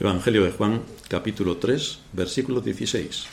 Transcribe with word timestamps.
Evangelio 0.00 0.42
de 0.42 0.50
Juan, 0.50 0.82
capítulo 1.06 1.58
3, 1.58 2.00
versículo 2.14 2.60
16. 2.60 3.26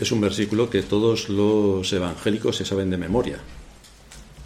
Es 0.00 0.10
un 0.10 0.22
versículo 0.22 0.70
que 0.70 0.80
todos 0.80 1.28
los 1.28 1.92
evangélicos 1.92 2.56
se 2.56 2.64
saben 2.64 2.88
de 2.88 2.96
memoria. 2.96 3.40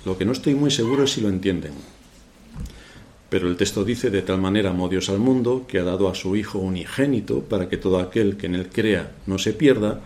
Lo 0.05 0.19
que 0.19 0.25
no 0.25 0.33
estoy 0.33 0.57
muy 0.57 0.73
seguro 0.73 1.05
es 1.05 1.13
si 1.13 1.21
lo 1.21 1.29
entienden. 1.29 1.75
Pero 3.31 3.47
el 3.47 3.57
texto 3.57 3.85
dice, 3.85 4.11
de 4.11 4.23
tal 4.23 4.41
manera 4.41 4.71
amó 4.71 4.89
Dios 4.89 5.09
al 5.09 5.21
mundo, 5.21 5.67
que 5.69 5.79
ha 5.79 5.85
dado 5.85 6.09
a 6.09 6.17
su 6.17 6.35
Hijo 6.35 6.59
unigénito, 6.59 7.45
para 7.45 7.69
que 7.69 7.77
todo 7.77 8.01
aquel 8.01 8.37
que 8.37 8.47
en 8.47 8.57
él 8.57 8.71
crea 8.71 9.13
no 9.27 9.39
se 9.39 9.53
pierda, 9.53 10.01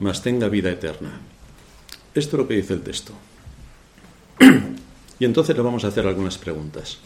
mas 0.00 0.22
tenga 0.22 0.48
vida 0.48 0.72
eterna. 0.72 1.20
Esto 2.16 2.36
es 2.36 2.42
lo 2.42 2.48
que 2.48 2.54
dice 2.54 2.74
el 2.74 2.82
texto. 2.82 3.12
y 5.20 5.24
entonces 5.24 5.56
le 5.56 5.62
vamos 5.62 5.84
a 5.84 5.88
hacer 5.88 6.04
algunas 6.04 6.36
preguntas. 6.36 6.98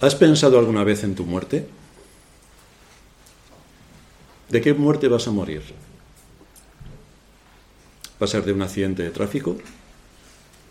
¿Has 0.00 0.14
pensado 0.14 0.60
alguna 0.60 0.84
vez 0.84 1.02
en 1.02 1.16
tu 1.16 1.24
muerte? 1.24 1.66
¿De 4.48 4.60
qué 4.60 4.72
muerte 4.72 5.08
vas 5.08 5.26
a 5.26 5.32
morir? 5.32 5.62
¿Va 8.20 8.24
a 8.24 8.28
ser 8.28 8.44
de 8.44 8.52
un 8.52 8.62
accidente 8.62 9.02
de 9.02 9.10
tráfico 9.10 9.58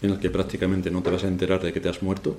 en 0.02 0.12
el 0.12 0.20
que 0.20 0.30
prácticamente 0.30 0.90
no 0.90 1.04
te 1.04 1.12
vas 1.12 1.26
a 1.26 1.28
enterar 1.28 1.62
de 1.62 1.74
que 1.74 1.82
te 1.82 1.90
has 1.90 2.02
muerto? 2.02 2.38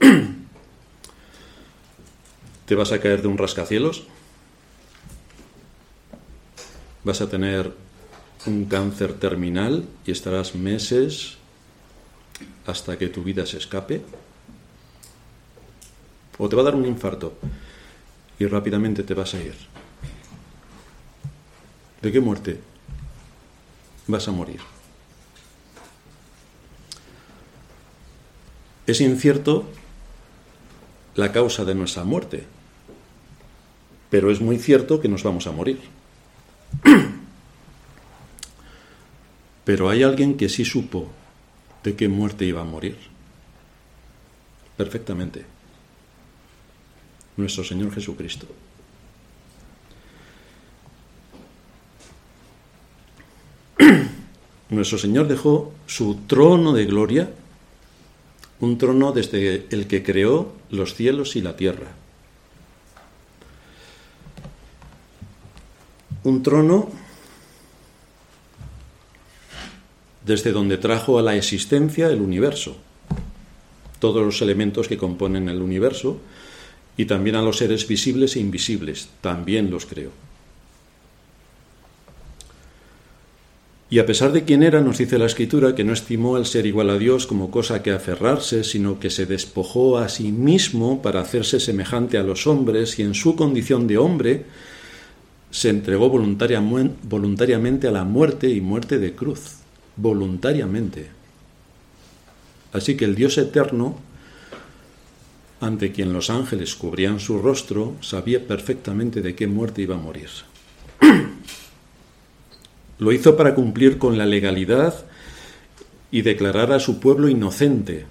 ¿Te 2.66 2.74
vas 2.74 2.92
a 2.92 3.00
caer 3.00 3.20
de 3.20 3.28
un 3.28 3.36
rascacielos? 3.36 4.04
¿Vas 7.04 7.20
a 7.20 7.28
tener 7.28 7.70
un 8.46 8.64
cáncer 8.64 9.12
terminal 9.12 9.84
y 10.06 10.10
estarás 10.10 10.54
meses 10.54 11.36
hasta 12.66 12.96
que 12.96 13.08
tu 13.08 13.22
vida 13.22 13.44
se 13.44 13.58
escape? 13.58 14.02
O 16.38 16.48
te 16.48 16.56
va 16.56 16.62
a 16.62 16.64
dar 16.64 16.74
un 16.74 16.86
infarto 16.86 17.34
y 18.38 18.46
rápidamente 18.46 19.02
te 19.02 19.14
vas 19.14 19.34
a 19.34 19.40
ir. 19.40 19.54
¿De 22.02 22.12
qué 22.12 22.20
muerte 22.20 22.60
vas 24.06 24.26
a 24.28 24.32
morir? 24.32 24.60
Es 28.86 29.00
incierto 29.00 29.64
la 31.14 31.32
causa 31.32 31.64
de 31.64 31.74
nuestra 31.74 32.04
muerte, 32.04 32.44
pero 34.10 34.30
es 34.30 34.40
muy 34.40 34.58
cierto 34.58 35.00
que 35.00 35.08
nos 35.08 35.22
vamos 35.22 35.46
a 35.46 35.52
morir. 35.52 35.80
Pero 39.64 39.88
hay 39.88 40.02
alguien 40.02 40.36
que 40.36 40.50
sí 40.50 40.66
supo 40.66 41.10
de 41.82 41.96
qué 41.96 42.08
muerte 42.08 42.44
iba 42.44 42.60
a 42.60 42.64
morir. 42.64 42.98
Perfectamente 44.76 45.53
nuestro 47.36 47.64
Señor 47.64 47.92
Jesucristo. 47.92 48.46
Nuestro 54.70 54.98
Señor 54.98 55.28
dejó 55.28 55.72
su 55.86 56.20
trono 56.26 56.72
de 56.72 56.86
gloria, 56.86 57.30
un 58.60 58.78
trono 58.78 59.12
desde 59.12 59.66
el 59.70 59.86
que 59.86 60.02
creó 60.02 60.52
los 60.70 60.94
cielos 60.94 61.36
y 61.36 61.42
la 61.42 61.56
tierra. 61.56 61.88
Un 66.22 66.42
trono 66.42 66.90
desde 70.24 70.52
donde 70.52 70.78
trajo 70.78 71.18
a 71.18 71.22
la 71.22 71.36
existencia 71.36 72.08
el 72.08 72.22
universo, 72.22 72.76
todos 73.98 74.24
los 74.24 74.40
elementos 74.40 74.88
que 74.88 74.96
componen 74.96 75.48
el 75.48 75.60
universo, 75.60 76.18
y 76.96 77.06
también 77.06 77.36
a 77.36 77.42
los 77.42 77.58
seres 77.58 77.86
visibles 77.88 78.36
e 78.36 78.40
invisibles, 78.40 79.08
también 79.20 79.70
los 79.70 79.86
creó. 79.86 80.10
Y 83.90 83.98
a 83.98 84.06
pesar 84.06 84.32
de 84.32 84.44
quién 84.44 84.62
era, 84.62 84.80
nos 84.80 84.98
dice 84.98 85.18
la 85.18 85.26
Escritura 85.26 85.74
que 85.74 85.84
no 85.84 85.92
estimó 85.92 86.36
al 86.36 86.46
ser 86.46 86.66
igual 86.66 86.90
a 86.90 86.98
Dios 86.98 87.26
como 87.26 87.50
cosa 87.50 87.82
que 87.82 87.92
aferrarse, 87.92 88.64
sino 88.64 88.98
que 88.98 89.10
se 89.10 89.26
despojó 89.26 89.98
a 89.98 90.08
sí 90.08 90.32
mismo 90.32 91.00
para 91.00 91.20
hacerse 91.20 91.60
semejante 91.60 92.18
a 92.18 92.24
los 92.24 92.46
hombres 92.46 92.98
y 92.98 93.02
en 93.02 93.14
su 93.14 93.36
condición 93.36 93.86
de 93.86 93.98
hombre 93.98 94.46
se 95.50 95.68
entregó 95.68 96.10
voluntariamente 96.10 97.86
a 97.86 97.92
la 97.92 98.02
muerte 98.02 98.48
y 98.48 98.60
muerte 98.60 98.98
de 98.98 99.14
cruz, 99.14 99.58
voluntariamente. 99.96 101.10
Así 102.72 102.96
que 102.96 103.04
el 103.04 103.14
Dios 103.14 103.38
eterno 103.38 103.96
ante 105.60 105.92
quien 105.92 106.12
los 106.12 106.30
ángeles 106.30 106.74
cubrían 106.74 107.20
su 107.20 107.38
rostro, 107.38 107.94
sabía 108.00 108.46
perfectamente 108.46 109.22
de 109.22 109.34
qué 109.34 109.46
muerte 109.46 109.82
iba 109.82 109.94
a 109.94 109.98
morir. 109.98 110.28
Lo 112.98 113.12
hizo 113.12 113.36
para 113.36 113.54
cumplir 113.54 113.98
con 113.98 114.18
la 114.18 114.26
legalidad 114.26 115.04
y 116.10 116.22
declarar 116.22 116.72
a 116.72 116.80
su 116.80 117.00
pueblo 117.00 117.28
inocente 117.28 118.06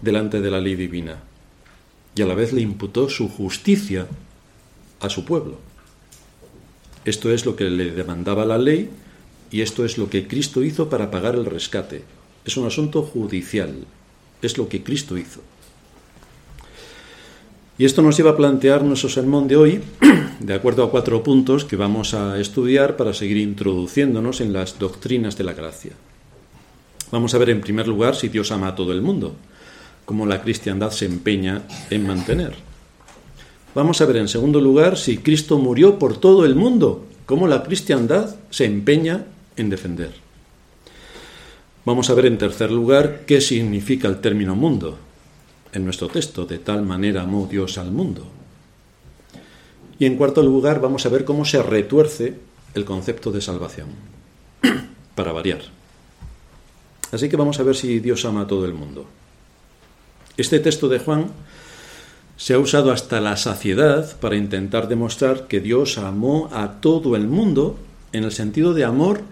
delante 0.00 0.40
de 0.40 0.50
la 0.50 0.60
ley 0.60 0.74
divina. 0.74 1.22
Y 2.16 2.22
a 2.22 2.26
la 2.26 2.34
vez 2.34 2.52
le 2.52 2.60
imputó 2.60 3.08
su 3.08 3.28
justicia 3.28 4.06
a 5.00 5.08
su 5.08 5.24
pueblo. 5.24 5.58
Esto 7.04 7.30
es 7.32 7.44
lo 7.44 7.54
que 7.54 7.64
le 7.64 7.90
demandaba 7.90 8.44
la 8.44 8.58
ley 8.58 8.88
y 9.50 9.60
esto 9.60 9.84
es 9.84 9.98
lo 9.98 10.08
que 10.08 10.26
Cristo 10.26 10.62
hizo 10.64 10.88
para 10.88 11.10
pagar 11.10 11.34
el 11.34 11.44
rescate. 11.44 12.02
Es 12.44 12.56
un 12.56 12.66
asunto 12.66 13.02
judicial. 13.02 13.84
Es 14.42 14.58
lo 14.58 14.68
que 14.68 14.82
Cristo 14.82 15.16
hizo. 15.16 15.40
Y 17.76 17.84
esto 17.84 18.02
nos 18.02 18.16
lleva 18.16 18.30
a 18.30 18.36
plantear 18.36 18.84
nuestro 18.84 19.08
sermón 19.08 19.48
de 19.48 19.56
hoy, 19.56 19.80
de 20.40 20.54
acuerdo 20.54 20.84
a 20.84 20.90
cuatro 20.92 21.24
puntos 21.24 21.64
que 21.64 21.74
vamos 21.74 22.14
a 22.14 22.38
estudiar 22.38 22.96
para 22.96 23.12
seguir 23.12 23.36
introduciéndonos 23.36 24.40
en 24.40 24.52
las 24.52 24.78
doctrinas 24.78 25.36
de 25.36 25.42
la 25.42 25.54
gracia. 25.54 25.90
Vamos 27.10 27.34
a 27.34 27.38
ver 27.38 27.50
en 27.50 27.60
primer 27.60 27.88
lugar 27.88 28.14
si 28.14 28.28
Dios 28.28 28.52
ama 28.52 28.68
a 28.68 28.74
todo 28.76 28.92
el 28.92 29.02
mundo, 29.02 29.34
como 30.04 30.24
la 30.24 30.40
cristiandad 30.40 30.92
se 30.92 31.06
empeña 31.06 31.62
en 31.90 32.06
mantener. 32.06 32.54
Vamos 33.74 34.00
a 34.00 34.06
ver 34.06 34.18
en 34.18 34.28
segundo 34.28 34.60
lugar 34.60 34.96
si 34.96 35.18
Cristo 35.18 35.58
murió 35.58 35.98
por 35.98 36.16
todo 36.16 36.44
el 36.44 36.54
mundo, 36.54 37.04
como 37.26 37.48
la 37.48 37.64
cristiandad 37.64 38.36
se 38.50 38.66
empeña 38.66 39.26
en 39.56 39.68
defender. 39.68 40.12
Vamos 41.84 42.08
a 42.08 42.14
ver 42.14 42.26
en 42.26 42.38
tercer 42.38 42.70
lugar 42.70 43.22
qué 43.26 43.40
significa 43.40 44.06
el 44.06 44.20
término 44.20 44.54
mundo, 44.54 44.96
en 45.74 45.84
nuestro 45.84 46.08
texto, 46.08 46.46
de 46.46 46.58
tal 46.58 46.82
manera 46.82 47.22
amó 47.22 47.46
Dios 47.50 47.76
al 47.78 47.90
mundo. 47.90 48.26
Y 49.98 50.06
en 50.06 50.16
cuarto 50.16 50.42
lugar 50.42 50.80
vamos 50.80 51.04
a 51.04 51.08
ver 51.08 51.24
cómo 51.24 51.44
se 51.44 51.62
retuerce 51.62 52.34
el 52.74 52.84
concepto 52.84 53.30
de 53.30 53.40
salvación, 53.40 53.88
para 55.14 55.32
variar. 55.32 55.60
Así 57.12 57.28
que 57.28 57.36
vamos 57.36 57.60
a 57.60 57.62
ver 57.62 57.76
si 57.76 58.00
Dios 58.00 58.24
ama 58.24 58.42
a 58.42 58.46
todo 58.46 58.64
el 58.64 58.74
mundo. 58.74 59.06
Este 60.36 60.58
texto 60.58 60.88
de 60.88 60.98
Juan 60.98 61.30
se 62.36 62.54
ha 62.54 62.58
usado 62.58 62.90
hasta 62.90 63.20
la 63.20 63.36
saciedad 63.36 64.18
para 64.18 64.36
intentar 64.36 64.88
demostrar 64.88 65.46
que 65.46 65.60
Dios 65.60 65.98
amó 65.98 66.48
a 66.52 66.80
todo 66.80 67.14
el 67.14 67.28
mundo 67.28 67.78
en 68.12 68.24
el 68.24 68.32
sentido 68.32 68.74
de 68.74 68.84
amor 68.84 69.22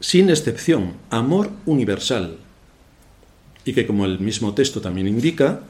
sin 0.00 0.30
excepción, 0.30 0.94
amor 1.10 1.50
universal, 1.66 2.38
y 3.64 3.72
que 3.72 3.86
como 3.86 4.04
el 4.04 4.20
mismo 4.20 4.54
texto 4.54 4.80
también 4.80 5.08
indica, 5.08 5.60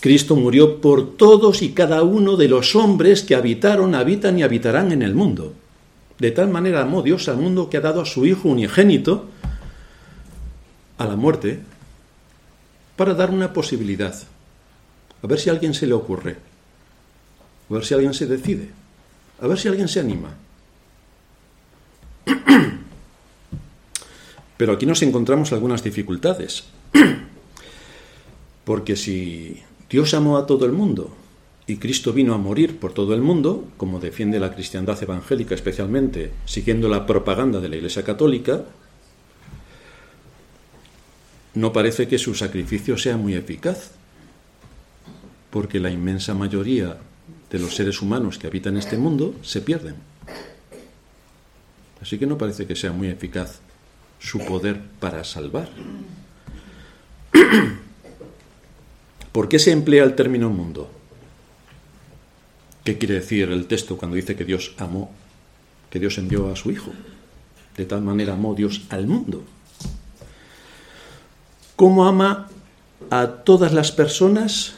Cristo 0.00 0.36
murió 0.36 0.80
por 0.80 1.16
todos 1.16 1.62
y 1.62 1.72
cada 1.72 2.02
uno 2.02 2.36
de 2.36 2.48
los 2.48 2.74
hombres 2.74 3.22
que 3.22 3.34
habitaron, 3.34 3.94
habitan 3.94 4.38
y 4.38 4.42
habitarán 4.42 4.90
en 4.92 5.02
el 5.02 5.14
mundo. 5.14 5.54
De 6.18 6.30
tal 6.30 6.48
manera 6.48 6.82
amó 6.82 7.02
Dios 7.02 7.28
al 7.28 7.36
mundo 7.36 7.68
que 7.68 7.76
ha 7.76 7.80
dado 7.80 8.00
a 8.00 8.06
su 8.06 8.26
Hijo 8.26 8.48
unigénito 8.48 9.28
a 10.98 11.06
la 11.06 11.16
muerte 11.16 11.60
para 12.96 13.14
dar 13.14 13.30
una 13.30 13.52
posibilidad. 13.52 14.14
A 15.22 15.26
ver 15.26 15.38
si 15.38 15.50
a 15.50 15.52
alguien 15.52 15.74
se 15.74 15.86
le 15.86 15.94
ocurre. 15.94 16.36
A 17.70 17.74
ver 17.74 17.84
si 17.84 17.94
alguien 17.94 18.14
se 18.14 18.26
decide. 18.26 18.70
A 19.40 19.46
ver 19.46 19.58
si 19.58 19.68
alguien 19.68 19.88
se 19.88 20.00
anima. 20.00 20.34
Pero 24.56 24.72
aquí 24.72 24.86
nos 24.86 25.02
encontramos 25.02 25.52
algunas 25.52 25.82
dificultades. 25.82 26.64
Porque 28.64 28.96
si 28.96 29.62
Dios 29.90 30.14
amó 30.14 30.38
a 30.38 30.46
todo 30.46 30.66
el 30.66 30.72
mundo 30.72 31.14
y 31.66 31.76
Cristo 31.76 32.12
vino 32.12 32.34
a 32.34 32.38
morir 32.38 32.78
por 32.78 32.92
todo 32.92 33.14
el 33.14 33.20
mundo, 33.20 33.68
como 33.76 34.00
defiende 34.00 34.40
la 34.40 34.54
cristiandad 34.54 35.00
evangélica 35.02 35.54
especialmente, 35.54 36.32
siguiendo 36.44 36.88
la 36.88 37.06
propaganda 37.06 37.60
de 37.60 37.68
la 37.68 37.76
Iglesia 37.76 38.04
Católica, 38.04 38.64
no 41.54 41.72
parece 41.72 42.08
que 42.08 42.18
su 42.18 42.34
sacrificio 42.34 42.96
sea 42.96 43.16
muy 43.16 43.34
eficaz, 43.34 43.92
porque 45.50 45.80
la 45.80 45.90
inmensa 45.90 46.34
mayoría 46.34 46.98
de 47.50 47.58
los 47.58 47.74
seres 47.74 48.00
humanos 48.00 48.38
que 48.38 48.46
habitan 48.46 48.78
este 48.78 48.96
mundo 48.96 49.34
se 49.42 49.60
pierden. 49.60 49.96
Así 52.00 52.18
que 52.18 52.26
no 52.26 52.38
parece 52.38 52.66
que 52.66 52.74
sea 52.74 52.92
muy 52.92 53.08
eficaz 53.08 53.60
su 54.18 54.38
poder 54.38 54.80
para 54.98 55.22
salvar. 55.24 55.68
¿Por 59.32 59.48
qué 59.48 59.58
se 59.58 59.72
emplea 59.72 60.04
el 60.04 60.14
término 60.14 60.50
mundo? 60.50 60.90
¿Qué 62.84 62.98
quiere 62.98 63.14
decir 63.14 63.50
el 63.50 63.66
texto 63.66 63.96
cuando 63.96 64.16
dice 64.16 64.36
que 64.36 64.44
Dios 64.44 64.74
amó, 64.76 65.10
que 65.88 65.98
Dios 65.98 66.18
envió 66.18 66.50
a 66.50 66.56
su 66.56 66.70
Hijo? 66.70 66.92
De 67.76 67.86
tal 67.86 68.02
manera 68.02 68.34
amó 68.34 68.54
Dios 68.54 68.82
al 68.90 69.06
mundo. 69.06 69.42
¿Cómo 71.76 72.06
ama 72.06 72.48
a 73.10 73.26
todas 73.26 73.72
las 73.72 73.90
personas 73.90 74.74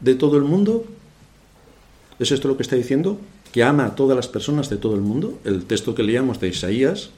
de 0.00 0.14
todo 0.14 0.36
el 0.36 0.44
mundo? 0.44 0.84
¿Es 2.18 2.30
esto 2.30 2.46
lo 2.46 2.56
que 2.56 2.62
está 2.62 2.76
diciendo? 2.76 3.18
¿Que 3.52 3.64
ama 3.64 3.86
a 3.86 3.94
todas 3.96 4.14
las 4.16 4.28
personas 4.28 4.70
de 4.70 4.76
todo 4.76 4.94
el 4.94 5.00
mundo? 5.00 5.40
El 5.44 5.64
texto 5.64 5.94
que 5.94 6.04
leíamos 6.04 6.38
de 6.40 6.48
Isaías 6.48 7.10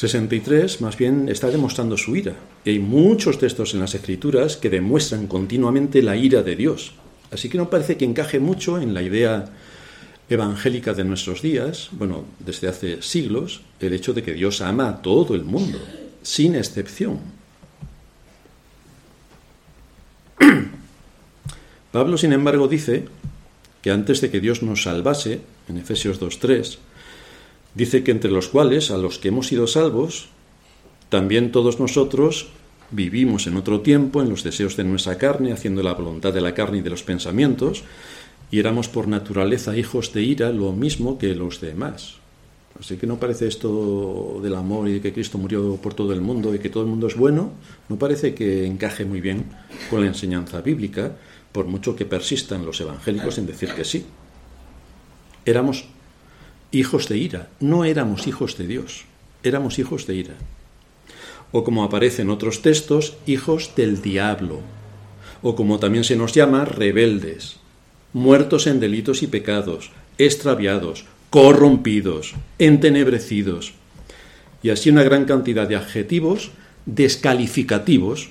63 0.00 0.80
más 0.80 0.96
bien 0.96 1.28
está 1.28 1.50
demostrando 1.50 1.98
su 1.98 2.16
ira. 2.16 2.34
Y 2.64 2.70
hay 2.70 2.78
muchos 2.78 3.38
textos 3.38 3.74
en 3.74 3.80
las 3.80 3.94
Escrituras 3.94 4.56
que 4.56 4.70
demuestran 4.70 5.26
continuamente 5.26 6.00
la 6.00 6.16
ira 6.16 6.42
de 6.42 6.56
Dios. 6.56 6.94
Así 7.30 7.50
que 7.50 7.58
no 7.58 7.68
parece 7.68 7.98
que 7.98 8.06
encaje 8.06 8.40
mucho 8.40 8.80
en 8.80 8.94
la 8.94 9.02
idea 9.02 9.52
evangélica 10.30 10.94
de 10.94 11.04
nuestros 11.04 11.42
días, 11.42 11.90
bueno, 11.92 12.24
desde 12.38 12.68
hace 12.68 13.02
siglos, 13.02 13.60
el 13.78 13.92
hecho 13.92 14.14
de 14.14 14.22
que 14.22 14.32
Dios 14.32 14.62
ama 14.62 14.88
a 14.88 15.02
todo 15.02 15.34
el 15.34 15.44
mundo, 15.44 15.78
sin 16.22 16.54
excepción. 16.54 17.18
Pablo, 21.92 22.16
sin 22.16 22.32
embargo, 22.32 22.68
dice 22.68 23.04
que 23.82 23.90
antes 23.90 24.22
de 24.22 24.30
que 24.30 24.40
Dios 24.40 24.62
nos 24.62 24.84
salvase, 24.84 25.42
en 25.68 25.76
Efesios 25.76 26.18
2.3, 26.18 26.78
dice 27.74 28.02
que 28.02 28.10
entre 28.10 28.30
los 28.30 28.48
cuales, 28.48 28.90
a 28.90 28.98
los 28.98 29.18
que 29.18 29.28
hemos 29.28 29.46
sido 29.48 29.66
salvos, 29.66 30.28
también 31.08 31.52
todos 31.52 31.80
nosotros 31.80 32.48
vivimos 32.90 33.46
en 33.46 33.56
otro 33.56 33.80
tiempo 33.80 34.22
en 34.22 34.28
los 34.28 34.42
deseos 34.42 34.76
de 34.76 34.84
nuestra 34.84 35.18
carne, 35.18 35.52
haciendo 35.52 35.82
la 35.82 35.94
voluntad 35.94 36.32
de 36.32 36.40
la 36.40 36.54
carne 36.54 36.78
y 36.78 36.82
de 36.82 36.90
los 36.90 37.02
pensamientos, 37.02 37.84
y 38.50 38.58
éramos 38.58 38.88
por 38.88 39.06
naturaleza 39.06 39.76
hijos 39.76 40.12
de 40.12 40.22
ira, 40.22 40.50
lo 40.50 40.72
mismo 40.72 41.18
que 41.18 41.34
los 41.34 41.60
demás. 41.60 42.16
Así 42.78 42.96
que 42.96 43.06
no 43.06 43.18
parece 43.18 43.46
esto 43.46 44.40
del 44.42 44.54
amor 44.54 44.88
y 44.88 44.94
de 44.94 45.00
que 45.00 45.12
Cristo 45.12 45.38
murió 45.38 45.76
por 45.76 45.94
todo 45.94 46.12
el 46.12 46.20
mundo 46.20 46.54
y 46.54 46.58
que 46.58 46.70
todo 46.70 46.82
el 46.82 46.88
mundo 46.88 47.08
es 47.08 47.16
bueno, 47.16 47.52
no 47.88 47.98
parece 47.98 48.34
que 48.34 48.64
encaje 48.66 49.04
muy 49.04 49.20
bien 49.20 49.44
con 49.90 50.00
la 50.00 50.06
enseñanza 50.06 50.60
bíblica, 50.60 51.16
por 51.52 51.66
mucho 51.66 51.94
que 51.94 52.06
persistan 52.06 52.64
los 52.64 52.80
evangélicos 52.80 53.38
en 53.38 53.46
decir 53.46 53.70
que 53.74 53.84
sí. 53.84 54.06
Éramos 55.44 55.86
hijos 56.72 57.08
de 57.08 57.18
ira, 57.18 57.48
no 57.60 57.84
éramos 57.84 58.26
hijos 58.26 58.56
de 58.56 58.66
Dios, 58.66 59.04
éramos 59.42 59.78
hijos 59.78 60.06
de 60.06 60.14
ira. 60.14 60.34
O 61.52 61.64
como 61.64 61.82
aparece 61.82 62.22
en 62.22 62.30
otros 62.30 62.62
textos, 62.62 63.16
hijos 63.26 63.72
del 63.76 64.02
diablo, 64.02 64.60
o 65.42 65.56
como 65.56 65.78
también 65.78 66.04
se 66.04 66.16
nos 66.16 66.32
llama, 66.32 66.64
rebeldes, 66.64 67.56
muertos 68.12 68.66
en 68.66 68.80
delitos 68.80 69.22
y 69.22 69.26
pecados, 69.26 69.90
extraviados, 70.18 71.06
corrompidos, 71.30 72.34
entenebrecidos, 72.58 73.72
y 74.62 74.70
así 74.70 74.90
una 74.90 75.02
gran 75.02 75.24
cantidad 75.24 75.66
de 75.66 75.76
adjetivos 75.76 76.50
descalificativos 76.86 78.30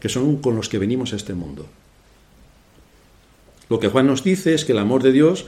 que 0.00 0.08
son 0.08 0.36
con 0.36 0.56
los 0.56 0.68
que 0.68 0.78
venimos 0.78 1.12
a 1.12 1.16
este 1.16 1.34
mundo. 1.34 1.66
Lo 3.68 3.80
que 3.80 3.88
Juan 3.88 4.06
nos 4.06 4.24
dice 4.24 4.54
es 4.54 4.64
que 4.64 4.72
el 4.72 4.78
amor 4.78 5.02
de 5.02 5.12
Dios 5.12 5.44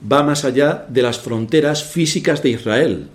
va 0.00 0.22
más 0.22 0.44
allá 0.44 0.86
de 0.88 1.02
las 1.02 1.18
fronteras 1.18 1.84
físicas 1.84 2.42
de 2.42 2.50
Israel. 2.50 3.08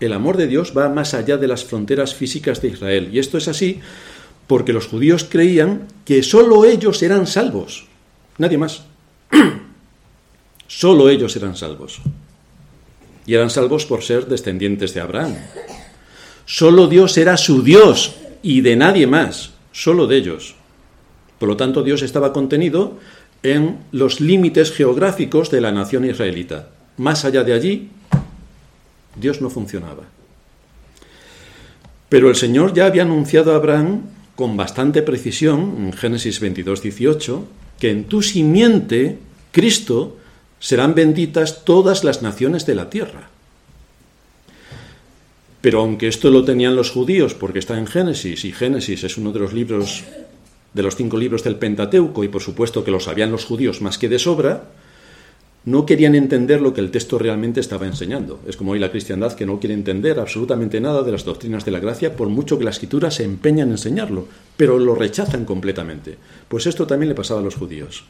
El 0.00 0.12
amor 0.12 0.36
de 0.36 0.46
Dios 0.48 0.72
va 0.76 0.88
más 0.88 1.14
allá 1.14 1.36
de 1.36 1.48
las 1.48 1.64
fronteras 1.64 2.14
físicas 2.14 2.60
de 2.60 2.68
Israel. 2.68 3.10
Y 3.12 3.18
esto 3.18 3.38
es 3.38 3.48
así 3.48 3.80
porque 4.46 4.72
los 4.72 4.86
judíos 4.86 5.24
creían 5.28 5.86
que 6.04 6.22
sólo 6.22 6.64
ellos 6.64 7.02
eran 7.02 7.26
salvos, 7.26 7.86
nadie 8.38 8.58
más. 8.58 8.82
sólo 10.66 11.08
ellos 11.08 11.36
eran 11.36 11.56
salvos. 11.56 12.00
Y 13.24 13.34
eran 13.34 13.50
salvos 13.50 13.86
por 13.86 14.02
ser 14.02 14.26
descendientes 14.26 14.94
de 14.94 15.00
Abraham. 15.00 15.36
Sólo 16.44 16.88
Dios 16.88 17.16
era 17.18 17.36
su 17.36 17.62
Dios 17.62 18.16
y 18.42 18.62
de 18.62 18.74
nadie 18.74 19.06
más, 19.06 19.52
sólo 19.70 20.08
de 20.08 20.16
ellos. 20.16 20.56
Por 21.38 21.48
lo 21.48 21.56
tanto, 21.56 21.82
Dios 21.82 22.02
estaba 22.02 22.32
contenido 22.32 22.98
en 23.42 23.78
los 23.90 24.20
límites 24.20 24.72
geográficos 24.72 25.50
de 25.50 25.60
la 25.60 25.72
nación 25.72 26.04
israelita. 26.04 26.68
Más 26.96 27.24
allá 27.24 27.42
de 27.42 27.52
allí, 27.52 27.88
Dios 29.16 29.40
no 29.40 29.50
funcionaba. 29.50 30.04
Pero 32.08 32.28
el 32.28 32.36
Señor 32.36 32.74
ya 32.74 32.86
había 32.86 33.02
anunciado 33.02 33.52
a 33.52 33.56
Abraham 33.56 34.02
con 34.36 34.56
bastante 34.56 35.02
precisión, 35.02 35.76
en 35.78 35.92
Génesis 35.92 36.40
22, 36.40 36.82
18, 36.82 37.46
que 37.78 37.90
en 37.90 38.04
tu 38.04 38.22
simiente, 38.22 39.18
Cristo, 39.50 40.18
serán 40.60 40.94
benditas 40.94 41.64
todas 41.64 42.04
las 42.04 42.22
naciones 42.22 42.66
de 42.66 42.74
la 42.74 42.90
tierra. 42.90 43.30
Pero 45.60 45.80
aunque 45.80 46.08
esto 46.08 46.30
lo 46.30 46.44
tenían 46.44 46.76
los 46.76 46.90
judíos, 46.90 47.34
porque 47.34 47.60
está 47.60 47.78
en 47.78 47.86
Génesis, 47.86 48.44
y 48.44 48.52
Génesis 48.52 49.04
es 49.04 49.16
uno 49.16 49.32
de 49.32 49.40
los 49.40 49.52
libros 49.52 50.04
de 50.74 50.82
los 50.82 50.96
cinco 50.96 51.16
libros 51.16 51.44
del 51.44 51.56
Pentateuco, 51.56 52.24
y 52.24 52.28
por 52.28 52.42
supuesto 52.42 52.84
que 52.84 52.90
lo 52.90 53.00
sabían 53.00 53.32
los 53.32 53.44
judíos 53.44 53.82
más 53.82 53.98
que 53.98 54.08
de 54.08 54.18
sobra, 54.18 54.64
no 55.64 55.86
querían 55.86 56.14
entender 56.14 56.60
lo 56.60 56.74
que 56.74 56.80
el 56.80 56.90
texto 56.90 57.18
realmente 57.18 57.60
estaba 57.60 57.86
enseñando. 57.86 58.40
Es 58.46 58.56
como 58.56 58.72
hoy 58.72 58.80
la 58.80 58.90
cristiandad 58.90 59.34
que 59.34 59.46
no 59.46 59.60
quiere 59.60 59.74
entender 59.74 60.18
absolutamente 60.18 60.80
nada 60.80 61.02
de 61.02 61.12
las 61.12 61.24
doctrinas 61.24 61.64
de 61.64 61.70
la 61.70 61.78
gracia, 61.78 62.16
por 62.16 62.28
mucho 62.28 62.58
que 62.58 62.64
la 62.64 62.70
escritura 62.70 63.10
se 63.10 63.22
empeña 63.22 63.62
en 63.62 63.70
enseñarlo, 63.70 64.26
pero 64.56 64.78
lo 64.78 64.94
rechazan 64.94 65.44
completamente. 65.44 66.16
Pues 66.48 66.66
esto 66.66 66.86
también 66.86 67.10
le 67.10 67.14
pasaba 67.14 67.40
a 67.40 67.44
los 67.44 67.54
judíos. 67.54 68.04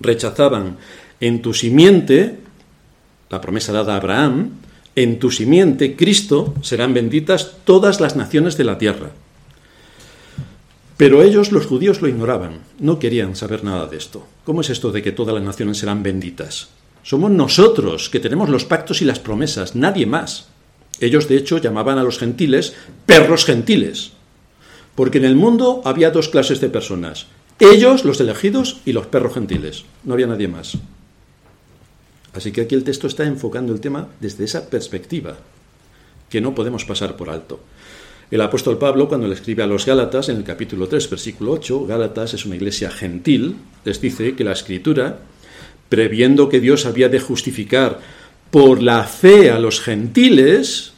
Rechazaban 0.00 0.78
en 1.20 1.42
tu 1.42 1.52
simiente, 1.52 2.38
la 3.28 3.42
promesa 3.42 3.72
dada 3.72 3.94
a 3.94 3.96
Abraham, 3.96 4.52
en 4.96 5.18
tu 5.18 5.30
simiente, 5.30 5.94
Cristo, 5.94 6.54
serán 6.62 6.94
benditas 6.94 7.58
todas 7.64 8.00
las 8.00 8.16
naciones 8.16 8.56
de 8.56 8.64
la 8.64 8.78
tierra. 8.78 9.10
Pero 11.00 11.22
ellos, 11.22 11.50
los 11.50 11.64
judíos, 11.64 12.02
lo 12.02 12.08
ignoraban, 12.08 12.60
no 12.78 12.98
querían 12.98 13.34
saber 13.34 13.64
nada 13.64 13.86
de 13.86 13.96
esto. 13.96 14.26
¿Cómo 14.44 14.60
es 14.60 14.68
esto 14.68 14.92
de 14.92 15.00
que 15.00 15.12
todas 15.12 15.34
las 15.34 15.42
naciones 15.42 15.78
serán 15.78 16.02
benditas? 16.02 16.68
Somos 17.02 17.30
nosotros 17.30 18.10
que 18.10 18.20
tenemos 18.20 18.50
los 18.50 18.66
pactos 18.66 19.00
y 19.00 19.06
las 19.06 19.18
promesas, 19.18 19.74
nadie 19.74 20.04
más. 20.04 20.48
Ellos, 21.00 21.26
de 21.26 21.38
hecho, 21.38 21.56
llamaban 21.56 21.96
a 21.96 22.02
los 22.02 22.18
gentiles 22.18 22.74
perros 23.06 23.46
gentiles, 23.46 24.12
porque 24.94 25.16
en 25.16 25.24
el 25.24 25.36
mundo 25.36 25.80
había 25.86 26.10
dos 26.10 26.28
clases 26.28 26.60
de 26.60 26.68
personas, 26.68 27.28
ellos, 27.60 28.04
los 28.04 28.20
elegidos, 28.20 28.82
y 28.84 28.92
los 28.92 29.06
perros 29.06 29.32
gentiles, 29.32 29.86
no 30.04 30.12
había 30.12 30.26
nadie 30.26 30.48
más. 30.48 30.76
Así 32.34 32.52
que 32.52 32.60
aquí 32.60 32.74
el 32.74 32.84
texto 32.84 33.06
está 33.06 33.24
enfocando 33.24 33.72
el 33.72 33.80
tema 33.80 34.08
desde 34.20 34.44
esa 34.44 34.68
perspectiva, 34.68 35.38
que 36.28 36.42
no 36.42 36.54
podemos 36.54 36.84
pasar 36.84 37.16
por 37.16 37.30
alto. 37.30 37.58
El 38.30 38.40
apóstol 38.42 38.78
Pablo, 38.78 39.08
cuando 39.08 39.26
le 39.26 39.34
escribe 39.34 39.64
a 39.64 39.66
los 39.66 39.86
Gálatas, 39.86 40.28
en 40.28 40.36
el 40.36 40.44
capítulo 40.44 40.86
3, 40.86 41.10
versículo 41.10 41.52
8, 41.52 41.86
Gálatas 41.86 42.34
es 42.34 42.46
una 42.46 42.54
iglesia 42.54 42.88
gentil, 42.88 43.56
les 43.84 44.00
dice 44.00 44.36
que 44.36 44.44
la 44.44 44.52
escritura, 44.52 45.18
previendo 45.88 46.48
que 46.48 46.60
Dios 46.60 46.86
había 46.86 47.08
de 47.08 47.18
justificar 47.18 47.98
por 48.52 48.82
la 48.82 49.02
fe 49.02 49.50
a 49.50 49.58
los 49.58 49.80
gentiles, 49.80 50.92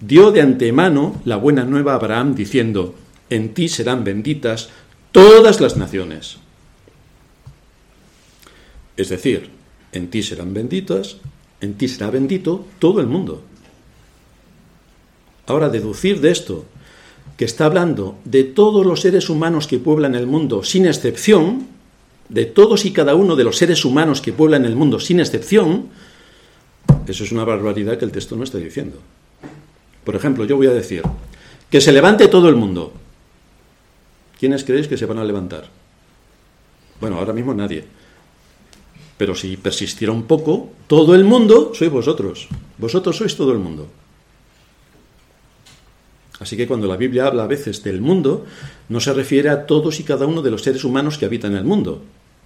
dio 0.00 0.32
de 0.32 0.42
antemano 0.42 1.22
la 1.24 1.36
buena 1.36 1.64
nueva 1.64 1.92
a 1.92 1.96
Abraham 1.96 2.34
diciendo, 2.34 2.94
en 3.30 3.54
ti 3.54 3.68
serán 3.68 4.04
benditas 4.04 4.68
todas 5.12 5.62
las 5.62 5.78
naciones. 5.78 6.36
Es 8.98 9.08
decir, 9.08 9.48
en 9.92 10.10
ti 10.10 10.22
serán 10.22 10.52
benditas, 10.52 11.16
en 11.62 11.74
ti 11.74 11.88
será 11.88 12.10
bendito 12.10 12.66
todo 12.78 13.00
el 13.00 13.06
mundo. 13.06 13.42
Ahora, 15.46 15.68
deducir 15.68 16.20
de 16.20 16.30
esto 16.30 16.64
que 17.36 17.44
está 17.44 17.66
hablando 17.66 18.16
de 18.24 18.44
todos 18.44 18.84
los 18.86 19.00
seres 19.00 19.28
humanos 19.28 19.66
que 19.66 19.78
pueblan 19.78 20.14
el 20.14 20.26
mundo 20.26 20.62
sin 20.64 20.86
excepción, 20.86 21.66
de 22.28 22.46
todos 22.46 22.84
y 22.84 22.92
cada 22.92 23.14
uno 23.14 23.36
de 23.36 23.44
los 23.44 23.56
seres 23.56 23.84
humanos 23.84 24.20
que 24.20 24.32
pueblan 24.32 24.64
el 24.64 24.74
mundo 24.74 24.98
sin 24.98 25.20
excepción, 25.20 25.88
eso 27.06 27.24
es 27.24 27.32
una 27.32 27.44
barbaridad 27.44 27.98
que 27.98 28.04
el 28.04 28.12
texto 28.12 28.36
no 28.36 28.44
está 28.44 28.58
diciendo. 28.58 28.98
Por 30.04 30.16
ejemplo, 30.16 30.44
yo 30.44 30.56
voy 30.56 30.66
a 30.66 30.72
decir, 30.72 31.02
que 31.70 31.80
se 31.80 31.92
levante 31.92 32.28
todo 32.28 32.48
el 32.48 32.56
mundo. 32.56 32.92
¿Quiénes 34.38 34.64
creéis 34.64 34.88
que 34.88 34.96
se 34.96 35.06
van 35.06 35.18
a 35.18 35.24
levantar? 35.24 35.68
Bueno, 37.00 37.18
ahora 37.18 37.32
mismo 37.32 37.54
nadie. 37.54 37.84
Pero 39.16 39.34
si 39.34 39.56
persistiera 39.56 40.12
un 40.12 40.24
poco, 40.24 40.70
todo 40.86 41.14
el 41.14 41.24
mundo 41.24 41.72
sois 41.74 41.90
vosotros. 41.90 42.48
Vosotros 42.78 43.16
sois 43.16 43.36
todo 43.36 43.52
el 43.52 43.58
mundo. 43.58 43.88
Así 46.38 46.56
que 46.56 46.66
cuando 46.66 46.86
la 46.86 46.96
Biblia 46.96 47.26
habla 47.26 47.44
a 47.44 47.46
veces 47.46 47.82
del 47.82 48.00
mundo, 48.00 48.44
no 48.88 49.00
se 49.00 49.12
refiere 49.12 49.48
a 49.48 49.66
todos 49.66 50.00
y 50.00 50.04
cada 50.04 50.26
uno 50.26 50.42
de 50.42 50.50
los 50.50 50.62
seres 50.62 50.84
humanos 50.84 51.16
que 51.16 51.24
habitan 51.24 51.56
el 51.56 51.64
mundo. 51.64 52.02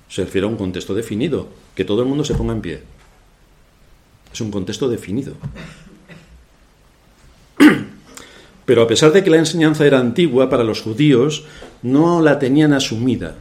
Se 0.09 0.25
refiere 0.25 0.47
a 0.47 0.51
un 0.51 0.57
contexto 0.57 0.95
definido, 0.95 1.49
que 1.75 1.85
todo 1.85 2.03
el 2.03 2.09
mundo 2.09 2.25
se 2.25 2.35
ponga 2.35 2.53
en 2.53 2.61
pie. 2.61 2.83
Es 4.33 4.41
un 4.41 4.51
contexto 4.51 4.89
definido. 4.89 5.35
Pero 8.65 8.83
a 8.83 8.87
pesar 8.87 9.11
de 9.13 9.25
que 9.25 9.31
la 9.31 9.39
enseñanza 9.39 9.85
era 9.85 9.99
antigua 9.99 10.49
para 10.49 10.63
los 10.63 10.83
judíos, 10.83 11.45
no 11.83 12.23
la 12.23 12.39
tenían 12.39 12.73
asumida. 12.73 13.35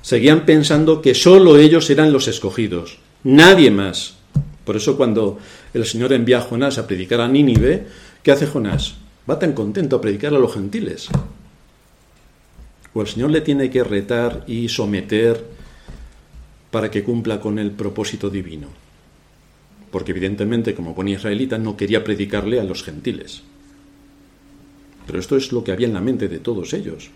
Seguían 0.00 0.46
pensando 0.46 1.02
que 1.02 1.14
sólo 1.14 1.58
ellos 1.58 1.90
eran 1.90 2.10
los 2.10 2.26
escogidos, 2.26 2.98
nadie 3.22 3.70
más. 3.70 4.14
Por 4.64 4.76
eso 4.76 4.96
cuando 4.96 5.38
el 5.74 5.84
Señor 5.84 6.14
envía 6.14 6.38
a 6.38 6.42
Jonás 6.42 6.78
a 6.78 6.86
predicar 6.86 7.20
a 7.20 7.28
Nínive, 7.28 7.86
¿qué 8.22 8.32
hace 8.32 8.46
Jonás? 8.46 8.94
Va 9.30 9.38
tan 9.38 9.52
contento 9.52 9.94
a 9.94 10.00
predicar 10.00 10.34
a 10.34 10.40
los 10.40 10.52
gentiles. 10.52 11.08
O 12.92 13.00
el 13.00 13.06
Señor 13.06 13.30
le 13.30 13.42
tiene 13.42 13.70
que 13.70 13.84
retar 13.84 14.42
y 14.48 14.68
someter 14.68 15.44
para 16.72 16.90
que 16.90 17.04
cumpla 17.04 17.38
con 17.38 17.60
el 17.60 17.70
propósito 17.70 18.28
divino. 18.28 18.66
Porque 19.92 20.10
evidentemente, 20.10 20.74
como 20.74 20.94
buen 20.94 21.06
israelita, 21.06 21.58
no 21.58 21.76
quería 21.76 22.02
predicarle 22.02 22.58
a 22.58 22.64
los 22.64 22.82
gentiles. 22.82 23.42
Pero 25.06 25.20
esto 25.20 25.36
es 25.36 25.52
lo 25.52 25.62
que 25.62 25.70
había 25.70 25.86
en 25.86 25.94
la 25.94 26.00
mente 26.00 26.26
de 26.26 26.40
todos 26.40 26.72
ellos. 26.72 27.10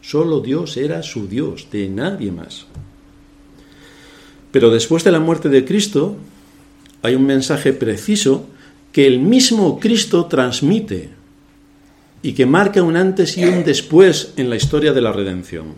Solo 0.00 0.40
Dios 0.40 0.78
era 0.78 1.02
su 1.02 1.28
Dios, 1.28 1.68
de 1.70 1.90
nadie 1.90 2.32
más. 2.32 2.64
Pero 4.50 4.70
después 4.70 5.04
de 5.04 5.12
la 5.12 5.20
muerte 5.20 5.50
de 5.50 5.66
Cristo, 5.66 6.16
hay 7.02 7.16
un 7.16 7.26
mensaje 7.26 7.74
preciso 7.74 8.46
que 8.92 9.06
el 9.06 9.20
mismo 9.20 9.78
Cristo 9.78 10.24
transmite 10.24 11.19
y 12.22 12.32
que 12.32 12.46
marca 12.46 12.82
un 12.82 12.96
antes 12.96 13.36
y 13.38 13.44
un 13.44 13.64
después 13.64 14.34
en 14.36 14.50
la 14.50 14.56
historia 14.56 14.92
de 14.92 15.00
la 15.00 15.12
redención. 15.12 15.74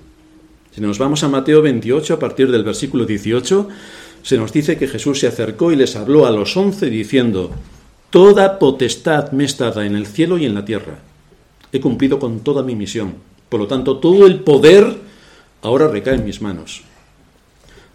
Si 0.75 0.80
nos 0.80 0.99
vamos 0.99 1.22
a 1.22 1.28
Mateo 1.28 1.62
28, 1.62 2.14
a 2.14 2.18
partir 2.18 2.50
del 2.50 2.64
versículo 2.64 3.04
18, 3.04 3.68
se 4.22 4.38
nos 4.38 4.52
dice 4.52 4.76
que 4.78 4.88
Jesús 4.88 5.20
se 5.20 5.26
acercó 5.26 5.72
y 5.72 5.76
les 5.76 5.96
habló 5.96 6.26
a 6.26 6.30
los 6.30 6.56
once 6.56 6.87
diciendo, 6.87 7.50
Toda 8.11 8.58
potestad 8.58 9.32
me 9.32 9.44
está 9.44 9.66
dada 9.70 9.87
en 9.87 9.96
el 9.96 10.06
cielo 10.06 10.37
y 10.38 10.44
en 10.44 10.54
la 10.54 10.64
tierra. 10.64 10.99
He 11.72 11.80
cumplido 11.80 12.18
con 12.18 12.40
toda 12.40 12.62
mi 12.62 12.76
misión. 12.76 13.14
Por 13.49 13.61
lo 13.61 13.66
tanto, 13.66 13.99
todo 13.99 14.26
el 14.26 14.40
poder 14.40 14.99
ahora 15.62 15.88
recae 15.88 16.16
en 16.16 16.25
mis 16.25 16.42
manos. 16.42 16.82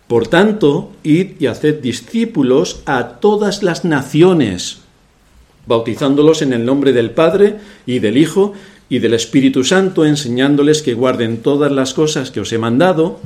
Por 0.08 0.28
tanto, 0.28 0.94
id 1.04 1.40
y 1.40 1.48
haced 1.48 1.82
discípulos 1.82 2.82
a 2.86 3.20
todas 3.20 3.62
las 3.62 3.86
naciones, 3.86 4.80
bautizándolos 5.68 6.42
en 6.42 6.54
el 6.54 6.66
nombre 6.66 6.94
del 6.94 7.12
Padre 7.12 7.58
y 7.86 8.00
del 8.00 8.18
Hijo 8.18 8.54
y 8.90 9.00
del 9.00 9.14
Espíritu 9.14 9.64
Santo, 9.64 10.06
enseñándoles 10.06 10.82
que 10.82 10.94
guarden 10.94 11.42
todas 11.44 11.72
las 11.72 11.94
cosas 11.94 12.32
que 12.32 12.40
os 12.40 12.52
he 12.54 12.58
mandado, 12.58 13.20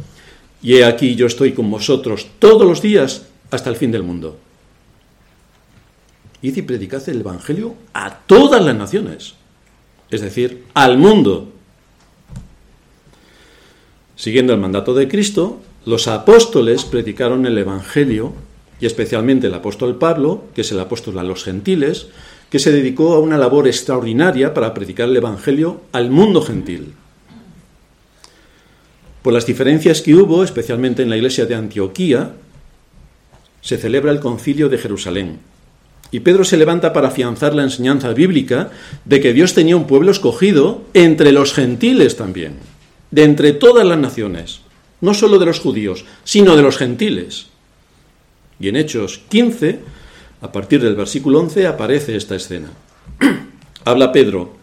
y 0.61 0.75
he 0.75 0.85
aquí 0.85 1.15
yo 1.15 1.27
estoy 1.27 1.53
con 1.53 1.69
vosotros 1.69 2.27
todos 2.39 2.67
los 2.67 2.81
días 2.81 3.27
hasta 3.51 3.69
el 3.69 3.75
fin 3.75 3.91
del 3.91 4.03
mundo. 4.03 4.37
Id 6.41 6.57
y 6.57 6.61
predicad 6.63 7.07
el 7.09 7.21
Evangelio 7.21 7.75
a 7.93 8.17
todas 8.25 8.63
las 8.65 8.75
naciones, 8.75 9.35
es 10.09 10.21
decir, 10.21 10.65
al 10.73 10.97
mundo. 10.97 11.51
Siguiendo 14.15 14.53
el 14.53 14.59
mandato 14.59 14.93
de 14.93 15.07
Cristo, 15.07 15.61
los 15.85 16.07
apóstoles 16.07 16.85
predicaron 16.85 17.45
el 17.45 17.57
Evangelio, 17.57 18.33
y 18.81 18.85
especialmente 18.85 19.47
el 19.47 19.53
apóstol 19.53 19.97
Pablo, 19.97 20.45
que 20.53 20.61
es 20.61 20.71
el 20.71 20.79
apóstol 20.79 21.17
a 21.19 21.23
los 21.23 21.43
gentiles, 21.43 22.07
que 22.49 22.59
se 22.59 22.71
dedicó 22.71 23.13
a 23.13 23.19
una 23.19 23.37
labor 23.37 23.67
extraordinaria 23.67 24.53
para 24.53 24.73
predicar 24.73 25.07
el 25.07 25.15
Evangelio 25.15 25.81
al 25.93 26.09
mundo 26.09 26.41
gentil. 26.41 26.93
Por 29.21 29.33
las 29.33 29.45
diferencias 29.45 30.01
que 30.01 30.15
hubo, 30.15 30.43
especialmente 30.43 31.03
en 31.03 31.09
la 31.09 31.15
iglesia 31.15 31.45
de 31.45 31.55
Antioquía, 31.55 32.33
se 33.61 33.77
celebra 33.77 34.11
el 34.11 34.19
concilio 34.19 34.67
de 34.67 34.79
Jerusalén. 34.79 35.39
Y 36.11 36.21
Pedro 36.21 36.43
se 36.43 36.57
levanta 36.57 36.91
para 36.91 37.07
afianzar 37.07 37.53
la 37.53 37.63
enseñanza 37.63 38.11
bíblica 38.11 38.71
de 39.05 39.21
que 39.21 39.31
Dios 39.31 39.53
tenía 39.53 39.77
un 39.77 39.87
pueblo 39.87 40.11
escogido 40.11 40.81
entre 40.93 41.31
los 41.31 41.53
gentiles 41.53 42.17
también, 42.17 42.55
de 43.11 43.23
entre 43.23 43.53
todas 43.53 43.85
las 43.85 43.99
naciones 43.99 44.61
no 45.01 45.15
solo 45.15 45.39
de 45.39 45.47
los 45.47 45.59
judíos, 45.59 46.05
sino 46.23 46.55
de 46.55 46.61
los 46.61 46.77
gentiles. 46.77 47.47
Y 48.61 48.67
en 48.69 48.75
Hechos 48.75 49.21
15, 49.29 49.79
a 50.41 50.51
partir 50.51 50.81
del 50.81 50.95
versículo 50.95 51.39
11, 51.39 51.65
aparece 51.65 52.15
esta 52.15 52.35
escena. 52.35 52.69
Habla 53.85 54.11
Pedro, 54.11 54.53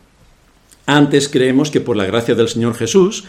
antes 0.87 1.28
creemos 1.28 1.71
que 1.71 1.81
por 1.81 1.97
la 1.97 2.07
gracia 2.07 2.35
del 2.35 2.49
Señor 2.49 2.75
Jesús 2.75 3.25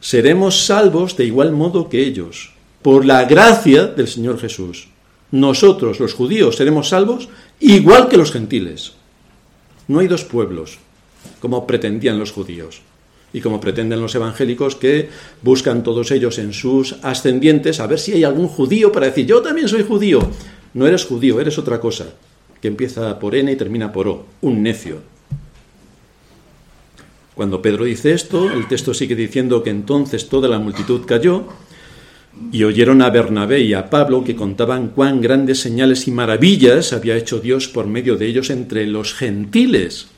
seremos 0.00 0.64
salvos 0.64 1.16
de 1.16 1.24
igual 1.24 1.52
modo 1.52 1.88
que 1.88 2.06
ellos, 2.06 2.52
por 2.82 3.04
la 3.04 3.24
gracia 3.24 3.86
del 3.86 4.06
Señor 4.06 4.38
Jesús. 4.38 4.88
Nosotros, 5.32 5.98
los 5.98 6.14
judíos, 6.14 6.56
seremos 6.56 6.90
salvos 6.90 7.28
igual 7.58 8.08
que 8.08 8.16
los 8.16 8.30
gentiles. 8.30 8.92
No 9.88 9.98
hay 9.98 10.06
dos 10.06 10.24
pueblos, 10.24 10.78
como 11.40 11.66
pretendían 11.66 12.18
los 12.18 12.30
judíos 12.30 12.82
y 13.32 13.40
como 13.40 13.60
pretenden 13.60 14.00
los 14.00 14.14
evangélicos 14.14 14.76
que 14.76 15.08
buscan 15.42 15.82
todos 15.82 16.10
ellos 16.10 16.38
en 16.38 16.52
sus 16.52 16.96
ascendientes 17.02 17.80
a 17.80 17.86
ver 17.86 17.98
si 17.98 18.12
hay 18.12 18.24
algún 18.24 18.48
judío 18.48 18.92
para 18.92 19.06
decir 19.06 19.26
yo 19.26 19.40
también 19.42 19.68
soy 19.68 19.82
judío. 19.82 20.20
No 20.74 20.86
eres 20.86 21.04
judío, 21.04 21.40
eres 21.40 21.58
otra 21.58 21.80
cosa, 21.80 22.06
que 22.60 22.68
empieza 22.68 23.18
por 23.18 23.34
N 23.34 23.52
y 23.52 23.56
termina 23.56 23.92
por 23.92 24.08
O, 24.08 24.26
un 24.40 24.62
necio. 24.62 25.00
Cuando 27.34 27.62
Pedro 27.62 27.84
dice 27.84 28.12
esto, 28.12 28.50
el 28.50 28.68
texto 28.68 28.92
sigue 28.92 29.14
diciendo 29.14 29.62
que 29.62 29.70
entonces 29.70 30.28
toda 30.28 30.48
la 30.48 30.58
multitud 30.58 31.02
cayó 31.06 31.46
y 32.50 32.64
oyeron 32.64 33.02
a 33.02 33.10
Bernabé 33.10 33.60
y 33.60 33.74
a 33.74 33.88
Pablo 33.90 34.24
que 34.24 34.36
contaban 34.36 34.88
cuán 34.88 35.20
grandes 35.20 35.60
señales 35.60 36.08
y 36.08 36.10
maravillas 36.10 36.92
había 36.92 37.16
hecho 37.16 37.40
Dios 37.40 37.68
por 37.68 37.86
medio 37.86 38.16
de 38.16 38.26
ellos 38.26 38.50
entre 38.50 38.86
los 38.86 39.14
gentiles. 39.14 40.08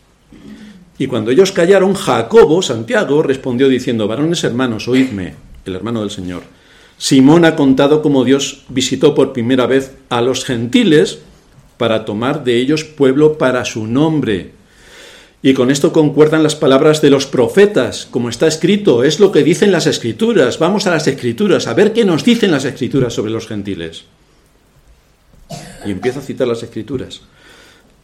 Y 0.99 1.07
cuando 1.07 1.31
ellos 1.31 1.53
callaron, 1.53 1.95
Jacobo, 1.95 2.63
Santiago, 2.63 3.23
respondió 3.23 3.69
diciendo, 3.69 4.07
varones 4.07 4.45
hermanos, 4.45 4.87
oídme, 4.87 5.35
el 5.65 5.75
hermano 5.75 6.01
del 6.01 6.11
Señor. 6.11 6.43
Simón 6.99 7.45
ha 7.45 7.57
contado 7.57 8.03
cómo 8.03 8.25
Dios 8.25 8.63
visitó 8.69 9.15
por 9.15 9.33
primera 9.33 9.67
vez 9.67 9.95
a 10.09 10.21
los 10.21 10.45
gentiles 10.45 11.19
para 11.77 12.05
tomar 12.05 12.45
de 12.45 12.57
ellos 12.57 12.85
pueblo 12.85 13.37
para 13.39 13.65
su 13.65 13.87
nombre. 13.87 14.53
Y 15.43 15.53
con 15.53 15.71
esto 15.71 15.93
concuerdan 15.93 16.43
las 16.43 16.55
palabras 16.55 17.03
de 17.03 17.11
los 17.11 17.27
profetas, 17.27 18.07
como 18.11 18.31
está 18.31 18.47
escrito, 18.47 19.05
es 19.05 19.21
lo 19.21 19.31
que 19.33 19.43
dicen 19.43 19.73
las 19.73 19.87
escrituras. 19.87 20.59
Vamos 20.59 20.87
a 20.87 20.91
las 20.91 21.07
escrituras, 21.07 21.67
a 21.67 21.75
ver 21.75 21.93
qué 21.93 22.05
nos 22.05 22.25
dicen 22.25 22.51
las 22.51 22.65
escrituras 22.65 23.13
sobre 23.13 23.33
los 23.33 23.47
gentiles. 23.47 24.05
Y 25.85 25.91
empieza 25.91 26.21
a 26.21 26.23
citar 26.23 26.49
las 26.49 26.63
escrituras. 26.63 27.21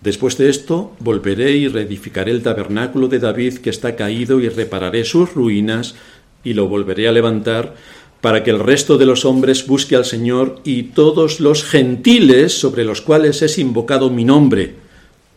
Después 0.00 0.38
de 0.38 0.48
esto, 0.48 0.92
volveré 0.98 1.52
y 1.52 1.68
reedificaré 1.68 2.30
el 2.30 2.42
tabernáculo 2.42 3.08
de 3.08 3.18
David 3.18 3.58
que 3.58 3.68
está 3.68 3.96
caído 3.96 4.40
y 4.40 4.48
repararé 4.48 5.04
sus 5.04 5.34
ruinas 5.34 5.94
y 6.42 6.54
lo 6.54 6.68
volveré 6.68 7.06
a 7.06 7.12
levantar 7.12 7.74
para 8.22 8.42
que 8.42 8.50
el 8.50 8.60
resto 8.60 8.96
de 8.96 9.06
los 9.06 9.24
hombres 9.24 9.66
busque 9.66 9.96
al 9.96 10.06
Señor 10.06 10.60
y 10.64 10.84
todos 10.84 11.40
los 11.40 11.64
gentiles 11.64 12.58
sobre 12.58 12.84
los 12.84 13.02
cuales 13.02 13.42
es 13.42 13.58
invocado 13.58 14.10
mi 14.10 14.24
nombre. 14.24 14.74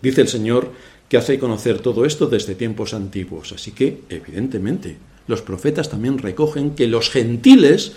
Dice 0.01 0.21
el 0.21 0.27
Señor 0.29 0.71
que 1.09 1.17
hace 1.17 1.39
conocer 1.39 1.79
todo 1.79 2.05
esto 2.05 2.27
desde 2.27 2.55
tiempos 2.55 2.93
antiguos. 2.93 3.51
Así 3.51 3.71
que, 3.71 4.01
evidentemente, 4.09 4.97
los 5.27 5.41
profetas 5.41 5.89
también 5.89 6.17
recogen 6.17 6.71
que 6.71 6.87
los 6.87 7.09
gentiles 7.09 7.93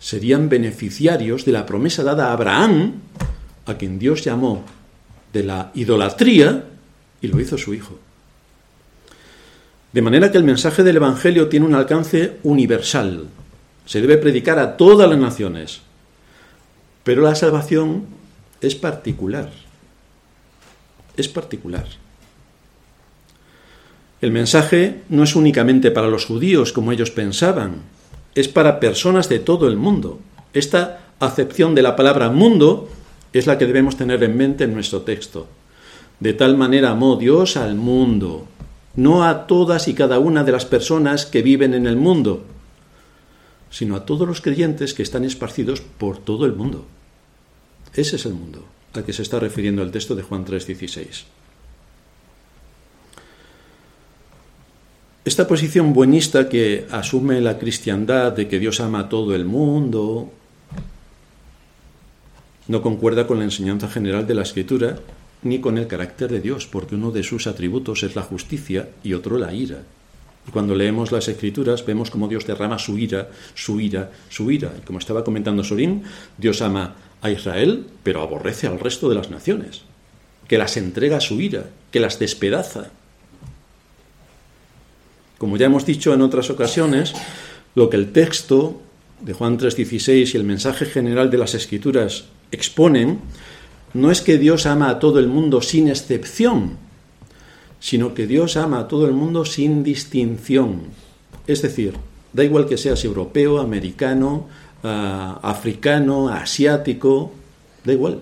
serían 0.00 0.48
beneficiarios 0.48 1.44
de 1.44 1.52
la 1.52 1.66
promesa 1.66 2.02
dada 2.02 2.28
a 2.28 2.32
Abraham, 2.32 2.94
a 3.66 3.76
quien 3.76 3.98
Dios 3.98 4.24
llamó 4.24 4.64
de 5.32 5.42
la 5.42 5.70
idolatría 5.74 6.64
y 7.20 7.28
lo 7.28 7.40
hizo 7.40 7.58
su 7.58 7.74
Hijo. 7.74 7.98
De 9.92 10.02
manera 10.02 10.30
que 10.30 10.38
el 10.38 10.44
mensaje 10.44 10.82
del 10.82 10.96
Evangelio 10.96 11.48
tiene 11.48 11.66
un 11.66 11.74
alcance 11.74 12.38
universal. 12.42 13.26
Se 13.86 14.00
debe 14.00 14.18
predicar 14.18 14.58
a 14.58 14.76
todas 14.76 15.08
las 15.08 15.18
naciones. 15.18 15.80
Pero 17.04 17.22
la 17.22 17.34
salvación 17.34 18.06
es 18.60 18.74
particular. 18.74 19.50
Es 21.16 21.28
particular. 21.28 21.86
El 24.20 24.32
mensaje 24.32 25.02
no 25.08 25.22
es 25.22 25.36
únicamente 25.36 25.90
para 25.90 26.08
los 26.08 26.26
judíos 26.26 26.72
como 26.72 26.92
ellos 26.92 27.10
pensaban, 27.10 27.82
es 28.34 28.48
para 28.48 28.80
personas 28.80 29.28
de 29.28 29.38
todo 29.38 29.68
el 29.68 29.76
mundo. 29.76 30.20
Esta 30.52 31.00
acepción 31.20 31.74
de 31.74 31.82
la 31.82 31.96
palabra 31.96 32.28
mundo 32.28 32.88
es 33.32 33.46
la 33.46 33.58
que 33.58 33.66
debemos 33.66 33.96
tener 33.96 34.22
en 34.22 34.36
mente 34.36 34.64
en 34.64 34.74
nuestro 34.74 35.02
texto. 35.02 35.48
De 36.20 36.32
tal 36.32 36.56
manera 36.56 36.90
amó 36.90 37.16
Dios 37.16 37.56
al 37.56 37.74
mundo, 37.74 38.46
no 38.96 39.24
a 39.24 39.46
todas 39.46 39.88
y 39.88 39.94
cada 39.94 40.18
una 40.18 40.44
de 40.44 40.52
las 40.52 40.64
personas 40.64 41.26
que 41.26 41.42
viven 41.42 41.74
en 41.74 41.86
el 41.86 41.96
mundo, 41.96 42.44
sino 43.70 43.96
a 43.96 44.04
todos 44.04 44.26
los 44.26 44.40
creyentes 44.40 44.94
que 44.94 45.02
están 45.02 45.24
esparcidos 45.24 45.80
por 45.80 46.18
todo 46.18 46.46
el 46.46 46.54
mundo. 46.54 46.86
Ese 47.94 48.16
es 48.16 48.26
el 48.26 48.34
mundo 48.34 48.64
al 48.94 49.04
que 49.04 49.12
se 49.12 49.22
está 49.22 49.38
refiriendo 49.38 49.82
el 49.82 49.90
texto 49.90 50.14
de 50.14 50.22
Juan 50.22 50.44
3:16. 50.44 51.24
Esta 55.24 55.46
posición 55.46 55.92
buenista 55.92 56.48
que 56.48 56.86
asume 56.90 57.40
la 57.40 57.58
cristiandad 57.58 58.32
de 58.32 58.48
que 58.48 58.58
Dios 58.58 58.80
ama 58.80 59.00
a 59.00 59.08
todo 59.08 59.34
el 59.34 59.44
mundo, 59.44 60.32
no 62.68 62.82
concuerda 62.82 63.26
con 63.26 63.38
la 63.38 63.44
enseñanza 63.44 63.88
general 63.88 64.26
de 64.26 64.34
la 64.34 64.42
Escritura 64.42 64.98
ni 65.42 65.60
con 65.60 65.78
el 65.78 65.86
carácter 65.86 66.30
de 66.30 66.40
Dios, 66.40 66.66
porque 66.66 66.94
uno 66.94 67.10
de 67.10 67.22
sus 67.22 67.46
atributos 67.46 68.02
es 68.02 68.14
la 68.16 68.22
justicia 68.22 68.88
y 69.02 69.14
otro 69.14 69.38
la 69.38 69.52
ira. 69.52 69.82
Y 70.46 70.50
cuando 70.50 70.74
leemos 70.74 71.12
las 71.12 71.28
escrituras 71.28 71.84
vemos 71.84 72.10
cómo 72.10 72.28
Dios 72.28 72.46
derrama 72.46 72.78
su 72.78 72.98
ira, 72.98 73.28
su 73.54 73.80
ira, 73.80 74.10
su 74.28 74.50
ira. 74.50 74.72
Y 74.76 74.84
como 74.84 74.98
estaba 74.98 75.24
comentando 75.24 75.62
Sorín, 75.62 76.02
Dios 76.36 76.62
ama 76.62 76.96
a 77.20 77.30
Israel, 77.30 77.86
pero 78.02 78.22
aborrece 78.22 78.66
al 78.66 78.80
resto 78.80 79.08
de 79.08 79.14
las 79.14 79.30
naciones, 79.30 79.82
que 80.48 80.58
las 80.58 80.76
entrega 80.76 81.18
a 81.18 81.20
su 81.20 81.40
ira, 81.40 81.70
que 81.90 82.00
las 82.00 82.18
despedaza. 82.18 82.90
Como 85.36 85.56
ya 85.56 85.66
hemos 85.66 85.86
dicho 85.86 86.12
en 86.14 86.22
otras 86.22 86.50
ocasiones, 86.50 87.12
lo 87.74 87.90
que 87.90 87.96
el 87.96 88.12
texto 88.12 88.80
de 89.20 89.34
Juan 89.34 89.58
3:16 89.58 90.34
y 90.34 90.36
el 90.36 90.44
mensaje 90.44 90.86
general 90.86 91.30
de 91.30 91.38
las 91.38 91.54
escrituras 91.54 92.24
exponen 92.50 93.20
no 93.94 94.10
es 94.10 94.20
que 94.20 94.38
Dios 94.38 94.66
ama 94.66 94.90
a 94.90 94.98
todo 94.98 95.18
el 95.18 95.28
mundo 95.28 95.62
sin 95.62 95.88
excepción, 95.88 96.76
sino 97.80 98.14
que 98.14 98.26
Dios 98.26 98.56
ama 98.56 98.80
a 98.80 98.88
todo 98.88 99.06
el 99.06 99.12
mundo 99.12 99.44
sin 99.44 99.82
distinción. 99.82 100.82
Es 101.46 101.62
decir, 101.62 101.94
da 102.32 102.44
igual 102.44 102.66
que 102.66 102.76
seas 102.76 103.04
europeo, 103.04 103.58
americano, 103.58 104.46
ah, 104.84 105.40
africano, 105.42 106.28
asiático, 106.28 107.32
da 107.84 107.92
igual. 107.92 108.20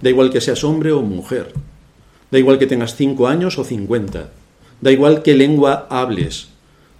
Da 0.00 0.10
igual 0.10 0.30
que 0.30 0.40
seas 0.40 0.64
hombre 0.64 0.92
o 0.92 1.02
mujer. 1.02 1.52
Da 2.30 2.38
igual 2.38 2.58
que 2.58 2.66
tengas 2.66 2.96
cinco 2.96 3.28
años 3.28 3.58
o 3.58 3.64
cincuenta. 3.64 4.32
Da 4.80 4.90
igual 4.90 5.22
qué 5.22 5.34
lengua 5.34 5.86
hables. 5.90 6.48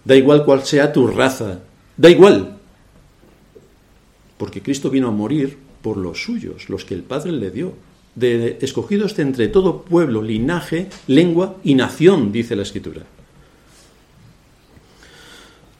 Da 0.04 0.14
igual 0.16 0.44
cuál 0.44 0.64
sea 0.64 0.92
tu 0.92 1.06
raza. 1.06 1.60
Da 1.96 2.10
igual. 2.10 2.58
Porque 4.38 4.62
Cristo 4.62 4.90
vino 4.90 5.08
a 5.08 5.12
morir 5.12 5.63
por 5.84 5.98
los 5.98 6.24
suyos, 6.24 6.70
los 6.70 6.86
que 6.86 6.94
el 6.94 7.02
Padre 7.02 7.30
le 7.32 7.50
dio, 7.50 7.74
de, 8.14 8.56
escogidos 8.62 9.14
de 9.16 9.22
entre 9.22 9.48
todo 9.48 9.82
pueblo, 9.82 10.22
linaje, 10.22 10.88
lengua 11.08 11.56
y 11.62 11.74
nación, 11.74 12.32
dice 12.32 12.56
la 12.56 12.62
Escritura. 12.62 13.02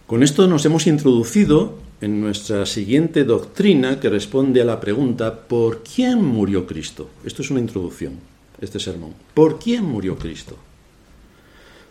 Con 0.06 0.23
esto 0.23 0.46
nos 0.46 0.62
hemos 0.66 0.87
introducido 0.87 1.78
en 2.02 2.20
nuestra 2.20 2.66
siguiente 2.66 3.25
doctrina 3.25 3.99
que 3.99 4.11
responde 4.11 4.61
a 4.61 4.66
la 4.66 4.78
pregunta 4.78 5.49
¿por 5.49 5.82
quién 5.82 6.23
murió 6.23 6.66
Cristo? 6.66 7.08
Esto 7.25 7.40
es 7.40 7.50
una 7.50 7.61
introducción, 7.61 8.18
este 8.61 8.78
sermón. 8.78 9.14
¿Por 9.32 9.58
quién 9.58 9.84
murió 9.84 10.18
Cristo? 10.18 10.58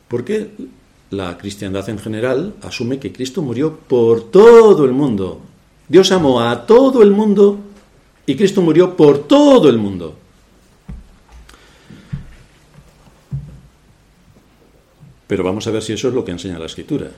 Porque 0.07 0.51
la 1.09 1.35
cristiandad 1.39 1.89
en 1.89 1.97
general 1.97 2.53
asume 2.61 2.99
que 2.99 3.11
Cristo 3.11 3.41
murió 3.41 3.75
por 3.75 4.29
todo 4.29 4.85
el 4.85 4.91
mundo. 4.91 5.41
Dios 5.89 6.11
amó 6.11 6.41
a 6.41 6.67
todo 6.67 7.01
el 7.01 7.09
mundo 7.09 7.72
y 8.25 8.35
Cristo 8.35 8.61
murió 8.61 8.95
por 8.95 9.27
todo 9.27 9.69
el 9.69 9.77
mundo. 9.77 10.15
Pero 15.27 15.43
vamos 15.43 15.67
a 15.67 15.71
ver 15.71 15.81
si 15.81 15.93
eso 15.93 16.09
es 16.09 16.13
lo 16.13 16.23
que 16.23 16.31
enseña 16.31 16.59
la 16.59 16.67
escritura. 16.67 17.11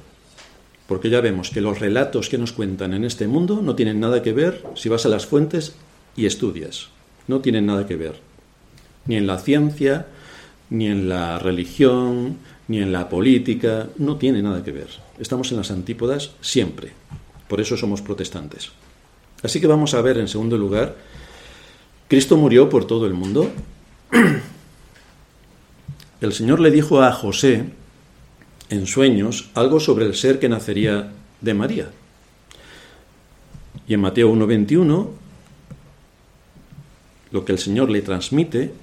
Porque 0.87 1.09
ya 1.09 1.21
vemos 1.21 1.49
que 1.49 1.61
los 1.61 1.79
relatos 1.79 2.29
que 2.29 2.37
nos 2.37 2.51
cuentan 2.51 2.93
en 2.93 3.03
este 3.03 3.27
mundo 3.27 3.61
no 3.61 3.75
tienen 3.75 3.99
nada 3.99 4.21
que 4.21 4.33
ver 4.33 4.63
si 4.75 4.89
vas 4.89 5.05
a 5.05 5.09
las 5.09 5.25
fuentes 5.25 5.75
y 6.15 6.25
estudias. 6.25 6.89
No 7.27 7.41
tienen 7.41 7.65
nada 7.65 7.87
que 7.87 7.95
ver. 7.95 8.19
Ni 9.05 9.15
en 9.17 9.27
la 9.27 9.39
ciencia, 9.39 10.07
ni 10.69 10.87
en 10.87 11.09
la 11.09 11.39
religión, 11.39 12.37
ni 12.67 12.79
en 12.81 12.91
la 12.91 13.09
política. 13.09 13.89
No 13.97 14.17
tiene 14.17 14.41
nada 14.41 14.63
que 14.63 14.71
ver. 14.71 14.87
Estamos 15.19 15.51
en 15.51 15.57
las 15.57 15.71
antípodas 15.71 16.31
siempre. 16.41 16.91
Por 17.47 17.61
eso 17.61 17.77
somos 17.77 18.01
protestantes. 18.01 18.71
Así 19.45 19.61
que 19.61 19.67
vamos 19.67 19.93
a 19.93 20.01
ver 20.01 20.17
en 20.17 20.27
segundo 20.27 20.57
lugar, 20.57 20.95
Cristo 22.07 22.35
murió 22.35 22.67
por 22.67 22.85
todo 22.85 23.05
el 23.05 23.13
mundo. 23.13 23.51
El 26.19 26.33
Señor 26.33 26.59
le 26.59 26.71
dijo 26.71 27.03
a 27.03 27.11
José 27.11 27.65
en 28.71 28.87
sueños 28.87 29.51
algo 29.53 29.79
sobre 29.79 30.05
el 30.05 30.15
ser 30.15 30.39
que 30.39 30.49
nacería 30.49 31.11
de 31.41 31.53
María. 31.53 31.91
Y 33.87 33.93
en 33.93 34.01
Mateo 34.01 34.33
1.21, 34.33 35.09
lo 37.29 37.45
que 37.45 37.51
el 37.51 37.59
Señor 37.59 37.91
le 37.91 38.01
transmite 38.01 38.73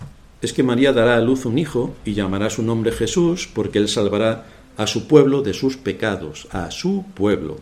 es 0.42 0.53
que 0.53 0.62
María 0.62 0.92
dará 0.92 1.16
a 1.16 1.20
luz 1.20 1.44
un 1.44 1.59
hijo 1.59 1.96
y 2.05 2.14
llamará 2.14 2.51
su 2.51 2.62
nombre 2.62 2.92
Jesús 2.92 3.48
porque 3.53 3.79
él 3.79 3.88
salvará 3.88 4.46
a 4.77 4.87
su 4.87 5.09
pueblo 5.09 5.42
de 5.42 5.55
sus 5.55 5.77
pecados, 5.77 6.46
a 6.53 6.70
su 6.70 7.05
pueblo. 7.14 7.59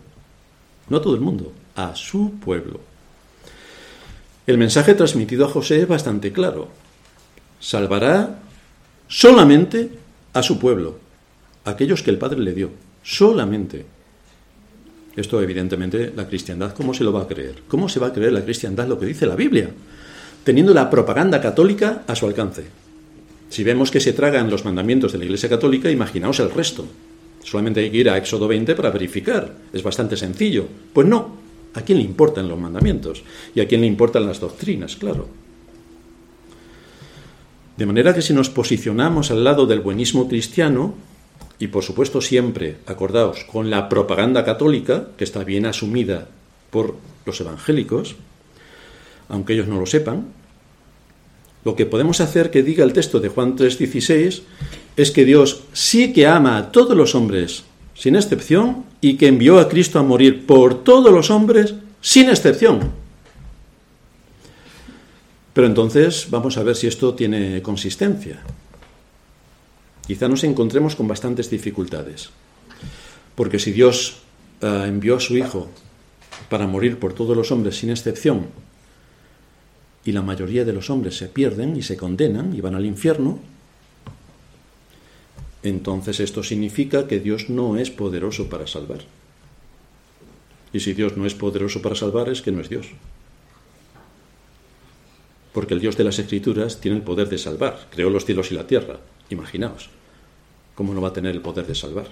No 0.90 0.98
a 0.98 1.02
todo 1.02 1.14
el 1.14 1.22
mundo, 1.22 1.52
a 1.76 1.94
su 1.94 2.32
pueblo. 2.32 2.89
El 4.50 4.58
mensaje 4.58 4.94
transmitido 4.94 5.46
a 5.46 5.48
José 5.48 5.80
es 5.80 5.86
bastante 5.86 6.32
claro. 6.32 6.66
Salvará 7.60 8.40
solamente 9.06 9.90
a 10.32 10.42
su 10.42 10.58
pueblo, 10.58 10.98
aquellos 11.64 12.02
que 12.02 12.10
el 12.10 12.18
Padre 12.18 12.40
le 12.40 12.52
dio, 12.52 12.70
solamente. 13.04 13.86
Esto 15.14 15.40
evidentemente 15.40 16.12
la 16.16 16.26
cristiandad, 16.26 16.74
¿cómo 16.74 16.94
se 16.94 17.04
lo 17.04 17.12
va 17.12 17.22
a 17.22 17.28
creer? 17.28 17.62
¿Cómo 17.68 17.88
se 17.88 18.00
va 18.00 18.08
a 18.08 18.12
creer 18.12 18.32
la 18.32 18.42
cristiandad 18.42 18.88
lo 18.88 18.98
que 18.98 19.06
dice 19.06 19.24
la 19.24 19.36
Biblia? 19.36 19.70
Teniendo 20.42 20.74
la 20.74 20.90
propaganda 20.90 21.40
católica 21.40 22.02
a 22.08 22.16
su 22.16 22.26
alcance. 22.26 22.64
Si 23.50 23.62
vemos 23.62 23.92
que 23.92 24.00
se 24.00 24.14
tragan 24.14 24.50
los 24.50 24.64
mandamientos 24.64 25.12
de 25.12 25.18
la 25.18 25.26
Iglesia 25.26 25.48
Católica, 25.48 25.92
imaginaos 25.92 26.40
el 26.40 26.50
resto. 26.50 26.88
Solamente 27.44 27.78
hay 27.78 27.90
que 27.92 27.98
ir 27.98 28.10
a 28.10 28.18
Éxodo 28.18 28.48
20 28.48 28.74
para 28.74 28.90
verificar. 28.90 29.54
Es 29.72 29.84
bastante 29.84 30.16
sencillo. 30.16 30.66
Pues 30.92 31.06
no, 31.06 31.38
¿A 31.74 31.83
quién 31.83 31.98
le 31.98 32.04
importan 32.04 32.48
los 32.48 32.59
mandamientos? 32.59 33.22
Y 33.54 33.61
a 33.61 33.68
quién 33.68 33.80
le 33.80 33.87
importan 33.87 34.26
las 34.26 34.40
doctrinas, 34.40 34.96
claro. 34.96 35.28
De 37.76 37.87
manera 37.87 38.14
que 38.14 38.22
si 38.22 38.35
nos 38.35 38.50
posicionamos 38.50 39.30
al 39.30 39.44
lado 39.44 39.66
del 39.66 39.80
buenismo 39.80 40.28
cristiano, 40.28 40.94
y 41.59 41.68
por 41.68 41.85
supuesto 41.85 42.20
siempre, 42.20 42.78
acordaos, 42.87 43.44
con 43.44 43.70
la 43.70 43.88
propaganda 43.88 44.44
católica, 44.44 45.09
que 45.16 45.24
está 45.24 45.44
bien 45.44 45.66
asumida 45.66 46.28
por 46.70 46.96
los 47.24 47.40
evangélicos, 47.40 48.16
aunque 49.28 49.52
ellos 49.52 49.68
no 49.68 49.78
lo 49.78 49.87
sepan, 49.87 50.26
lo 51.64 51.76
que 51.76 51.87
podemos 51.87 52.20
hacer 52.20 52.50
que 52.50 52.62
diga 52.62 52.85
el 52.85 52.92
texto 52.92 53.20
de 53.20 53.28
Juan 53.28 53.54
3:16 53.56 54.42
es 54.96 55.11
que 55.11 55.24
Dios 55.24 55.62
sí 55.72 56.12
que 56.12 56.26
ama 56.26 56.56
a 56.56 56.72
todos 56.72 56.96
los 56.96 57.14
hombres 57.14 57.64
sin 57.94 58.16
excepción, 58.16 58.85
y 59.00 59.16
que 59.16 59.28
envió 59.28 59.58
a 59.58 59.68
Cristo 59.68 59.98
a 59.98 60.02
morir 60.02 60.46
por 60.46 60.84
todos 60.84 61.12
los 61.12 61.30
hombres, 61.30 61.74
sin 62.00 62.28
excepción. 62.28 62.90
Pero 65.52 65.66
entonces 65.66 66.26
vamos 66.30 66.56
a 66.56 66.62
ver 66.62 66.76
si 66.76 66.86
esto 66.86 67.14
tiene 67.14 67.62
consistencia. 67.62 68.40
Quizá 70.06 70.28
nos 70.28 70.44
encontremos 70.44 70.96
con 70.96 71.08
bastantes 71.08 71.50
dificultades. 71.50 72.30
Porque 73.34 73.58
si 73.58 73.72
Dios 73.72 74.18
eh, 74.60 74.84
envió 74.86 75.16
a 75.16 75.20
su 75.20 75.36
Hijo 75.36 75.68
para 76.48 76.66
morir 76.66 76.98
por 76.98 77.12
todos 77.12 77.36
los 77.36 77.50
hombres 77.52 77.78
sin 77.78 77.90
excepción, 77.90 78.46
y 80.04 80.12
la 80.12 80.22
mayoría 80.22 80.64
de 80.64 80.72
los 80.72 80.90
hombres 80.90 81.16
se 81.16 81.28
pierden 81.28 81.76
y 81.76 81.82
se 81.82 81.96
condenan 81.96 82.54
y 82.54 82.60
van 82.60 82.74
al 82.74 82.86
infierno, 82.86 83.38
entonces 85.62 86.20
esto 86.20 86.42
significa 86.42 87.07
que 87.07 87.20
Dios 87.20 87.51
no 87.51 87.77
es 87.77 87.90
poderoso 87.90 88.49
para 88.49 88.66
salvar. 88.66 89.01
Y 90.73 90.81
si 90.81 90.94
Dios 90.94 91.16
no 91.16 91.27
es 91.27 91.35
poderoso 91.35 91.83
para 91.83 91.94
salvar 91.94 92.29
es 92.29 92.42
que 92.42 92.53
no 92.53 92.61
es 92.61 92.68
Dios. 92.68 92.87
Porque 95.53 95.75
el 95.75 95.81
Dios 95.81 95.96
de 95.96 96.05
las 96.05 96.18
Escrituras 96.18 96.81
tiene 96.81 96.99
el 96.99 97.03
poder 97.03 97.29
de 97.29 97.38
salvar. 97.38 97.88
Creó 97.90 98.09
los 98.09 98.25
cielos 98.25 98.53
y 98.53 98.55
la 98.55 98.66
tierra. 98.66 99.01
Imaginaos. 99.31 99.90
¿Cómo 100.75 100.94
no 100.94 101.01
va 101.01 101.09
a 101.09 101.12
tener 101.12 101.35
el 101.35 101.42
poder 101.42 101.66
de 101.66 101.75
salvar? 101.75 102.07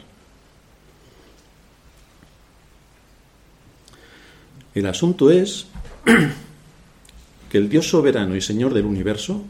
El 4.75 4.87
asunto 4.87 5.31
es 5.31 5.67
que 7.51 7.59
el 7.59 7.69
Dios 7.69 7.89
soberano 7.89 8.37
y 8.37 8.41
Señor 8.41 8.75
del 8.75 8.85
universo, 8.85 9.45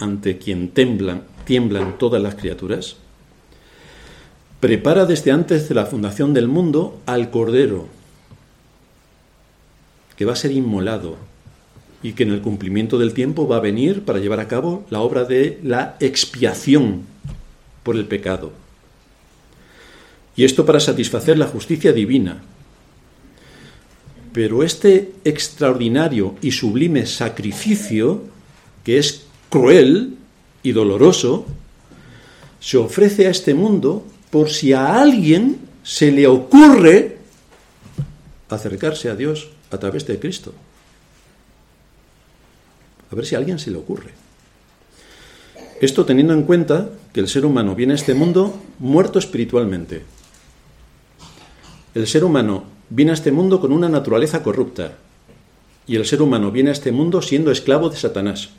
ante 0.00 0.38
quien 0.38 0.70
temblan 0.70 1.22
tiemblan 1.50 1.98
todas 1.98 2.22
las 2.22 2.36
criaturas, 2.36 2.94
prepara 4.60 5.04
desde 5.04 5.32
antes 5.32 5.68
de 5.68 5.74
la 5.74 5.84
fundación 5.84 6.32
del 6.32 6.46
mundo 6.46 7.00
al 7.06 7.30
Cordero, 7.30 7.88
que 10.16 10.24
va 10.24 10.34
a 10.34 10.36
ser 10.36 10.52
inmolado 10.52 11.16
y 12.04 12.12
que 12.12 12.22
en 12.22 12.30
el 12.30 12.40
cumplimiento 12.40 12.98
del 12.98 13.14
tiempo 13.14 13.48
va 13.48 13.56
a 13.56 13.60
venir 13.60 14.04
para 14.04 14.20
llevar 14.20 14.38
a 14.38 14.46
cabo 14.46 14.86
la 14.90 15.00
obra 15.00 15.24
de 15.24 15.58
la 15.64 15.96
expiación 15.98 17.02
por 17.82 17.96
el 17.96 18.04
pecado. 18.04 18.52
Y 20.36 20.44
esto 20.44 20.64
para 20.64 20.78
satisfacer 20.78 21.36
la 21.36 21.48
justicia 21.48 21.92
divina. 21.92 22.42
Pero 24.32 24.62
este 24.62 25.14
extraordinario 25.24 26.36
y 26.40 26.52
sublime 26.52 27.06
sacrificio, 27.06 28.22
que 28.84 28.98
es 28.98 29.26
cruel, 29.50 30.16
y 30.62 30.72
doloroso, 30.72 31.46
se 32.60 32.76
ofrece 32.76 33.26
a 33.26 33.30
este 33.30 33.54
mundo 33.54 34.04
por 34.30 34.50
si 34.50 34.72
a 34.72 35.00
alguien 35.00 35.58
se 35.82 36.12
le 36.12 36.26
ocurre 36.26 37.18
acercarse 38.48 39.08
a 39.08 39.16
Dios 39.16 39.48
a 39.70 39.78
través 39.78 40.06
de 40.06 40.18
Cristo. 40.18 40.52
A 43.10 43.14
ver 43.14 43.26
si 43.26 43.34
a 43.34 43.38
alguien 43.38 43.58
se 43.58 43.70
le 43.70 43.78
ocurre. 43.78 44.10
Esto 45.80 46.04
teniendo 46.04 46.34
en 46.34 46.42
cuenta 46.42 46.90
que 47.12 47.20
el 47.20 47.28
ser 47.28 47.46
humano 47.46 47.74
viene 47.74 47.94
a 47.94 47.96
este 47.96 48.14
mundo 48.14 48.60
muerto 48.78 49.18
espiritualmente. 49.18 50.04
El 51.94 52.06
ser 52.06 52.22
humano 52.22 52.64
viene 52.90 53.12
a 53.12 53.14
este 53.14 53.32
mundo 53.32 53.60
con 53.60 53.72
una 53.72 53.88
naturaleza 53.88 54.42
corrupta. 54.42 54.98
Y 55.86 55.96
el 55.96 56.06
ser 56.06 56.22
humano 56.22 56.52
viene 56.52 56.70
a 56.70 56.74
este 56.74 56.92
mundo 56.92 57.22
siendo 57.22 57.50
esclavo 57.50 57.88
de 57.88 57.96
Satanás. 57.96 58.50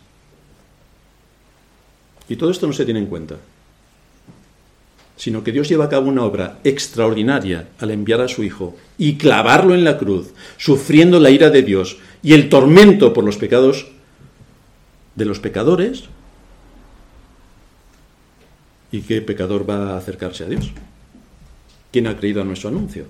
Y 2.32 2.38
todo 2.38 2.50
esto 2.50 2.65
no 2.65 2.74
se 2.74 2.86
tiene 2.86 3.00
en 3.00 3.08
cuenta 3.08 3.36
sino 5.22 5.44
que 5.44 5.52
Dios 5.52 5.70
lleva 5.70 5.86
a 5.86 5.89
cabo 5.89 6.10
una 6.10 6.24
obra 6.24 6.58
extraordinaria 6.63 7.67
al 7.78 7.91
enviar 7.91 8.22
a 8.22 8.28
su 8.28 8.44
Hijo 8.44 8.76
y 8.98 9.20
clavarlo 9.20 9.76
en 9.76 9.84
la 9.84 10.00
cruz, 10.00 10.34
sufriendo 10.58 11.20
la 11.20 11.30
ira 11.30 11.52
de 11.52 11.62
Dios 11.62 12.00
y 12.24 12.34
el 12.34 12.50
tormento 12.50 13.13
por 13.13 13.24
los 13.24 13.38
pecados 13.38 13.86
de 15.13 15.26
los 15.26 15.39
pecadores. 15.39 16.06
¿Y 18.91 19.02
qué 19.02 19.22
pecador 19.22 19.70
va 19.70 19.94
a 19.94 19.98
acercarse 19.98 20.44
a 20.44 20.48
Dios? 20.48 20.72
¿Quién 21.91 22.08
ha 22.08 22.17
creído 22.17 22.41
a 22.41 22.46
nuestro 22.46 22.70
anuncio? 22.70 23.06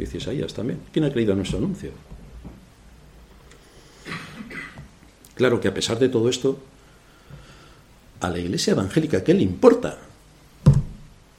Dice 0.00 0.18
Isaías 0.18 0.52
también. 0.54 0.80
¿Quién 0.92 1.04
ha 1.04 1.12
creído 1.12 1.32
a 1.32 1.36
nuestro 1.36 1.58
anuncio? 1.58 1.92
Claro 5.36 5.60
que 5.60 5.68
a 5.68 5.74
pesar 5.74 6.00
de 6.00 6.08
todo 6.08 6.28
esto, 6.28 6.58
a 8.22 8.30
la 8.30 8.38
iglesia 8.38 8.72
evangélica, 8.72 9.22
¿qué 9.22 9.34
le 9.34 9.42
importa? 9.42 9.98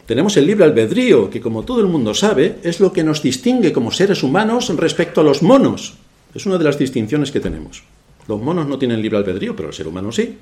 Tenemos 0.06 0.36
el 0.36 0.46
libre 0.46 0.66
albedrío, 0.66 1.30
que 1.30 1.40
como 1.40 1.64
todo 1.64 1.80
el 1.80 1.88
mundo 1.88 2.14
sabe, 2.14 2.60
es 2.62 2.82
lo 2.82 2.92
que 2.92 3.06
nos 3.06 3.24
distingue 3.24 3.72
como 3.72 3.90
seres 3.92 4.22
humanos 4.22 4.70
respecto 4.76 5.22
a 5.22 5.24
los 5.24 5.42
monos. 5.42 5.96
Es 6.36 6.46
una 6.46 6.58
de 6.58 6.66
las 6.66 6.78
distinciones 6.78 7.32
que 7.32 7.40
tenemos. 7.40 7.84
Los 8.28 8.42
monos 8.42 8.68
no 8.68 8.78
tienen 8.78 9.02
libre 9.02 9.18
albedrío, 9.18 9.56
pero 9.56 9.70
el 9.70 9.74
ser 9.74 9.88
humano 9.88 10.12
sí. 10.12 10.38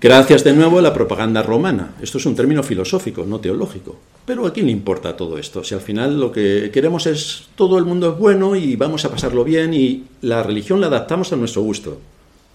Gracias 0.00 0.44
de 0.44 0.52
nuevo 0.52 0.78
a 0.78 0.82
la 0.82 0.94
propaganda 0.94 1.42
romana. 1.42 1.96
Esto 2.00 2.18
es 2.18 2.26
un 2.26 2.36
término 2.36 2.62
filosófico, 2.62 3.24
no 3.26 3.40
teológico. 3.40 3.96
Pero 4.24 4.46
¿a 4.46 4.52
quién 4.52 4.66
le 4.66 4.72
importa 4.72 5.16
todo 5.16 5.36
esto? 5.38 5.64
Si 5.64 5.74
al 5.74 5.80
final 5.80 6.20
lo 6.20 6.30
que 6.30 6.70
queremos 6.72 7.06
es 7.06 7.48
todo 7.56 7.78
el 7.78 7.84
mundo 7.84 8.12
es 8.12 8.18
bueno 8.18 8.54
y 8.54 8.76
vamos 8.76 9.04
a 9.04 9.10
pasarlo 9.10 9.42
bien 9.42 9.74
y 9.74 10.04
la 10.20 10.44
religión 10.44 10.80
la 10.80 10.86
adaptamos 10.86 11.32
a 11.32 11.36
nuestro 11.36 11.62
gusto. 11.62 11.98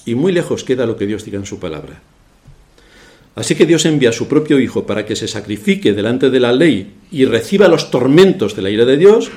Y 0.05 0.15
muy 0.15 0.31
lejos 0.31 0.63
queda 0.63 0.85
lo 0.85 0.95
que 0.95 1.07
Dios 1.07 1.25
diga 1.25 1.39
en 1.39 1.45
su 1.45 1.59
palabra. 1.59 1.99
Así 3.35 3.55
que 3.55 3.65
Dios 3.65 3.85
envía 3.85 4.09
a 4.09 4.13
su 4.13 4.27
propio 4.27 4.59
Hijo 4.59 4.85
para 4.85 5.05
que 5.05 5.15
se 5.15 5.27
sacrifique 5.27 5.93
delante 5.93 6.29
de 6.29 6.39
la 6.39 6.51
ley 6.51 6.95
y 7.11 7.25
reciba 7.25 7.67
los 7.67 7.89
tormentos 7.89 8.55
de 8.55 8.61
la 8.61 8.69
ira 8.69 8.85
de 8.85 8.97
Dios, 8.97 9.31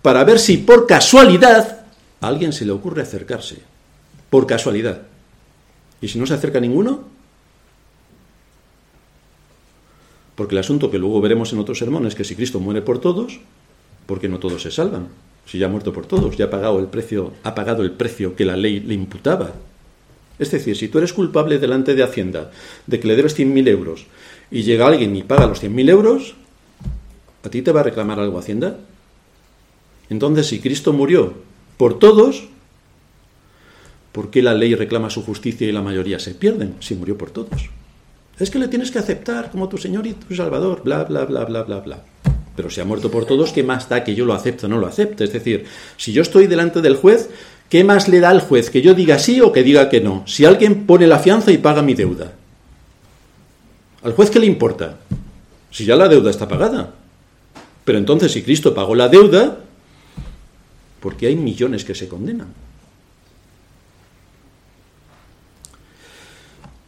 para 0.00 0.24
ver 0.24 0.38
si 0.38 0.58
por 0.58 0.86
casualidad 0.86 1.86
a 2.20 2.28
alguien 2.28 2.52
se 2.52 2.64
le 2.64 2.72
ocurre 2.72 3.02
acercarse. 3.02 3.58
Por 4.30 4.46
casualidad. 4.46 5.02
¿Y 6.00 6.08
si 6.08 6.18
no 6.18 6.26
se 6.26 6.34
acerca 6.34 6.60
ninguno? 6.60 7.04
Porque 10.34 10.54
el 10.54 10.60
asunto 10.60 10.90
que 10.90 10.98
luego 10.98 11.20
veremos 11.20 11.52
en 11.52 11.58
otros 11.58 11.78
sermones 11.78 12.12
es 12.12 12.14
que 12.14 12.24
si 12.24 12.36
Cristo 12.36 12.60
muere 12.60 12.82
por 12.82 13.00
todos, 13.00 13.40
¿por 14.06 14.20
qué 14.20 14.28
no 14.28 14.38
todos 14.38 14.62
se 14.62 14.70
salvan? 14.70 15.08
Si 15.46 15.58
ya 15.58 15.66
ha 15.66 15.70
muerto 15.70 15.92
por 15.92 16.06
todos, 16.06 16.36
ya 16.36 16.46
ha 16.46 16.50
pagado 16.50 16.78
el 16.78 16.86
precio, 16.86 17.32
ha 17.42 17.54
pagado 17.54 17.82
el 17.82 17.92
precio 17.92 18.36
que 18.36 18.44
la 18.44 18.56
ley 18.56 18.80
le 18.80 18.94
imputaba. 18.94 19.52
Es 20.38 20.50
decir, 20.50 20.76
si 20.76 20.88
tú 20.88 20.98
eres 20.98 21.12
culpable 21.12 21.58
delante 21.58 21.94
de 21.94 22.02
Hacienda 22.02 22.50
de 22.86 23.00
que 23.00 23.08
le 23.08 23.16
debes 23.16 23.38
100.000 23.38 23.68
euros 23.68 24.06
y 24.50 24.62
llega 24.62 24.86
alguien 24.86 25.16
y 25.16 25.22
paga 25.22 25.46
los 25.46 25.62
100.000 25.62 25.90
euros, 25.90 26.34
¿a 27.42 27.48
ti 27.48 27.62
te 27.62 27.72
va 27.72 27.80
a 27.80 27.84
reclamar 27.84 28.20
algo 28.20 28.38
Hacienda? 28.38 28.78
Entonces, 30.10 30.46
si 30.46 30.60
Cristo 30.60 30.92
murió 30.92 31.34
por 31.76 31.98
todos, 31.98 32.48
¿por 34.12 34.30
qué 34.30 34.42
la 34.42 34.54
ley 34.54 34.74
reclama 34.74 35.10
su 35.10 35.22
justicia 35.22 35.66
y 35.66 35.72
la 35.72 35.82
mayoría 35.82 36.18
se 36.18 36.34
pierden 36.34 36.74
si 36.80 36.94
murió 36.94 37.16
por 37.18 37.30
todos? 37.30 37.70
Es 38.38 38.50
que 38.50 38.58
le 38.58 38.68
tienes 38.68 38.90
que 38.90 38.98
aceptar 38.98 39.50
como 39.50 39.68
tu 39.68 39.78
Señor 39.78 40.06
y 40.06 40.12
tu 40.12 40.34
Salvador, 40.34 40.82
bla, 40.84 41.04
bla, 41.04 41.24
bla, 41.24 41.44
bla, 41.44 41.62
bla, 41.62 41.80
bla. 41.80 42.04
Pero 42.54 42.70
si 42.70 42.80
ha 42.80 42.84
muerto 42.84 43.10
por 43.10 43.26
todos, 43.26 43.52
¿qué 43.52 43.62
más 43.62 43.88
da 43.88 44.04
que 44.04 44.14
yo 44.14 44.24
lo 44.24 44.34
acepte 44.34 44.66
o 44.66 44.68
no 44.68 44.78
lo 44.78 44.86
acepte? 44.86 45.24
Es 45.24 45.32
decir, 45.32 45.64
si 45.96 46.12
yo 46.12 46.22
estoy 46.22 46.46
delante 46.46 46.80
del 46.80 46.96
juez, 46.96 47.28
¿Qué 47.68 47.82
más 47.82 48.08
le 48.08 48.20
da 48.20 48.30
al 48.30 48.40
juez 48.40 48.70
que 48.70 48.82
yo 48.82 48.94
diga 48.94 49.18
sí 49.18 49.40
o 49.40 49.52
que 49.52 49.62
diga 49.62 49.88
que 49.88 50.00
no? 50.00 50.22
Si 50.26 50.44
alguien 50.44 50.86
pone 50.86 51.06
la 51.06 51.18
fianza 51.18 51.50
y 51.50 51.58
paga 51.58 51.82
mi 51.82 51.94
deuda. 51.94 52.32
¿Al 54.02 54.12
juez 54.12 54.30
qué 54.30 54.38
le 54.38 54.46
importa? 54.46 54.98
Si 55.70 55.84
ya 55.84 55.96
la 55.96 56.08
deuda 56.08 56.30
está 56.30 56.46
pagada. 56.46 56.94
Pero 57.84 57.98
entonces 57.98 58.32
si 58.32 58.42
Cristo 58.42 58.74
pagó 58.74 58.94
la 58.94 59.08
deuda, 59.08 59.58
¿por 61.00 61.16
qué 61.16 61.26
hay 61.26 61.36
millones 61.36 61.84
que 61.84 61.94
se 61.94 62.08
condenan? 62.08 62.48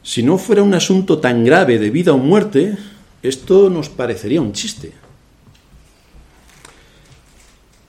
Si 0.02 0.22
no 0.22 0.38
fuera 0.38 0.62
un 0.62 0.74
asunto 0.74 1.18
tan 1.18 1.44
grave 1.44 1.78
de 1.78 1.90
vida 1.90 2.12
o 2.12 2.18
muerte, 2.18 2.78
esto 3.22 3.68
nos 3.68 3.88
parecería 3.88 4.40
un 4.40 4.52
chiste 4.52 4.92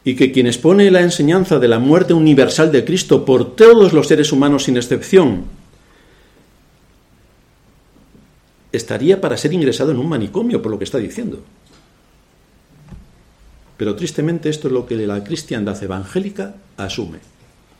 y 0.10 0.16
que 0.16 0.32
quien 0.32 0.48
expone 0.48 0.90
la 0.90 1.02
enseñanza 1.02 1.60
de 1.60 1.68
la 1.68 1.78
muerte 1.78 2.16
universal 2.16 2.72
de 2.72 2.84
Cristo 2.84 3.26
por 3.26 3.56
todos 3.56 3.94
los 3.94 4.08
seres 4.08 4.32
humanos 4.32 4.64
sin 4.64 4.76
excepción, 4.76 5.44
estaría 8.72 9.22
para 9.22 9.38
ser 9.38 9.54
ingresado 9.54 9.92
en 9.92 9.98
un 9.98 10.10
manicomio 10.10 10.64
por 10.64 10.72
lo 10.72 10.80
que 10.80 10.86
está 10.86 10.98
diciendo. 10.98 11.44
Pero 13.78 13.96
tristemente 13.96 14.50
esto 14.50 14.68
es 14.68 14.74
lo 14.74 14.88
que 14.88 14.96
la 14.96 15.24
cristiandad 15.24 15.82
evangélica 15.84 16.56
asume, 16.76 17.20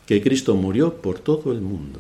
que 0.06 0.22
Cristo 0.22 0.54
murió 0.54 1.02
por 1.02 1.18
todo 1.18 1.52
el 1.52 1.62
mundo. 1.62 2.00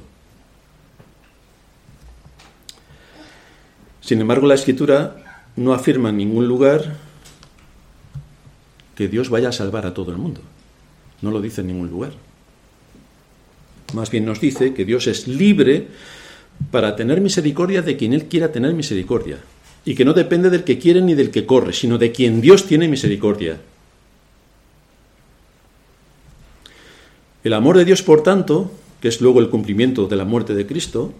Sin 4.02 4.22
embargo, 4.22 4.46
la 4.46 4.54
escritura 4.54 5.42
no 5.56 5.74
afirma 5.74 6.10
en 6.10 6.18
ningún 6.18 6.48
lugar 6.48 7.09
que 9.00 9.08
Dios 9.08 9.30
vaya 9.30 9.48
a 9.48 9.54
salvar 9.54 9.86
a 9.86 9.94
todo 9.94 10.12
el 10.12 10.18
mundo. 10.18 10.42
No 11.22 11.32
lo 11.32 11.40
dice 11.40 11.62
en 11.62 11.68
ningún 11.68 11.90
lugar. 11.90 12.12
Más 13.94 14.12
bien 14.12 14.26
nos 14.26 14.42
dice 14.42 14.74
que 14.74 14.84
Dios 14.84 15.08
es 15.08 15.26
libre 15.26 15.88
para 16.70 16.98
tener 16.98 17.22
misericordia 17.22 17.82
de 17.82 17.96
quien 17.96 18.12
Él 18.12 18.26
quiera 18.26 18.52
tener 18.52 18.74
misericordia. 18.74 19.38
Y 19.86 19.96
que 19.96 20.04
no 20.04 20.12
depende 20.12 20.50
del 20.50 20.66
que 20.66 20.80
quiere 20.80 21.02
ni 21.02 21.16
del 21.16 21.32
que 21.32 21.46
corre, 21.46 21.72
sino 21.72 21.98
de 21.98 22.12
quien 22.12 22.42
Dios 22.42 22.66
tiene 22.66 22.90
misericordia. 22.90 23.62
El 27.46 27.54
amor 27.54 27.78
de 27.78 27.86
Dios, 27.86 28.04
por 28.04 28.22
tanto, 28.22 28.70
que 29.00 29.08
es 29.08 29.22
luego 29.22 29.40
el 29.40 29.50
cumplimiento 29.50 30.08
de 30.08 30.18
la 30.18 30.26
muerte 30.26 30.54
de 30.56 30.68
Cristo, 30.68 31.14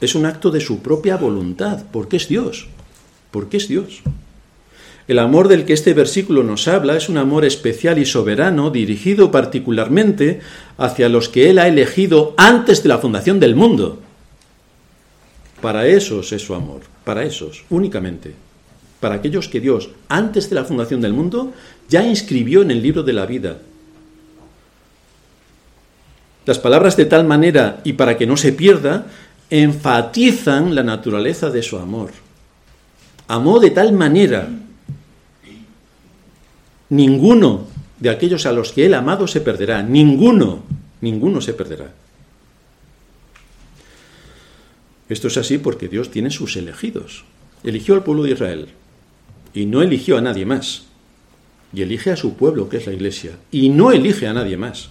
es 0.00 0.14
un 0.14 0.24
acto 0.24 0.50
de 0.50 0.60
su 0.60 0.80
propia 0.80 1.18
voluntad, 1.18 1.84
porque 1.92 2.16
es 2.16 2.28
Dios. 2.28 2.68
Porque 3.30 3.58
es 3.58 3.68
Dios. 3.68 4.00
El 5.08 5.20
amor 5.20 5.46
del 5.46 5.64
que 5.64 5.72
este 5.72 5.94
versículo 5.94 6.42
nos 6.42 6.66
habla 6.66 6.96
es 6.96 7.08
un 7.08 7.16
amor 7.16 7.44
especial 7.44 7.98
y 7.98 8.06
soberano 8.06 8.70
dirigido 8.70 9.30
particularmente 9.30 10.40
hacia 10.78 11.08
los 11.08 11.28
que 11.28 11.48
Él 11.48 11.60
ha 11.60 11.68
elegido 11.68 12.34
antes 12.36 12.82
de 12.82 12.88
la 12.88 12.98
fundación 12.98 13.38
del 13.38 13.54
mundo. 13.54 14.00
Para 15.60 15.86
esos 15.86 16.32
es 16.32 16.42
su 16.42 16.54
amor, 16.54 16.80
para 17.04 17.22
esos 17.22 17.64
únicamente. 17.70 18.34
Para 18.98 19.16
aquellos 19.16 19.48
que 19.48 19.60
Dios, 19.60 19.90
antes 20.08 20.50
de 20.50 20.56
la 20.56 20.64
fundación 20.64 21.00
del 21.00 21.12
mundo, 21.12 21.52
ya 21.88 22.04
inscribió 22.04 22.62
en 22.62 22.72
el 22.72 22.82
libro 22.82 23.04
de 23.04 23.12
la 23.12 23.26
vida. 23.26 23.58
Las 26.46 26.58
palabras 26.58 26.96
de 26.96 27.04
tal 27.04 27.24
manera 27.24 27.80
y 27.84 27.92
para 27.92 28.16
que 28.16 28.26
no 28.26 28.36
se 28.36 28.52
pierda, 28.52 29.06
enfatizan 29.50 30.74
la 30.74 30.82
naturaleza 30.82 31.50
de 31.50 31.62
su 31.62 31.78
amor. 31.78 32.10
Amó 33.28 33.60
de 33.60 33.70
tal 33.70 33.92
manera 33.92 34.48
Ninguno 36.88 37.66
de 38.00 38.10
aquellos 38.10 38.46
a 38.46 38.52
los 38.52 38.72
que 38.72 38.86
Él 38.86 38.94
amado 38.94 39.26
se 39.26 39.40
perderá. 39.40 39.82
Ninguno, 39.82 40.62
ninguno 41.00 41.40
se 41.40 41.54
perderá. 41.54 41.92
Esto 45.08 45.28
es 45.28 45.36
así 45.36 45.58
porque 45.58 45.88
Dios 45.88 46.10
tiene 46.10 46.30
sus 46.30 46.56
elegidos. 46.56 47.24
Eligió 47.62 47.94
al 47.94 48.02
pueblo 48.02 48.24
de 48.24 48.32
Israel 48.32 48.68
y 49.54 49.66
no 49.66 49.82
eligió 49.82 50.18
a 50.18 50.20
nadie 50.20 50.44
más. 50.44 50.84
Y 51.72 51.82
elige 51.82 52.10
a 52.10 52.16
su 52.16 52.34
pueblo, 52.34 52.68
que 52.68 52.76
es 52.76 52.86
la 52.86 52.92
iglesia, 52.92 53.32
y 53.50 53.68
no 53.70 53.90
elige 53.90 54.26
a 54.26 54.32
nadie 54.32 54.56
más. 54.56 54.90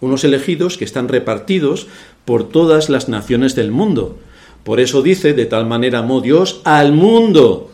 Unos 0.00 0.24
elegidos 0.24 0.76
que 0.76 0.84
están 0.84 1.08
repartidos 1.08 1.88
por 2.24 2.48
todas 2.48 2.88
las 2.88 3.08
naciones 3.08 3.54
del 3.54 3.70
mundo. 3.70 4.18
Por 4.64 4.80
eso 4.80 5.02
dice, 5.02 5.32
de 5.32 5.46
tal 5.46 5.66
manera 5.66 6.00
amó 6.00 6.20
Dios 6.20 6.60
al 6.64 6.92
mundo, 6.92 7.70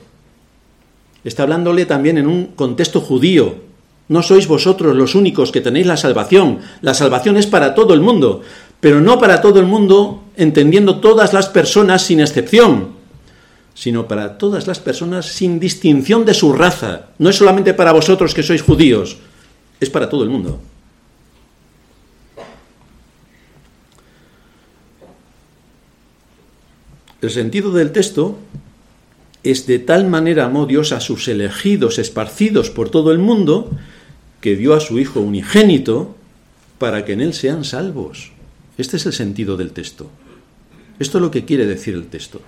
está 1.25 1.45
hablándole 1.45 1.87
también 1.87 2.19
en 2.19 2.27
un 2.27 2.47
contexto 2.57 3.01
judío. 3.01 3.57
No 4.09 4.23
sois 4.23 4.47
vosotros 4.47 4.97
los 4.97 5.15
únicos 5.15 5.53
que 5.53 5.61
tenéis 5.61 5.87
la 5.87 5.97
salvación. 5.97 6.59
La 6.81 6.95
salvación 6.95 7.37
es 7.37 7.47
para 7.47 7.75
todo 7.75 7.95
el 7.95 8.01
mundo, 8.01 8.43
pero 8.81 9.01
no 9.01 9.19
para 9.19 9.41
todo 9.41 9.61
el 9.61 9.67
mundo 9.67 10.25
entendiendo 10.37 11.01
todas 11.01 11.33
las 11.33 11.49
personas 11.49 12.03
sin 12.03 12.21
excepción, 12.21 12.91
sino 13.75 14.09
para 14.09 14.39
todas 14.39 14.67
las 14.67 14.81
personas 14.81 15.27
sin 15.27 15.61
distinción 15.61 16.25
de 16.25 16.35
su 16.35 16.53
raza. 16.53 17.11
No 17.19 17.31
es 17.31 17.37
solamente 17.37 17.75
para 17.75 17.93
vosotros 17.93 18.35
que 18.35 18.43
sois 18.43 18.63
judíos, 18.63 19.19
es 19.81 19.89
para 19.89 20.09
todo 20.09 20.25
el 20.25 20.31
mundo. 20.31 20.61
El 27.23 27.31
sentido 27.31 27.71
del 27.71 27.93
texto 27.93 28.37
es 29.45 29.67
de 29.67 29.79
tal 29.79 30.07
manera 30.07 30.45
amó 30.45 30.67
Dios 30.67 30.93
a 30.93 31.01
sus 31.01 31.27
elegidos 31.29 31.99
esparcidos 31.99 32.71
por 32.71 32.91
todo 32.91 33.13
el 33.13 33.19
mundo 33.19 33.71
que 34.41 34.57
dio 34.57 34.75
a 34.75 34.81
su 34.81 34.99
Hijo 34.99 35.21
unigénito 35.21 36.15
para 36.79 37.05
que 37.05 37.13
en 37.13 37.21
él 37.21 37.33
sean 37.33 37.65
salvos. 37.65 38.33
Este 38.79 38.97
es 38.97 39.07
el 39.07 39.13
sentido 39.13 39.57
del 39.57 39.73
texto. 39.73 40.09
Esto 40.99 41.19
es 41.19 41.23
lo 41.23 41.31
que 41.31 41.45
quiere 41.45 41.67
decir 41.67 41.95
el 41.95 42.07
texto. 42.07 42.41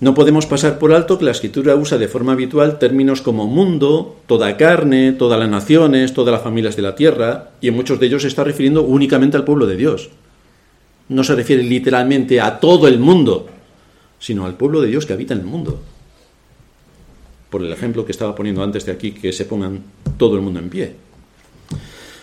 No 0.00 0.14
podemos 0.14 0.46
pasar 0.46 0.78
por 0.80 0.92
alto 0.92 1.16
que 1.16 1.24
la 1.24 1.30
escritura 1.30 1.76
usa 1.76 1.96
de 1.96 2.08
forma 2.08 2.32
habitual 2.32 2.78
términos 2.78 3.22
como 3.22 3.46
mundo, 3.46 4.16
toda 4.26 4.56
carne, 4.56 5.12
todas 5.12 5.38
las 5.38 5.48
naciones, 5.48 6.12
todas 6.12 6.32
las 6.32 6.42
familias 6.42 6.74
de 6.74 6.82
la 6.82 6.96
tierra, 6.96 7.50
y 7.60 7.68
en 7.68 7.76
muchos 7.76 8.00
de 8.00 8.06
ellos 8.06 8.22
se 8.22 8.28
está 8.28 8.42
refiriendo 8.42 8.82
únicamente 8.82 9.36
al 9.36 9.44
pueblo 9.44 9.64
de 9.64 9.76
Dios. 9.76 10.10
No 11.08 11.22
se 11.22 11.36
refiere 11.36 11.62
literalmente 11.62 12.40
a 12.40 12.58
todo 12.58 12.88
el 12.88 12.98
mundo, 12.98 13.48
sino 14.22 14.46
al 14.46 14.56
pueblo 14.56 14.80
de 14.80 14.86
Dios 14.86 15.04
que 15.04 15.12
habita 15.12 15.34
en 15.34 15.40
el 15.40 15.46
mundo. 15.46 15.82
Por 17.50 17.60
el 17.62 17.72
ejemplo 17.72 18.06
que 18.06 18.12
estaba 18.12 18.36
poniendo 18.36 18.62
antes 18.62 18.86
de 18.86 18.92
aquí, 18.92 19.10
que 19.10 19.32
se 19.32 19.44
pongan 19.44 19.82
todo 20.16 20.36
el 20.36 20.42
mundo 20.42 20.60
en 20.60 20.70
pie. 20.70 20.94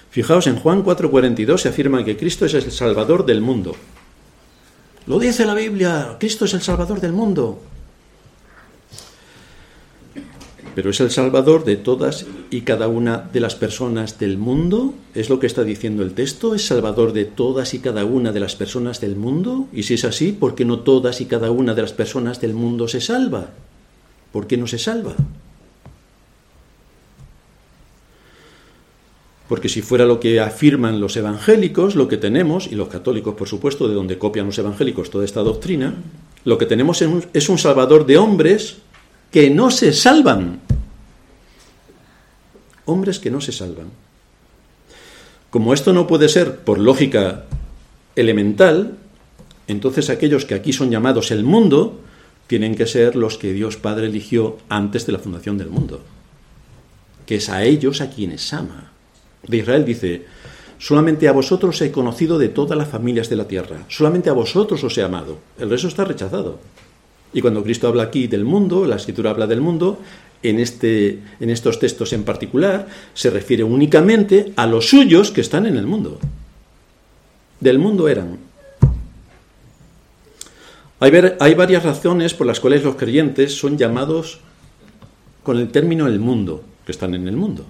Fijaos, 0.09 0.47
en 0.47 0.55
Juan 0.55 0.81
4:42 0.81 1.57
se 1.57 1.69
afirma 1.69 2.05
que 2.05 2.15
Cristo 2.15 2.45
es 2.45 2.53
el 2.53 2.71
Salvador 2.71 3.25
del 3.25 3.41
mundo. 3.41 3.75
Lo 5.07 5.19
dice 5.19 5.45
la 5.45 5.53
Biblia, 5.53 6.15
Cristo 6.19 6.45
es 6.45 6.53
el 6.53 6.61
Salvador 6.61 7.01
del 7.01 7.11
mundo. 7.11 7.61
Pero 10.79 10.91
es 10.91 11.01
el 11.01 11.11
Salvador 11.11 11.65
de 11.65 11.75
todas 11.75 12.25
y 12.49 12.61
cada 12.61 12.87
una 12.87 13.17
de 13.33 13.41
las 13.41 13.53
personas 13.53 14.17
del 14.17 14.37
mundo. 14.37 14.93
¿Es 15.13 15.29
lo 15.29 15.37
que 15.37 15.45
está 15.45 15.65
diciendo 15.65 16.03
el 16.03 16.13
texto? 16.13 16.55
¿Es 16.55 16.67
Salvador 16.67 17.11
de 17.11 17.25
todas 17.25 17.73
y 17.73 17.79
cada 17.79 18.05
una 18.05 18.31
de 18.31 18.39
las 18.39 18.55
personas 18.55 19.01
del 19.01 19.17
mundo? 19.17 19.67
Y 19.73 19.83
si 19.83 19.95
es 19.95 20.05
así, 20.05 20.31
¿por 20.31 20.55
qué 20.55 20.63
no 20.63 20.79
todas 20.79 21.19
y 21.19 21.25
cada 21.25 21.51
una 21.51 21.73
de 21.73 21.81
las 21.81 21.91
personas 21.91 22.39
del 22.39 22.53
mundo 22.53 22.87
se 22.87 23.01
salva? 23.01 23.49
¿Por 24.31 24.47
qué 24.47 24.55
no 24.55 24.67
se 24.67 24.79
salva? 24.79 25.15
Porque 29.49 29.67
si 29.67 29.81
fuera 29.81 30.05
lo 30.05 30.21
que 30.21 30.39
afirman 30.39 31.01
los 31.01 31.17
evangélicos, 31.17 31.95
lo 31.95 32.07
que 32.07 32.15
tenemos, 32.15 32.71
y 32.71 32.75
los 32.75 32.87
católicos 32.87 33.35
por 33.35 33.49
supuesto, 33.49 33.89
de 33.89 33.95
donde 33.95 34.17
copian 34.17 34.45
los 34.45 34.57
evangélicos 34.57 35.09
toda 35.09 35.25
esta 35.25 35.41
doctrina, 35.41 35.95
lo 36.45 36.57
que 36.57 36.65
tenemos 36.65 37.03
es 37.33 37.49
un 37.49 37.57
salvador 37.57 38.05
de 38.05 38.17
hombres 38.17 38.77
que 39.31 39.49
no 39.49 39.69
se 39.69 39.93
salvan. 39.93 40.68
Hombres 42.89 43.19
que 43.19 43.31
no 43.31 43.41
se 43.41 43.51
salvan. 43.51 43.87
Como 45.49 45.73
esto 45.73 45.93
no 45.93 46.07
puede 46.07 46.29
ser 46.29 46.59
por 46.59 46.79
lógica 46.79 47.45
elemental, 48.15 48.97
entonces 49.67 50.09
aquellos 50.09 50.45
que 50.45 50.55
aquí 50.55 50.73
son 50.73 50.91
llamados 50.91 51.31
el 51.31 51.43
mundo 51.43 51.99
tienen 52.47 52.75
que 52.75 52.87
ser 52.87 53.15
los 53.15 53.37
que 53.37 53.53
Dios 53.53 53.77
Padre 53.77 54.07
eligió 54.07 54.57
antes 54.69 55.05
de 55.05 55.13
la 55.13 55.19
fundación 55.19 55.57
del 55.57 55.69
mundo, 55.69 56.01
que 57.25 57.35
es 57.35 57.49
a 57.49 57.63
ellos 57.63 58.01
a 58.01 58.09
quienes 58.09 58.53
ama 58.53 58.89
de 59.47 59.57
Israel 59.57 59.85
dice, 59.85 60.25
solamente 60.77 61.27
a 61.27 61.31
vosotros 61.31 61.81
he 61.81 61.91
conocido 61.91 62.37
de 62.37 62.49
todas 62.49 62.77
las 62.77 62.87
familias 62.87 63.29
de 63.29 63.35
la 63.35 63.47
tierra, 63.47 63.85
solamente 63.87 64.29
a 64.29 64.33
vosotros 64.33 64.83
os 64.83 64.97
he 64.97 65.03
amado, 65.03 65.39
el 65.59 65.69
resto 65.69 65.87
está 65.87 66.05
rechazado. 66.05 66.59
Y 67.31 67.41
cuando 67.41 67.63
Cristo 67.63 67.87
habla 67.87 68.03
aquí 68.03 68.27
del 68.27 68.43
mundo, 68.43 68.85
la 68.85 68.95
escritura 68.95 69.29
habla 69.29 69.45
del 69.45 69.61
mundo, 69.61 69.99
en, 70.43 70.59
este, 70.59 71.19
en 71.39 71.49
estos 71.49 71.79
textos 71.79 72.13
en 72.13 72.23
particular, 72.23 72.87
se 73.13 73.29
refiere 73.29 73.63
únicamente 73.63 74.53
a 74.55 74.65
los 74.65 74.89
suyos 74.89 75.31
que 75.31 75.41
están 75.41 75.65
en 75.65 75.77
el 75.77 75.85
mundo. 75.85 76.19
Del 77.59 77.79
mundo 77.79 78.07
eran. 78.07 78.37
Hay, 81.01 81.11
hay 81.39 81.53
varias 81.55 81.83
razones 81.83 82.33
por 82.33 82.47
las 82.47 82.59
cuales 82.59 82.83
los 82.83 82.95
creyentes 82.95 83.57
son 83.57 83.77
llamados 83.77 84.39
con 85.43 85.57
el 85.57 85.69
término 85.69 86.07
el 86.07 86.19
mundo, 86.19 86.63
que 86.85 86.91
están 86.91 87.13
en 87.13 87.27
el 87.27 87.35
mundo. 87.35 87.65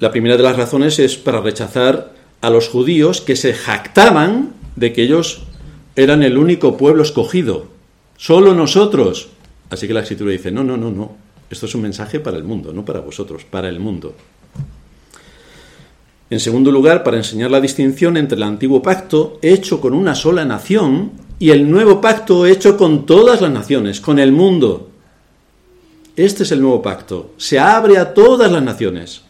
La 0.00 0.10
primera 0.10 0.36
de 0.36 0.42
las 0.42 0.56
razones 0.56 0.98
es 0.98 1.16
para 1.16 1.40
rechazar 1.40 2.12
a 2.40 2.50
los 2.50 2.68
judíos 2.68 3.20
que 3.20 3.36
se 3.36 3.54
jactaban 3.54 4.52
de 4.74 4.92
que 4.92 5.02
ellos 5.02 5.44
eran 5.96 6.22
el 6.22 6.38
único 6.38 6.76
pueblo 6.76 7.02
escogido, 7.02 7.66
solo 8.16 8.54
nosotros. 8.54 9.28
Así 9.72 9.88
que 9.88 9.94
la 9.94 10.00
escritura 10.00 10.32
dice, 10.32 10.52
no, 10.52 10.62
no, 10.62 10.76
no, 10.76 10.90
no, 10.90 11.16
esto 11.48 11.64
es 11.64 11.74
un 11.74 11.80
mensaje 11.80 12.20
para 12.20 12.36
el 12.36 12.44
mundo, 12.44 12.74
no 12.74 12.84
para 12.84 13.00
vosotros, 13.00 13.46
para 13.46 13.70
el 13.70 13.80
mundo. 13.80 14.14
En 16.28 16.40
segundo 16.40 16.70
lugar, 16.70 17.02
para 17.02 17.16
enseñar 17.16 17.50
la 17.50 17.58
distinción 17.58 18.18
entre 18.18 18.36
el 18.36 18.42
antiguo 18.42 18.82
pacto 18.82 19.38
hecho 19.40 19.80
con 19.80 19.94
una 19.94 20.14
sola 20.14 20.44
nación 20.44 21.12
y 21.38 21.52
el 21.52 21.70
nuevo 21.70 22.02
pacto 22.02 22.44
hecho 22.44 22.76
con 22.76 23.06
todas 23.06 23.40
las 23.40 23.50
naciones, 23.50 24.02
con 24.02 24.18
el 24.18 24.30
mundo. 24.30 24.90
Este 26.16 26.42
es 26.42 26.52
el 26.52 26.60
nuevo 26.60 26.82
pacto, 26.82 27.32
se 27.38 27.58
abre 27.58 27.96
a 27.96 28.12
todas 28.12 28.52
las 28.52 28.62
naciones. 28.62 29.22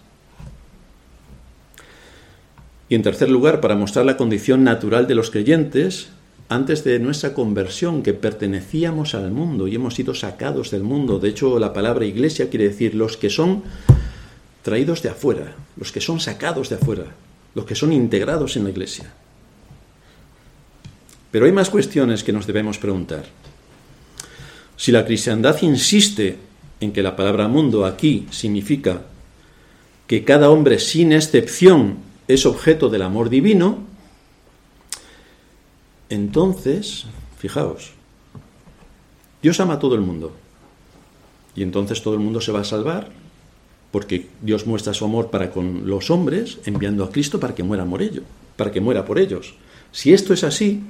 Y 2.88 2.96
en 2.96 3.02
tercer 3.04 3.30
lugar, 3.30 3.60
para 3.60 3.76
mostrar 3.76 4.04
la 4.06 4.16
condición 4.16 4.64
natural 4.64 5.06
de 5.06 5.14
los 5.14 5.30
creyentes 5.30 6.08
antes 6.54 6.84
de 6.84 6.98
nuestra 6.98 7.34
conversión, 7.34 8.02
que 8.02 8.14
pertenecíamos 8.14 9.14
al 9.14 9.30
mundo 9.30 9.68
y 9.68 9.74
hemos 9.74 9.94
sido 9.94 10.14
sacados 10.14 10.70
del 10.70 10.82
mundo. 10.82 11.18
De 11.18 11.28
hecho, 11.28 11.58
la 11.58 11.72
palabra 11.72 12.04
iglesia 12.04 12.50
quiere 12.50 12.68
decir 12.68 12.94
los 12.94 13.16
que 13.16 13.30
son 13.30 13.62
traídos 14.62 15.02
de 15.02 15.10
afuera, 15.10 15.54
los 15.76 15.92
que 15.92 16.00
son 16.00 16.20
sacados 16.20 16.68
de 16.68 16.76
afuera, 16.76 17.06
los 17.54 17.64
que 17.64 17.74
son 17.74 17.92
integrados 17.92 18.56
en 18.56 18.64
la 18.64 18.70
iglesia. 18.70 19.12
Pero 21.30 21.46
hay 21.46 21.52
más 21.52 21.70
cuestiones 21.70 22.22
que 22.22 22.32
nos 22.32 22.46
debemos 22.46 22.78
preguntar. 22.78 23.24
Si 24.76 24.92
la 24.92 25.04
cristiandad 25.04 25.60
insiste 25.62 26.36
en 26.80 26.92
que 26.92 27.02
la 27.02 27.16
palabra 27.16 27.48
mundo 27.48 27.86
aquí 27.86 28.26
significa 28.30 29.02
que 30.06 30.24
cada 30.24 30.50
hombre 30.50 30.78
sin 30.78 31.12
excepción 31.12 31.98
es 32.28 32.44
objeto 32.44 32.88
del 32.90 33.02
amor 33.02 33.30
divino, 33.30 33.91
entonces, 36.12 37.06
fijaos, 37.38 37.92
Dios 39.42 39.58
ama 39.60 39.74
a 39.74 39.78
todo 39.78 39.94
el 39.94 40.00
mundo. 40.00 40.32
Y 41.54 41.62
entonces 41.62 42.02
todo 42.02 42.14
el 42.14 42.20
mundo 42.20 42.40
se 42.40 42.52
va 42.52 42.60
a 42.60 42.64
salvar 42.64 43.10
porque 43.90 44.28
Dios 44.40 44.66
muestra 44.66 44.94
su 44.94 45.04
amor 45.04 45.30
para 45.30 45.50
con 45.50 45.86
los 45.86 46.10
hombres 46.10 46.58
enviando 46.64 47.04
a 47.04 47.10
Cristo 47.10 47.38
para 47.38 47.54
que 47.54 47.62
muera 47.62 47.84
por 47.84 48.00
ellos, 48.00 48.24
para 48.56 48.70
que 48.70 48.80
muera 48.80 49.04
por 49.04 49.18
ellos. 49.18 49.54
Si 49.90 50.14
esto 50.14 50.32
es 50.32 50.44
así, 50.44 50.82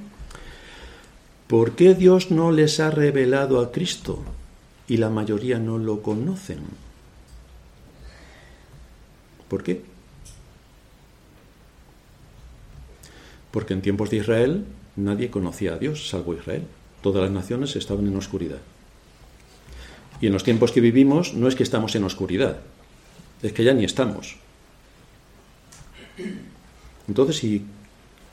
¿por 1.47 1.71
qué 1.71 1.95
Dios 1.95 2.31
no 2.31 2.51
les 2.51 2.79
ha 2.79 2.91
revelado 2.91 3.59
a 3.59 3.71
Cristo 3.71 4.23
y 4.87 4.97
la 4.97 5.09
mayoría 5.09 5.59
no 5.59 5.77
lo 5.77 6.01
conocen? 6.01 6.59
¿Por 9.49 9.63
qué? 9.63 9.83
porque 13.53 13.73
en 13.73 13.83
tiempos 13.83 14.09
de 14.09 14.17
Israel 14.17 14.65
nadie 14.95 15.29
conocía 15.29 15.73
a 15.73 15.77
Dios 15.77 16.09
salvo 16.09 16.33
Israel. 16.33 16.63
Todas 17.01 17.23
las 17.23 17.31
naciones 17.31 17.75
estaban 17.75 18.07
en 18.07 18.15
oscuridad. 18.15 18.59
Y 20.21 20.27
en 20.27 20.33
los 20.33 20.43
tiempos 20.43 20.71
que 20.71 20.81
vivimos 20.81 21.33
no 21.33 21.47
es 21.47 21.55
que 21.55 21.63
estamos 21.63 21.95
en 21.95 22.03
oscuridad, 22.03 22.59
es 23.41 23.51
que 23.51 23.63
ya 23.63 23.73
ni 23.73 23.83
estamos. 23.83 24.37
Entonces, 27.07 27.37
si 27.37 27.65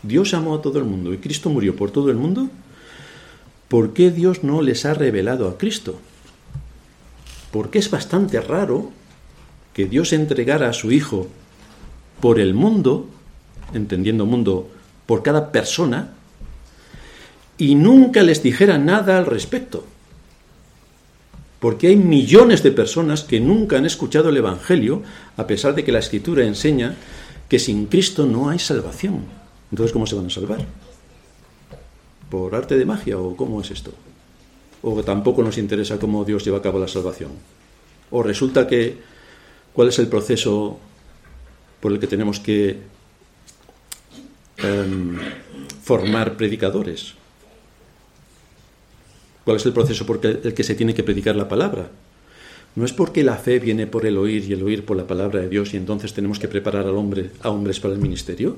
Dios 0.02 0.34
amó 0.34 0.54
a 0.54 0.62
todo 0.62 0.78
el 0.78 0.84
mundo 0.84 1.12
y 1.12 1.18
Cristo 1.18 1.50
murió 1.50 1.74
por 1.74 1.90
todo 1.90 2.10
el 2.10 2.16
mundo, 2.16 2.48
¿por 3.68 3.92
qué 3.92 4.10
Dios 4.10 4.44
no 4.44 4.62
les 4.62 4.84
ha 4.84 4.94
revelado 4.94 5.48
a 5.48 5.58
Cristo? 5.58 5.98
Porque 7.50 7.80
es 7.80 7.90
bastante 7.90 8.40
raro 8.40 8.92
que 9.74 9.86
Dios 9.86 10.12
entregara 10.12 10.68
a 10.68 10.72
su 10.72 10.92
Hijo 10.92 11.26
por 12.20 12.38
el 12.38 12.54
mundo, 12.54 13.08
entendiendo 13.72 14.26
mundo 14.26 14.70
por 15.06 15.22
cada 15.22 15.50
persona 15.50 16.14
y 17.60 17.76
nunca 17.76 18.22
les 18.22 18.42
dijera 18.42 18.78
nada 18.78 19.18
al 19.18 19.26
respecto. 19.26 19.84
Porque 21.60 21.88
hay 21.88 21.96
millones 21.96 22.62
de 22.62 22.72
personas 22.72 23.22
que 23.22 23.38
nunca 23.38 23.76
han 23.76 23.86
escuchado 23.86 24.30
el 24.30 24.38
Evangelio, 24.38 25.02
a 25.36 25.46
pesar 25.46 25.74
de 25.74 25.84
que 25.84 25.92
la 25.92 25.98
Escritura 25.98 26.44
enseña 26.44 26.96
que 27.48 27.58
sin 27.58 27.86
Cristo 27.86 28.26
no 28.26 28.48
hay 28.48 28.58
salvación. 28.58 29.24
Entonces, 29.70 29.92
¿cómo 29.92 30.06
se 30.06 30.16
van 30.16 30.26
a 30.26 30.30
salvar? 30.30 30.64
¿Por 32.30 32.54
arte 32.54 32.76
de 32.76 32.84
magia 32.84 33.18
o 33.18 33.36
cómo 33.36 33.60
es 33.60 33.70
esto? 33.70 33.92
¿O 34.82 35.02
tampoco 35.04 35.42
nos 35.42 35.58
interesa 35.58 35.98
cómo 35.98 36.24
Dios 36.24 36.44
lleva 36.44 36.58
a 36.58 36.62
cabo 36.62 36.78
la 36.78 36.88
salvación? 36.88 37.30
¿O 38.10 38.22
resulta 38.22 38.66
que 38.66 38.96
cuál 39.72 39.88
es 39.88 39.98
el 39.98 40.08
proceso 40.08 40.80
por 41.80 41.92
el 41.92 42.00
que 42.00 42.06
tenemos 42.06 42.40
que 42.40 42.78
Em, 44.62 45.16
formar 45.82 46.36
predicadores. 46.36 47.14
¿Cuál 49.50 49.58
es 49.58 49.66
el 49.66 49.72
proceso 49.72 50.06
por 50.06 50.24
el 50.24 50.54
que 50.54 50.62
se 50.62 50.76
tiene 50.76 50.94
que 50.94 51.02
predicar 51.02 51.34
la 51.34 51.48
palabra? 51.48 51.90
No 52.76 52.84
es 52.84 52.92
porque 52.92 53.24
la 53.24 53.34
fe 53.34 53.58
viene 53.58 53.88
por 53.88 54.06
el 54.06 54.16
oír 54.16 54.44
y 54.48 54.52
el 54.52 54.62
oír 54.62 54.84
por 54.84 54.96
la 54.96 55.08
palabra 55.08 55.40
de 55.40 55.48
Dios 55.48 55.74
y 55.74 55.76
entonces 55.76 56.14
tenemos 56.14 56.38
que 56.38 56.46
preparar 56.46 56.86
al 56.86 56.94
hombre, 56.94 57.32
a 57.42 57.50
hombres 57.50 57.80
para 57.80 57.92
el 57.92 57.98
ministerio. 57.98 58.56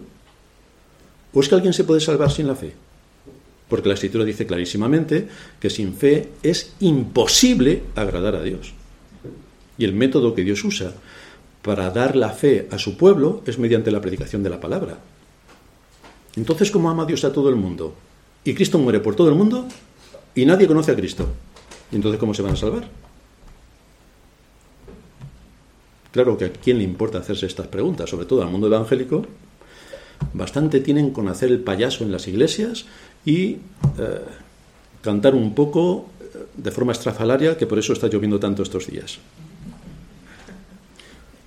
¿O 1.32 1.40
es 1.40 1.48
que 1.48 1.54
alguien 1.54 1.72
se 1.72 1.84
puede 1.84 2.02
salvar 2.02 2.30
sin 2.30 2.46
la 2.46 2.56
fe? 2.56 2.74
porque 3.70 3.88
la 3.88 3.94
Escritura 3.94 4.26
dice 4.26 4.44
clarísimamente 4.44 5.28
que 5.58 5.70
sin 5.70 5.94
fe 5.94 6.28
es 6.42 6.74
imposible 6.80 7.84
agradar 7.94 8.36
a 8.36 8.42
Dios. 8.42 8.74
Y 9.78 9.86
el 9.86 9.94
método 9.94 10.34
que 10.34 10.44
Dios 10.44 10.62
usa 10.62 10.92
para 11.62 11.88
dar 11.88 12.16
la 12.16 12.28
fe 12.32 12.68
a 12.70 12.76
su 12.76 12.98
pueblo 12.98 13.42
es 13.46 13.58
mediante 13.58 13.90
la 13.90 14.02
predicación 14.02 14.42
de 14.42 14.50
la 14.50 14.60
palabra. 14.60 14.98
Entonces, 16.36 16.70
¿cómo 16.70 16.90
ama 16.90 17.06
Dios 17.06 17.24
a 17.24 17.32
todo 17.32 17.48
el 17.48 17.56
mundo? 17.56 17.94
Y 18.44 18.52
Cristo 18.52 18.78
muere 18.78 19.00
por 19.00 19.16
todo 19.16 19.30
el 19.30 19.36
mundo 19.36 19.66
y 20.34 20.46
nadie 20.46 20.66
conoce 20.66 20.92
a 20.92 20.96
Cristo. 20.96 21.26
¿Y 21.90 21.96
entonces 21.96 22.18
cómo 22.18 22.34
se 22.34 22.42
van 22.42 22.52
a 22.52 22.56
salvar? 22.56 22.88
Claro 26.10 26.36
que 26.36 26.46
a 26.46 26.52
quién 26.52 26.78
le 26.78 26.84
importa 26.84 27.18
hacerse 27.18 27.46
estas 27.46 27.68
preguntas, 27.68 28.08
sobre 28.08 28.26
todo 28.26 28.42
al 28.42 28.50
mundo 28.50 28.66
evangélico, 28.66 29.24
bastante 30.34 30.80
tienen 30.80 31.10
con 31.10 31.28
hacer 31.28 31.50
el 31.50 31.60
payaso 31.60 32.04
en 32.04 32.12
las 32.12 32.28
iglesias 32.28 32.84
y 33.24 33.44
eh, 33.52 33.58
cantar 35.00 35.34
un 35.34 35.54
poco 35.54 36.06
eh, 36.20 36.46
de 36.54 36.70
forma 36.70 36.92
estrafalaria, 36.92 37.56
que 37.56 37.66
por 37.66 37.78
eso 37.78 37.92
está 37.92 38.08
lloviendo 38.08 38.38
tanto 38.38 38.62
estos 38.62 38.86
días. 38.86 39.18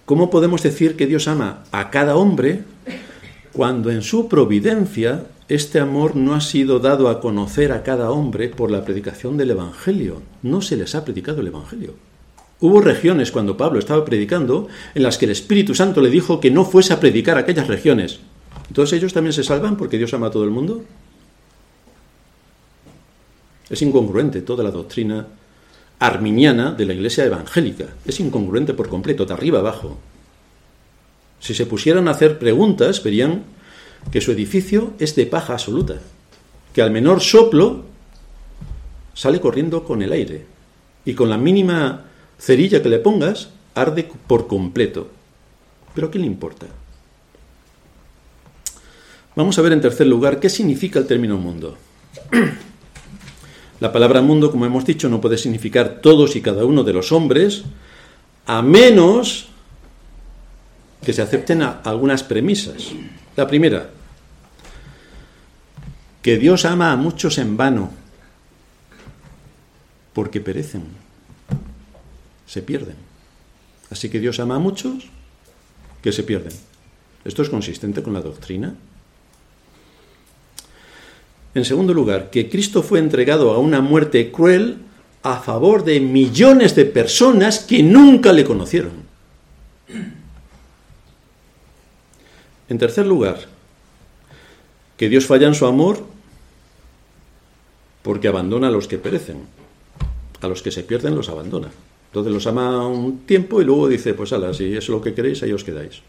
¿Cómo 0.06 0.30
podemos 0.30 0.62
decir 0.62 0.96
que 0.96 1.08
Dios 1.08 1.28
ama 1.28 1.64
a 1.72 1.90
cada 1.90 2.16
hombre 2.16 2.64
cuando 3.54 3.90
en 3.90 4.02
su 4.02 4.28
providencia 4.28 5.26
este 5.48 5.80
amor 5.80 6.16
no 6.16 6.34
ha 6.34 6.42
sido 6.42 6.80
dado 6.80 7.08
a 7.08 7.20
conocer 7.20 7.72
a 7.72 7.84
cada 7.84 8.10
hombre 8.12 8.50
por 8.50 8.72
la 8.72 8.84
predicación 8.84 9.38
del 9.38 9.52
Evangelio? 9.52 10.22
No 10.42 10.62
se 10.62 10.76
les 10.76 10.96
ha 10.96 11.06
predicado 11.06 11.42
el 11.42 11.48
Evangelio. 11.48 11.94
Hubo 12.62 12.82
regiones 12.82 13.32
cuando 13.32 13.58
Pablo 13.58 13.80
estaba 13.80 14.04
predicando 14.04 14.68
en 14.96 15.04
las 15.04 15.18
que 15.18 15.26
el 15.26 15.32
Espíritu 15.32 15.76
Santo 15.76 16.02
le 16.02 16.10
dijo 16.10 16.40
que 16.40 16.50
no 16.50 16.66
fuese 16.66 16.94
a 16.94 17.00
predicar 17.00 17.38
aquellas 17.38 17.68
regiones. 17.68 18.20
Entonces 18.70 18.98
ellos 18.98 19.14
también 19.14 19.34
se 19.34 19.44
salvan 19.44 19.78
porque 19.78 19.98
Dios 19.98 20.14
ama 20.14 20.28
a 20.28 20.32
todo 20.32 20.46
el 20.46 20.50
mundo. 20.50 20.84
Es 23.70 23.82
incongruente 23.82 24.42
toda 24.42 24.64
la 24.64 24.72
doctrina 24.72 25.28
arminiana 26.00 26.72
de 26.72 26.86
la 26.86 26.94
iglesia 26.94 27.26
evangélica. 27.26 27.88
Es 28.06 28.20
incongruente 28.20 28.74
por 28.74 28.90
completo, 28.90 29.26
de 29.26 29.34
arriba 29.34 29.60
abajo. 29.60 29.98
Si 31.40 31.54
se 31.54 31.66
pusieran 31.66 32.08
a 32.08 32.12
hacer 32.12 32.40
preguntas, 32.40 33.04
verían 33.04 33.44
que 34.12 34.22
su 34.22 34.32
edificio 34.32 34.94
es 35.00 35.16
de 35.16 35.26
paja 35.26 35.54
absoluta, 35.54 36.00
que 36.74 36.82
al 36.82 36.92
menor 36.92 37.22
soplo 37.22 37.84
sale 39.14 39.40
corriendo 39.40 39.84
con 39.84 40.02
el 40.02 40.12
aire 40.12 40.46
y 41.06 41.14
con 41.14 41.30
la 41.30 41.38
mínima 41.38 42.06
cerilla 42.38 42.82
que 42.82 42.90
le 42.90 43.00
pongas 43.00 43.50
arde 43.74 44.10
por 44.28 44.48
completo. 44.48 45.10
Pero 45.94 46.12
¿qué 46.12 46.20
le 46.20 46.26
importa? 46.26 46.68
Vamos 49.36 49.58
a 49.58 49.62
ver 49.62 49.74
en 49.74 49.82
tercer 49.82 50.08
lugar 50.08 50.40
qué 50.40 50.50
significa 50.50 51.00
el 51.00 51.08
término 51.08 51.38
mundo. 51.38 51.78
La 53.82 53.92
palabra 53.92 54.22
mundo, 54.22 54.52
como 54.52 54.66
hemos 54.66 54.86
dicho, 54.86 55.10
no 55.10 55.20
puede 55.20 55.38
significar 55.38 56.00
todos 56.02 56.38
y 56.38 56.42
cada 56.42 56.64
uno 56.64 56.84
de 56.84 56.94
los 56.94 57.12
hombres, 57.12 57.64
a 58.46 58.62
menos 58.62 59.48
que 61.04 61.12
se 61.12 61.22
acepten 61.22 61.62
algunas 61.62 62.24
premisas. 62.24 62.92
La 63.36 63.48
primera, 63.48 63.90
que 66.26 66.40
Dios 66.40 66.66
ama 66.66 66.92
a 66.92 66.96
muchos 66.96 67.38
en 67.38 67.56
vano, 67.56 67.92
porque 70.12 70.42
perecen, 70.42 70.82
se 72.48 72.64
pierden. 72.64 72.96
Así 73.92 74.10
que 74.10 74.20
Dios 74.20 74.40
ama 74.40 74.56
a 74.56 74.60
muchos 74.60 75.04
que 76.02 76.12
se 76.12 76.24
pierden. 76.24 76.52
¿Esto 77.26 77.44
es 77.44 77.50
consistente 77.50 78.02
con 78.02 78.16
la 78.16 78.22
doctrina? 78.22 78.74
En 81.54 81.64
segundo 81.64 81.94
lugar, 81.94 82.32
que 82.32 82.50
Cristo 82.50 82.82
fue 82.82 82.98
entregado 82.98 83.54
a 83.54 83.60
una 83.60 83.82
muerte 83.82 84.32
cruel 84.32 84.80
a 85.22 85.38
favor 85.42 85.84
de 85.84 86.00
millones 86.00 86.76
de 86.76 86.86
personas 86.86 87.60
que 87.60 87.84
nunca 87.84 88.34
le 88.34 88.46
conocieron. 88.46 88.94
En 92.68 92.80
tercer 92.80 93.06
lugar, 93.06 93.42
que 94.98 95.08
Dios 95.08 95.28
falla 95.28 95.46
en 95.46 95.54
su 95.54 95.68
amor 95.68 96.15
porque 98.06 98.28
abandona 98.28 98.68
a 98.68 98.72
los 98.72 98.88
que 98.88 99.00
perecen. 99.00 99.38
A 100.40 100.48
los 100.48 100.62
que 100.62 100.70
se 100.70 100.84
pierden 100.84 101.16
los 101.16 101.28
abandona. 101.28 101.72
Entonces 102.10 102.32
los 102.32 102.46
ama 102.46 102.88
un 102.88 103.26
tiempo 103.26 103.64
y 103.64 103.66
luego 103.66 103.90
dice, 103.90 104.14
pues 104.14 104.32
ala, 104.32 104.54
si 104.54 104.78
es 104.78 104.88
lo 104.90 105.02
que 105.02 105.16
queréis, 105.16 105.42
ahí 105.42 105.52
os 105.52 105.64
quedáis. 105.64 106.04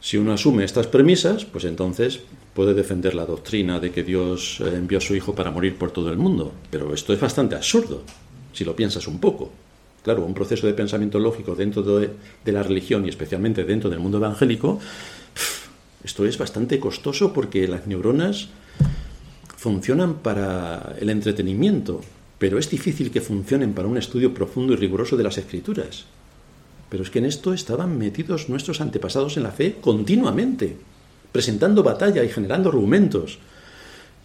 Si 0.00 0.16
uno 0.16 0.32
asume 0.32 0.62
estas 0.62 0.86
premisas, 0.86 1.44
pues 1.44 1.64
entonces 1.64 2.20
puede 2.54 2.72
defender 2.72 3.16
la 3.16 3.26
doctrina 3.26 3.80
de 3.80 3.90
que 3.90 4.04
Dios 4.04 4.60
eh, 4.60 4.74
envió 4.76 4.98
a 4.98 5.00
su 5.00 5.16
Hijo 5.16 5.34
para 5.34 5.50
morir 5.50 5.74
por 5.74 5.90
todo 5.90 6.08
el 6.08 6.18
mundo. 6.18 6.52
Pero 6.70 6.94
esto 6.94 7.12
es 7.12 7.18
bastante 7.18 7.56
absurdo, 7.56 8.04
si 8.52 8.64
lo 8.64 8.76
piensas 8.76 9.08
un 9.08 9.18
poco. 9.18 9.50
Claro, 10.04 10.24
un 10.24 10.34
proceso 10.34 10.68
de 10.68 10.72
pensamiento 10.72 11.18
lógico 11.18 11.56
dentro 11.56 11.82
de, 11.82 12.10
la 12.44 12.62
religión 12.62 13.04
y 13.04 13.08
especialmente 13.08 13.64
dentro 13.64 13.90
del 13.90 13.98
mundo 13.98 14.18
evangélico, 14.18 14.78
esto 16.04 16.24
es 16.24 16.38
bastante 16.38 16.78
costoso 16.78 17.32
porque 17.32 17.66
las 17.66 17.88
neuronas 17.88 18.50
funcionan 19.58 20.14
para 20.14 20.94
el 21.00 21.10
entretenimiento, 21.10 22.00
pero 22.38 22.58
es 22.58 22.70
difícil 22.70 23.10
que 23.10 23.20
funcionen 23.20 23.74
para 23.74 23.88
un 23.88 23.98
estudio 23.98 24.32
profundo 24.32 24.72
y 24.72 24.76
riguroso 24.76 25.16
de 25.16 25.24
las 25.24 25.36
escrituras. 25.36 26.04
Pero 26.88 27.02
es 27.02 27.10
que 27.10 27.18
en 27.18 27.24
esto 27.24 27.52
estaban 27.52 27.98
metidos 27.98 28.48
nuestros 28.48 28.80
antepasados 28.80 29.36
en 29.36 29.42
la 29.42 29.50
fe 29.50 29.78
continuamente, 29.80 30.76
presentando 31.32 31.82
batalla 31.82 32.22
y 32.22 32.28
generando 32.28 32.68
argumentos. 32.68 33.40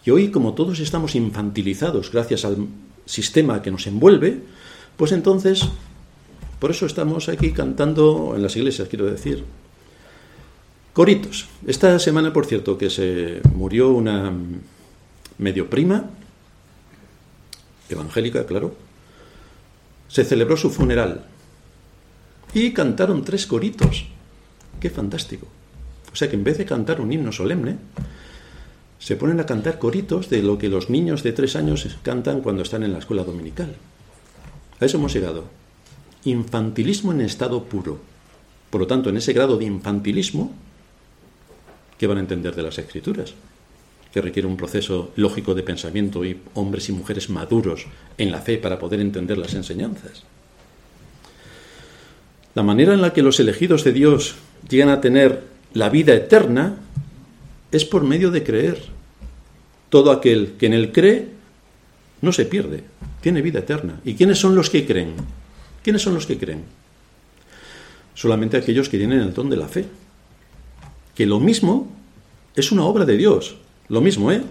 Y 0.06 0.10
hoy, 0.10 0.30
como 0.30 0.54
todos 0.54 0.78
estamos 0.78 1.16
infantilizados 1.16 2.12
gracias 2.12 2.44
al 2.44 2.68
sistema 3.04 3.60
que 3.60 3.72
nos 3.72 3.88
envuelve, 3.88 4.40
pues 4.96 5.10
entonces, 5.10 5.66
por 6.60 6.70
eso 6.70 6.86
estamos 6.86 7.28
aquí 7.28 7.50
cantando 7.50 8.34
en 8.36 8.42
las 8.42 8.54
iglesias, 8.54 8.88
quiero 8.88 9.06
decir. 9.06 9.42
Coritos. 10.92 11.48
Esta 11.66 11.98
semana, 11.98 12.32
por 12.32 12.46
cierto, 12.46 12.78
que 12.78 12.88
se 12.88 13.40
murió 13.52 13.90
una 13.90 14.32
medio 15.38 15.68
prima, 15.68 16.10
evangélica, 17.88 18.46
claro, 18.46 18.74
se 20.08 20.24
celebró 20.24 20.56
su 20.56 20.70
funeral 20.70 21.24
y 22.52 22.72
cantaron 22.72 23.24
tres 23.24 23.46
coritos. 23.46 24.06
¡Qué 24.80 24.90
fantástico! 24.90 25.46
O 26.12 26.16
sea 26.16 26.28
que 26.28 26.36
en 26.36 26.44
vez 26.44 26.58
de 26.58 26.64
cantar 26.64 27.00
un 27.00 27.12
himno 27.12 27.32
solemne, 27.32 27.76
se 29.00 29.16
ponen 29.16 29.40
a 29.40 29.46
cantar 29.46 29.78
coritos 29.78 30.30
de 30.30 30.42
lo 30.42 30.56
que 30.56 30.68
los 30.68 30.88
niños 30.88 31.22
de 31.22 31.32
tres 31.32 31.56
años 31.56 31.86
cantan 32.02 32.40
cuando 32.40 32.62
están 32.62 32.84
en 32.84 32.92
la 32.92 33.00
escuela 33.00 33.24
dominical. 33.24 33.74
A 34.80 34.84
eso 34.84 34.96
hemos 34.96 35.12
llegado. 35.12 35.44
Infantilismo 36.24 37.12
en 37.12 37.20
estado 37.20 37.64
puro. 37.64 37.98
Por 38.70 38.80
lo 38.80 38.86
tanto, 38.86 39.10
en 39.10 39.16
ese 39.16 39.32
grado 39.32 39.56
de 39.56 39.66
infantilismo, 39.66 40.52
¿qué 41.98 42.06
van 42.06 42.18
a 42.18 42.20
entender 42.20 42.54
de 42.54 42.62
las 42.62 42.78
escrituras? 42.78 43.34
Que 44.14 44.22
requiere 44.22 44.46
un 44.46 44.56
proceso 44.56 45.10
lógico 45.16 45.56
de 45.56 45.64
pensamiento 45.64 46.24
y 46.24 46.38
hombres 46.54 46.88
y 46.88 46.92
mujeres 46.92 47.30
maduros 47.30 47.86
en 48.16 48.30
la 48.30 48.40
fe 48.40 48.58
para 48.58 48.78
poder 48.78 49.00
entender 49.00 49.36
las 49.36 49.54
enseñanzas. 49.54 50.22
La 52.54 52.62
manera 52.62 52.94
en 52.94 53.02
la 53.02 53.12
que 53.12 53.22
los 53.22 53.40
elegidos 53.40 53.82
de 53.82 53.92
Dios 53.92 54.36
llegan 54.68 54.90
a 54.90 55.00
tener 55.00 55.42
la 55.72 55.88
vida 55.88 56.14
eterna 56.14 56.76
es 57.72 57.84
por 57.84 58.04
medio 58.04 58.30
de 58.30 58.44
creer. 58.44 58.84
Todo 59.88 60.12
aquel 60.12 60.52
que 60.60 60.66
en 60.66 60.74
él 60.74 60.92
cree 60.92 61.30
no 62.22 62.30
se 62.30 62.46
pierde, 62.46 62.84
tiene 63.20 63.42
vida 63.42 63.58
eterna. 63.58 63.98
¿Y 64.04 64.14
quiénes 64.14 64.38
son 64.38 64.54
los 64.54 64.70
que 64.70 64.86
creen? 64.86 65.14
¿Quiénes 65.82 66.02
son 66.02 66.14
los 66.14 66.26
que 66.26 66.38
creen? 66.38 66.62
Solamente 68.14 68.56
aquellos 68.56 68.88
que 68.88 68.98
tienen 68.98 69.18
el 69.18 69.34
don 69.34 69.50
de 69.50 69.56
la 69.56 69.66
fe. 69.66 69.86
Que 71.16 71.26
lo 71.26 71.40
mismo 71.40 71.90
es 72.54 72.70
una 72.70 72.84
obra 72.84 73.04
de 73.04 73.16
Dios. 73.16 73.56
Lo 73.88 74.00
mismo, 74.00 74.32
¿eh? 74.32 74.42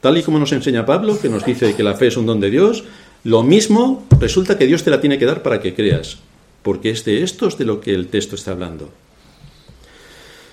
Tal 0.00 0.18
y 0.18 0.22
como 0.22 0.38
nos 0.38 0.52
enseña 0.52 0.86
Pablo, 0.86 1.18
que 1.20 1.28
nos 1.28 1.44
dice 1.44 1.74
que 1.74 1.82
la 1.82 1.94
fe 1.94 2.08
es 2.08 2.16
un 2.16 2.26
don 2.26 2.40
de 2.40 2.50
Dios, 2.50 2.84
lo 3.24 3.42
mismo 3.42 4.04
resulta 4.20 4.58
que 4.58 4.66
Dios 4.66 4.84
te 4.84 4.90
la 4.90 5.00
tiene 5.00 5.18
que 5.18 5.26
dar 5.26 5.42
para 5.42 5.60
que 5.60 5.74
creas 5.74 6.18
porque 6.64 6.90
es 6.90 7.04
de 7.04 7.22
estos 7.22 7.58
de 7.58 7.66
lo 7.66 7.80
que 7.80 7.94
el 7.94 8.08
texto 8.08 8.34
está 8.34 8.50
hablando. 8.50 8.90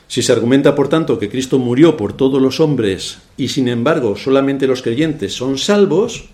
Si 0.07 0.21
se 0.21 0.33
argumenta, 0.33 0.75
por 0.75 0.89
tanto, 0.89 1.17
que 1.17 1.29
Cristo 1.29 1.57
murió 1.57 1.95
por 1.95 2.11
todos 2.11 2.41
los 2.41 2.59
hombres 2.59 3.19
y, 3.37 3.47
sin 3.47 3.69
embargo, 3.69 4.17
solamente 4.17 4.67
los 4.67 4.81
creyentes 4.81 5.33
son 5.33 5.57
salvos, 5.57 6.25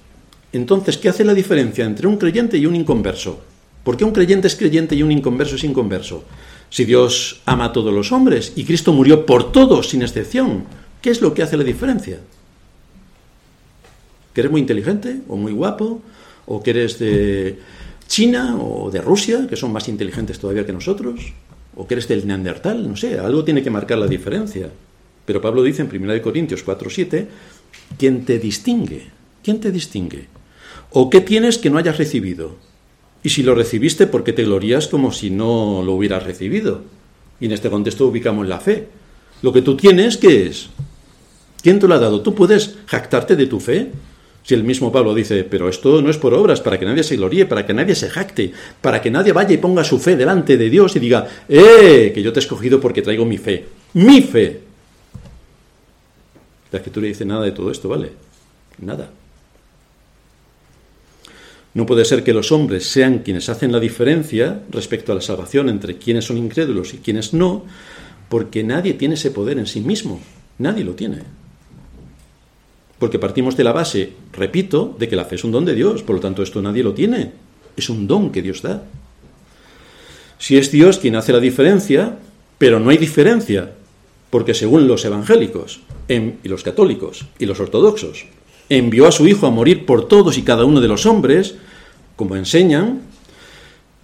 entonces, 0.52 0.98
¿qué 0.98 1.10
hace 1.10 1.24
la 1.24 1.36
diferencia 1.36 1.86
entre 1.86 2.08
un 2.08 2.18
creyente 2.18 2.58
y 2.58 2.66
un 2.66 2.76
inconverso? 2.76 3.40
¿Por 3.84 3.96
qué 3.96 4.04
un 4.04 4.14
creyente 4.14 4.48
es 4.48 4.56
creyente 4.56 4.96
y 4.96 5.04
un 5.04 5.12
inconverso 5.12 5.56
es 5.56 5.64
inconverso? 5.64 6.24
Si 6.72 6.84
Dios 6.84 7.42
ama 7.46 7.66
a 7.66 7.72
todos 7.72 7.94
los 7.94 8.12
hombres 8.12 8.54
y 8.56 8.66
Cristo 8.66 8.94
murió 8.94 9.28
por 9.28 9.52
todos, 9.52 9.90
sin 9.90 10.02
excepción, 10.02 10.64
¿qué 11.02 11.10
es 11.10 11.22
lo 11.22 11.34
que 11.34 11.44
hace 11.44 11.58
la 11.58 11.64
diferencia? 11.64 12.20
¿Que 14.34 14.42
eres 14.42 14.52
muy 14.52 14.62
inteligente 14.62 15.22
o 15.28 15.36
muy 15.36 15.52
guapo? 15.52 16.02
¿O 16.46 16.64
que 16.64 16.70
eres 16.72 17.00
de 17.00 17.60
China 18.08 18.58
o 18.60 18.90
de 18.90 19.02
Rusia, 19.02 19.48
que 19.50 19.56
son 19.56 19.72
más 19.74 19.88
inteligentes 19.88 20.40
todavía 20.40 20.66
que 20.66 20.74
nosotros, 20.74 21.34
o 21.76 21.88
que 21.88 21.94
eres 21.94 22.08
del 22.08 22.26
Neandertal, 22.26 22.88
no 22.88 22.96
sé, 22.96 23.20
algo 23.20 23.44
tiene 23.44 23.62
que 23.62 23.70
marcar 23.70 24.00
la 24.00 24.08
diferencia. 24.08 24.70
Pero 25.26 25.42
Pablo 25.42 25.62
dice 25.62 25.82
en 25.84 25.90
1 25.90 26.22
Corintios 26.22 26.66
4:7 26.66 27.28
¿Quién 27.98 28.26
te 28.26 28.40
distingue? 28.40 29.08
¿Quién 29.44 29.60
te 29.60 29.72
distingue? 29.72 30.26
¿O 30.92 31.10
qué 31.10 31.22
tienes 31.22 31.58
que 31.58 31.70
no 31.70 31.78
hayas 31.78 31.98
recibido? 31.98 32.56
Y 33.24 33.30
si 33.30 33.44
lo 33.44 33.56
recibiste, 33.56 34.08
¿por 34.08 34.24
qué 34.24 34.34
te 34.34 34.44
glorías 34.44 34.88
como 34.88 35.12
si 35.12 35.30
no 35.30 35.82
lo 35.84 35.94
hubieras 35.94 36.24
recibido? 36.24 36.82
Y 37.40 37.46
en 37.46 37.52
este 37.52 37.70
contexto 37.70 38.08
ubicamos 38.08 38.48
la 38.48 38.60
fe. 38.60 38.88
Lo 39.42 39.54
que 39.54 39.62
tú 39.62 39.76
tienes, 39.78 40.18
¿qué 40.18 40.48
es? 40.48 40.70
¿Quién 41.62 41.80
te 41.80 41.88
lo 41.88 41.96
ha 41.96 42.00
dado? 42.00 42.22
¿Tú 42.22 42.34
puedes 42.34 42.76
jactarte 42.86 43.36
de 43.36 43.48
tu 43.48 43.60
fe? 43.60 43.92
Si 44.44 44.54
el 44.54 44.64
mismo 44.64 44.92
Pablo 44.92 45.14
dice, 45.14 45.44
pero 45.44 45.68
esto 45.68 46.02
no 46.02 46.10
es 46.10 46.18
por 46.18 46.34
obras, 46.34 46.62
para 46.62 46.80
que 46.80 46.86
nadie 46.86 47.04
se 47.04 47.18
gloríe, 47.18 47.46
para 47.46 47.66
que 47.66 47.74
nadie 47.74 47.96
se 47.96 48.10
jacte, 48.10 48.54
para 48.80 49.02
que 49.02 49.12
nadie 49.12 49.34
vaya 49.34 49.54
y 49.54 49.58
ponga 49.58 49.84
su 49.84 50.00
fe 50.00 50.16
delante 50.16 50.56
de 50.56 50.70
Dios 50.70 50.96
y 50.96 51.00
diga, 51.00 51.28
¡eh! 51.50 52.12
Que 52.16 52.22
yo 52.24 52.32
te 52.32 52.40
he 52.40 52.44
escogido 52.44 52.80
porque 52.80 53.02
traigo 53.02 53.26
mi 53.26 53.38
fe. 53.38 53.66
¡Mi 53.94 54.22
fe! 54.22 54.62
La 56.72 56.80
escritura 56.80 57.08
dice 57.08 57.26
nada 57.26 57.44
de 57.44 57.52
todo 57.52 57.72
esto, 57.72 57.90
¿vale? 57.90 58.12
Nada. 58.80 59.10
No 61.74 61.86
puede 61.86 62.06
ser 62.06 62.24
que 62.24 62.34
los 62.34 62.52
hombres 62.52 62.88
sean 62.88 63.20
quienes 63.20 63.50
hacen 63.50 63.72
la 63.72 63.80
diferencia 63.80 64.62
respecto 64.72 65.12
a 65.12 65.16
la 65.16 65.22
salvación 65.22 65.70
entre 65.70 65.98
quienes 65.98 66.26
son 66.26 66.38
incrédulos 66.38 66.94
y 66.94 66.98
quienes 66.98 67.34
no, 67.34 67.66
porque 68.30 68.64
nadie 68.64 68.94
tiene 68.94 69.16
ese 69.16 69.32
poder 69.32 69.58
en 69.58 69.68
sí 69.68 69.82
mismo. 69.82 70.20
Nadie 70.58 70.84
lo 70.84 70.94
tiene. 70.94 71.20
Porque 73.00 73.20
partimos 73.20 73.56
de 73.56 73.64
la 73.64 73.74
base, 73.74 74.14
repito, 74.34 74.96
de 74.98 75.08
que 75.08 75.16
la 75.16 75.26
fe 75.26 75.36
es 75.36 75.44
un 75.44 75.52
don 75.52 75.66
de 75.66 75.76
Dios, 75.76 76.02
por 76.04 76.16
lo 76.16 76.22
tanto 76.22 76.42
esto 76.42 76.62
nadie 76.62 76.84
lo 76.84 76.94
tiene. 76.94 77.32
Es 77.76 77.90
un 77.90 78.08
don 78.08 78.32
que 78.32 78.42
Dios 78.42 78.62
da. 78.62 78.84
Si 80.40 80.58
es 80.58 80.72
Dios 80.72 80.98
quien 80.98 81.16
hace 81.16 81.32
la 81.32 81.40
diferencia, 81.40 82.18
pero 82.58 82.80
no 82.80 82.90
hay 82.90 82.98
diferencia, 82.98 83.72
porque 84.30 84.54
según 84.54 84.88
los 84.88 85.06
evangélicos 85.06 85.82
y 86.10 86.48
los 86.48 86.64
católicos 86.64 87.26
y 87.38 87.46
los 87.46 87.60
ortodoxos, 87.60 88.26
envió 88.70 89.08
a 89.08 89.12
su 89.12 89.28
Hijo 89.28 89.48
a 89.48 89.52
morir 89.52 89.86
por 89.86 90.08
todos 90.08 90.38
y 90.38 90.42
cada 90.42 90.66
uno 90.66 90.82
de 90.82 90.88
los 90.88 91.06
hombres, 91.06 91.56
como 92.16 92.36
enseñan, 92.36 93.02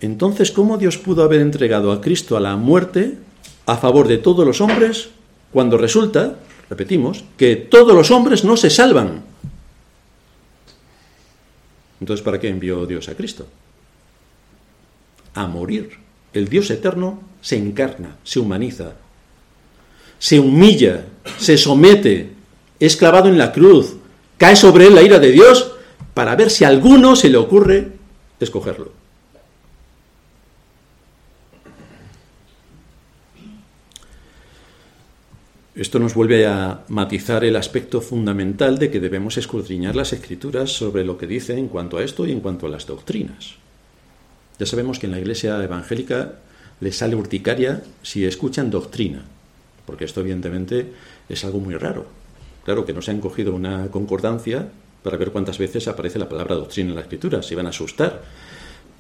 entonces 0.01 0.51
¿cómo 0.51 0.78
Dios 0.78 0.97
pudo 0.97 1.24
haber 1.24 1.41
entregado 1.41 1.91
a 1.91 2.01
Cristo 2.01 2.38
a 2.38 2.39
la 2.39 2.55
muerte 2.57 3.17
a 3.66 3.78
favor 3.78 4.07
de 4.07 4.18
todos 4.18 4.45
los 4.45 4.61
hombres 4.61 5.09
cuando 5.51 5.78
resulta, 5.78 6.36
repetimos, 6.70 7.24
que 7.38 7.55
todos 7.55 7.95
los 7.95 8.11
hombres 8.11 8.43
no 8.43 8.57
se 8.57 8.70
salvan? 8.70 9.24
Entonces, 11.99 12.24
¿para 12.24 12.39
qué 12.39 12.49
envió 12.49 12.86
Dios 12.86 13.07
a 13.07 13.16
Cristo? 13.16 13.47
A 15.36 15.47
morir. 15.47 15.91
El 16.34 16.49
Dios 16.49 16.70
eterno 16.72 17.22
se 17.41 17.57
encarna, 17.57 18.18
se 18.24 18.39
humaniza, 18.39 18.93
se 20.18 20.39
humilla, 20.39 21.05
se 21.38 21.57
somete, 21.57 22.32
es 22.80 22.97
clavado 22.97 23.30
en 23.30 23.38
la 23.38 23.51
cruz, 23.51 23.95
cae 24.38 24.55
sobre 24.55 24.88
él 24.88 24.95
la 24.95 25.03
ira 25.03 25.20
de 25.20 25.32
Dios 25.32 25.74
para 26.14 26.36
ver 26.36 26.49
si 26.49 26.64
a 26.64 26.70
alguno 26.70 27.16
se 27.16 27.30
le 27.30 27.38
ocurre 27.38 27.91
escogerlo. 28.39 29.03
Esto 35.76 35.97
nos 35.97 36.13
vuelve 36.13 36.45
a 36.45 36.84
matizar 36.88 37.43
el 37.43 37.55
aspecto 37.55 37.99
fundamental 37.99 38.78
de 38.78 38.91
que 38.91 38.99
debemos 38.99 39.38
escudriñar 39.38 39.95
las 39.95 40.13
escrituras 40.13 40.71
sobre 40.71 41.03
lo 41.03 41.17
que 41.17 41.26
dice 41.26 41.57
en 41.57 41.67
cuanto 41.67 41.97
a 41.97 42.03
esto 42.03 42.28
y 42.28 42.32
en 42.32 42.41
cuanto 42.41 42.67
a 42.67 42.69
las 42.69 42.86
doctrinas. 42.86 43.55
Ya 44.59 44.67
sabemos 44.67 44.99
que 44.99 45.07
en 45.07 45.13
la 45.13 45.19
iglesia 45.19 45.63
evangélica 45.63 46.34
les 46.80 46.97
sale 46.97 47.15
urticaria 47.15 47.82
si 48.03 48.24
escuchan 48.24 48.69
doctrina, 48.69 49.24
porque 49.88 50.05
esto 50.05 50.21
evidentemente 50.21 50.93
es 51.28 51.43
algo 51.43 51.59
muy 51.59 51.74
raro. 51.74 52.05
Claro 52.65 52.86
que 52.86 52.93
no 52.93 53.01
se 53.01 53.09
han 53.09 53.19
cogido 53.19 53.55
una 53.55 53.88
concordancia 53.88 54.69
para 55.01 55.17
ver 55.17 55.32
cuántas 55.32 55.57
veces 55.57 55.88
aparece 55.88 56.19
la 56.19 56.30
palabra 56.30 56.53
doctrina 56.53 56.89
en 56.91 56.95
la 56.97 57.01
escritura, 57.01 57.41
se 57.41 57.55
van 57.55 57.65
a 57.65 57.69
asustar. 57.69 58.21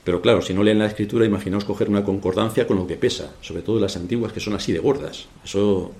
Pero 0.03 0.21
claro, 0.21 0.41
si 0.41 0.55
no 0.55 0.63
leen 0.63 0.79
la 0.79 0.87
escritura, 0.87 1.23
imaginaos 1.23 1.65
coger 1.65 1.87
una 1.87 2.03
concordancia 2.03 2.65
con 2.65 2.77
lo 2.77 2.87
que 2.87 2.95
pesa, 2.95 3.35
sobre 3.41 3.61
todo 3.61 3.79
las 3.79 3.95
antiguas 3.95 4.33
que 4.33 4.39
son 4.39 4.55
así 4.55 4.73
de 4.73 4.79
gordas. 4.79 5.27
Eso 5.45 5.93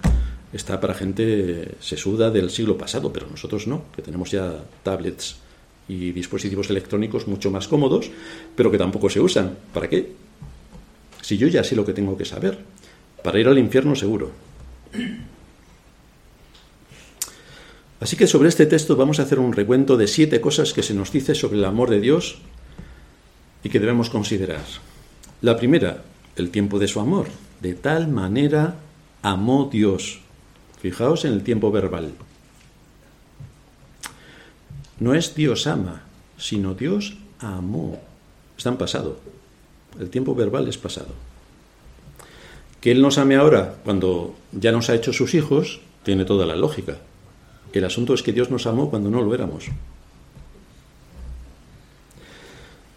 está 0.53 0.79
para 0.79 0.93
gente 0.93 1.75
sesuda 1.79 2.29
del 2.29 2.49
siglo 2.49 2.77
pasado, 2.77 3.11
pero 3.11 3.27
nosotros 3.27 3.67
no, 3.67 3.83
que 3.95 4.01
tenemos 4.01 4.31
ya 4.31 4.63
tablets 4.83 5.37
y 5.87 6.11
dispositivos 6.11 6.69
electrónicos 6.69 7.27
mucho 7.27 7.51
más 7.51 7.67
cómodos, 7.67 8.09
pero 8.55 8.71
que 8.71 8.77
tampoco 8.77 9.09
se 9.09 9.19
usan. 9.19 9.57
¿Para 9.73 9.89
qué? 9.89 10.13
Si 11.21 11.37
yo 11.37 11.47
ya 11.47 11.63
sé 11.63 11.75
lo 11.75 11.85
que 11.85 11.93
tengo 11.93 12.17
que 12.17 12.25
saber. 12.25 12.59
Para 13.23 13.39
ir 13.39 13.47
al 13.47 13.57
infierno 13.57 13.95
seguro. 13.95 14.31
Así 17.99 18.17
que 18.17 18.27
sobre 18.27 18.49
este 18.49 18.65
texto 18.65 18.97
vamos 18.97 19.19
a 19.19 19.23
hacer 19.23 19.39
un 19.39 19.53
recuento 19.53 19.95
de 19.95 20.07
siete 20.07 20.41
cosas 20.41 20.73
que 20.73 20.83
se 20.83 20.93
nos 20.93 21.11
dice 21.11 21.35
sobre 21.35 21.57
el 21.57 21.65
amor 21.65 21.89
de 21.89 22.01
Dios 22.01 22.39
y 23.63 23.69
que 23.69 23.79
debemos 23.79 24.09
considerar. 24.09 24.65
La 25.41 25.55
primera, 25.55 26.03
el 26.35 26.49
tiempo 26.49 26.79
de 26.79 26.89
su 26.89 26.99
amor. 26.99 27.27
De 27.61 27.73
tal 27.73 28.09
manera 28.09 28.75
amó 29.21 29.69
Dios. 29.71 30.22
Fijaos 30.83 31.23
en 31.23 31.31
el 31.31 31.43
tiempo 31.43 31.71
verbal. 31.71 32.11
No 34.99 35.13
es 35.13 35.33
Dios 35.33 35.65
ama, 35.65 36.01
sino 36.37 36.73
Dios 36.73 37.15
amó. 37.39 38.01
Está 38.57 38.71
en 38.71 38.75
pasado. 38.75 39.17
El 39.97 40.09
tiempo 40.09 40.35
verbal 40.35 40.67
es 40.67 40.77
pasado. 40.77 41.13
Que 42.81 42.91
Él 42.91 43.01
nos 43.01 43.17
ame 43.17 43.37
ahora, 43.37 43.75
cuando 43.85 44.35
ya 44.51 44.73
nos 44.73 44.89
ha 44.89 44.95
hecho 44.95 45.13
sus 45.13 45.35
hijos, 45.35 45.79
tiene 46.03 46.25
toda 46.25 46.45
la 46.45 46.57
lógica. 46.57 46.97
El 47.71 47.85
asunto 47.85 48.13
es 48.13 48.21
que 48.21 48.33
Dios 48.33 48.51
nos 48.51 48.67
amó 48.67 48.89
cuando 48.89 49.09
no 49.09 49.21
lo 49.21 49.33
éramos. 49.33 49.67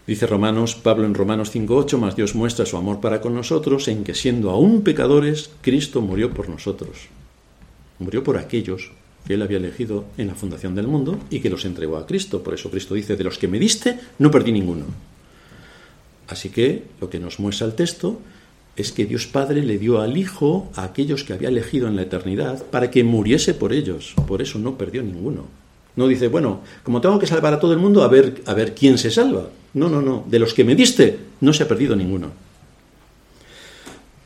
Dice 0.08 0.26
Romanos, 0.26 0.74
Pablo 0.74 1.06
en 1.06 1.14
Romanos 1.14 1.54
5.8, 1.54 1.98
más 1.98 2.16
Dios 2.16 2.34
muestra 2.34 2.66
su 2.66 2.76
amor 2.76 3.00
para 3.00 3.20
con 3.20 3.32
nosotros 3.36 3.86
en 3.86 4.02
que 4.02 4.16
siendo 4.16 4.50
aún 4.50 4.82
pecadores, 4.82 5.50
Cristo 5.60 6.00
murió 6.00 6.34
por 6.34 6.48
nosotros. 6.48 7.10
Murió 7.98 8.22
por 8.22 8.38
aquellos 8.38 8.92
que 9.26 9.34
él 9.34 9.42
había 9.42 9.58
elegido 9.58 10.04
en 10.18 10.28
la 10.28 10.34
fundación 10.34 10.74
del 10.74 10.86
mundo 10.86 11.18
y 11.30 11.40
que 11.40 11.50
los 11.50 11.64
entregó 11.64 11.96
a 11.96 12.06
Cristo. 12.06 12.42
Por 12.42 12.54
eso 12.54 12.70
Cristo 12.70 12.94
dice, 12.94 13.16
de 13.16 13.24
los 13.24 13.38
que 13.38 13.48
me 13.48 13.58
diste, 13.58 13.98
no 14.18 14.30
perdí 14.30 14.52
ninguno. 14.52 14.84
Así 16.28 16.50
que 16.50 16.84
lo 17.00 17.10
que 17.10 17.18
nos 17.18 17.38
muestra 17.38 17.66
el 17.66 17.74
texto 17.74 18.20
es 18.76 18.92
que 18.92 19.06
Dios 19.06 19.26
Padre 19.26 19.62
le 19.62 19.78
dio 19.78 20.00
al 20.00 20.16
Hijo 20.16 20.70
a 20.76 20.84
aquellos 20.84 21.24
que 21.24 21.32
había 21.32 21.48
elegido 21.48 21.88
en 21.88 21.96
la 21.96 22.02
eternidad 22.02 22.62
para 22.64 22.90
que 22.90 23.04
muriese 23.04 23.54
por 23.54 23.72
ellos. 23.72 24.14
Por 24.26 24.42
eso 24.42 24.58
no 24.58 24.76
perdió 24.76 25.02
ninguno. 25.02 25.46
No 25.96 26.06
dice, 26.06 26.28
bueno, 26.28 26.60
como 26.82 27.00
tengo 27.00 27.18
que 27.18 27.26
salvar 27.26 27.54
a 27.54 27.60
todo 27.60 27.72
el 27.72 27.78
mundo, 27.78 28.02
a 28.02 28.08
ver, 28.08 28.42
a 28.44 28.52
ver 28.52 28.74
quién 28.74 28.98
se 28.98 29.10
salva. 29.10 29.48
No, 29.72 29.88
no, 29.88 30.02
no. 30.02 30.24
De 30.28 30.38
los 30.38 30.52
que 30.52 30.64
me 30.64 30.74
diste, 30.74 31.18
no 31.40 31.52
se 31.54 31.62
ha 31.62 31.68
perdido 31.68 31.96
ninguno. 31.96 32.32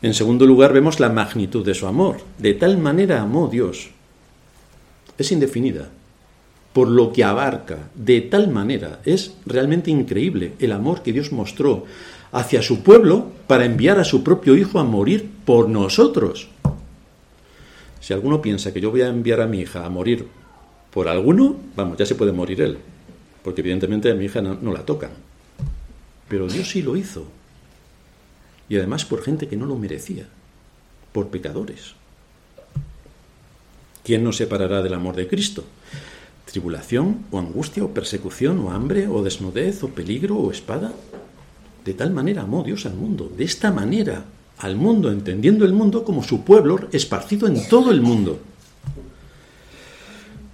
En 0.03 0.15
segundo 0.15 0.47
lugar, 0.47 0.73
vemos 0.73 0.99
la 0.99 1.11
magnitud 1.11 1.65
de 1.65 1.75
su 1.75 1.87
amor. 1.87 2.19
De 2.39 2.55
tal 2.55 2.79
manera 2.79 3.21
amó 3.21 3.49
Dios. 3.49 3.91
Es 5.19 5.31
indefinida. 5.33 5.91
Por 6.73 6.89
lo 6.89 7.13
que 7.13 7.25
abarca, 7.25 7.91
de 7.95 8.21
tal 8.21 8.49
manera, 8.49 9.01
es 9.05 9.35
realmente 9.45 9.91
increíble 9.91 10.53
el 10.61 10.73
amor 10.73 11.03
que 11.03 11.13
Dios 11.13 11.33
mostró 11.33 11.85
hacia 12.33 12.63
su 12.63 12.83
pueblo 12.83 13.27
para 13.47 13.65
enviar 13.65 13.99
a 13.99 14.05
su 14.05 14.23
propio 14.23 14.57
Hijo 14.57 14.79
a 14.79 14.85
morir 14.85 15.29
por 15.45 15.69
nosotros. 15.69 16.49
Si 18.01 18.15
alguno 18.15 18.41
piensa 18.41 18.73
que 18.73 18.81
yo 18.81 18.91
voy 18.91 19.03
a 19.03 19.09
enviar 19.09 19.41
a 19.41 19.47
mi 19.47 19.61
hija 19.61 19.85
a 19.85 19.91
morir 19.91 20.27
por 20.91 21.09
alguno, 21.09 21.57
vamos, 21.77 21.99
ya 21.99 22.07
se 22.07 22.15
puede 22.15 22.33
morir 22.33 22.61
él, 22.63 22.79
porque 23.45 23.61
evidentemente 23.61 24.11
a 24.11 24.15
mi 24.15 24.25
hija 24.25 24.41
no, 24.41 24.73
la 24.73 24.85
tocan. 24.85 25.11
Pero 26.29 26.49
Dios 26.49 26.69
sí 26.69 26.83
lo 26.83 26.97
hizo. 26.97 27.25
Y 28.71 28.77
además 28.77 29.05
por 29.05 29.23
gente 29.23 29.49
que 29.49 29.57
no 29.57 29.67
lo 29.67 29.77
merecía, 29.77 30.27
por 31.13 31.29
pecadores. 31.29 31.95
¿Quién 34.05 34.25
nos 34.25 34.37
separará 34.37 34.81
del 34.81 34.95
amor 34.95 35.17
de 35.17 35.29
Cristo? 35.29 35.65
¿Tribulación 36.47 37.27
o 37.33 37.39
angustia 37.39 37.85
o 37.85 37.91
persecución 37.91 38.59
o 38.61 38.71
hambre 38.71 39.09
o 39.09 39.23
desnudez 39.23 39.83
o 39.83 39.89
peligro 39.89 40.37
o 40.37 40.51
espada? 40.51 40.93
De 41.85 41.95
tal 41.95 42.13
manera 42.13 42.43
amó 42.43 42.63
Dios 42.63 42.87
al 42.87 42.95
mundo, 42.95 43.31
de 43.37 43.45
esta 43.45 43.73
manera 43.73 44.25
al 44.59 44.77
mundo, 44.77 45.11
entendiendo 45.11 45.65
el 45.65 45.73
mundo 45.73 46.05
como 46.05 46.23
su 46.23 46.45
pueblo 46.45 46.89
esparcido 46.93 47.49
en 47.49 47.67
todo 47.69 47.91
el 47.91 48.01
mundo. 48.01 48.39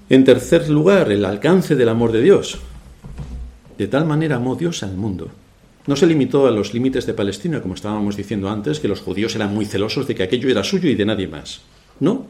En 0.08 0.24
tercer 0.24 0.70
lugar, 0.70 1.12
el 1.12 1.24
alcance 1.24 1.74
del 1.74 1.90
amor 1.90 2.12
de 2.12 2.22
Dios. 2.22 2.60
De 3.76 3.88
tal 3.88 4.06
manera 4.06 4.36
amó 4.36 4.54
Dios 4.54 4.82
al 4.82 4.96
mundo. 4.96 5.30
No 5.86 5.94
se 5.94 6.06
limitó 6.06 6.46
a 6.46 6.50
los 6.50 6.74
límites 6.74 7.06
de 7.06 7.14
Palestina, 7.14 7.62
como 7.62 7.74
estábamos 7.74 8.16
diciendo 8.16 8.48
antes, 8.48 8.80
que 8.80 8.88
los 8.88 9.00
judíos 9.00 9.34
eran 9.36 9.54
muy 9.54 9.66
celosos 9.66 10.06
de 10.06 10.14
que 10.14 10.24
aquello 10.24 10.48
era 10.48 10.64
suyo 10.64 10.90
y 10.90 10.96
de 10.96 11.04
nadie 11.04 11.28
más. 11.28 11.60
No. 12.00 12.26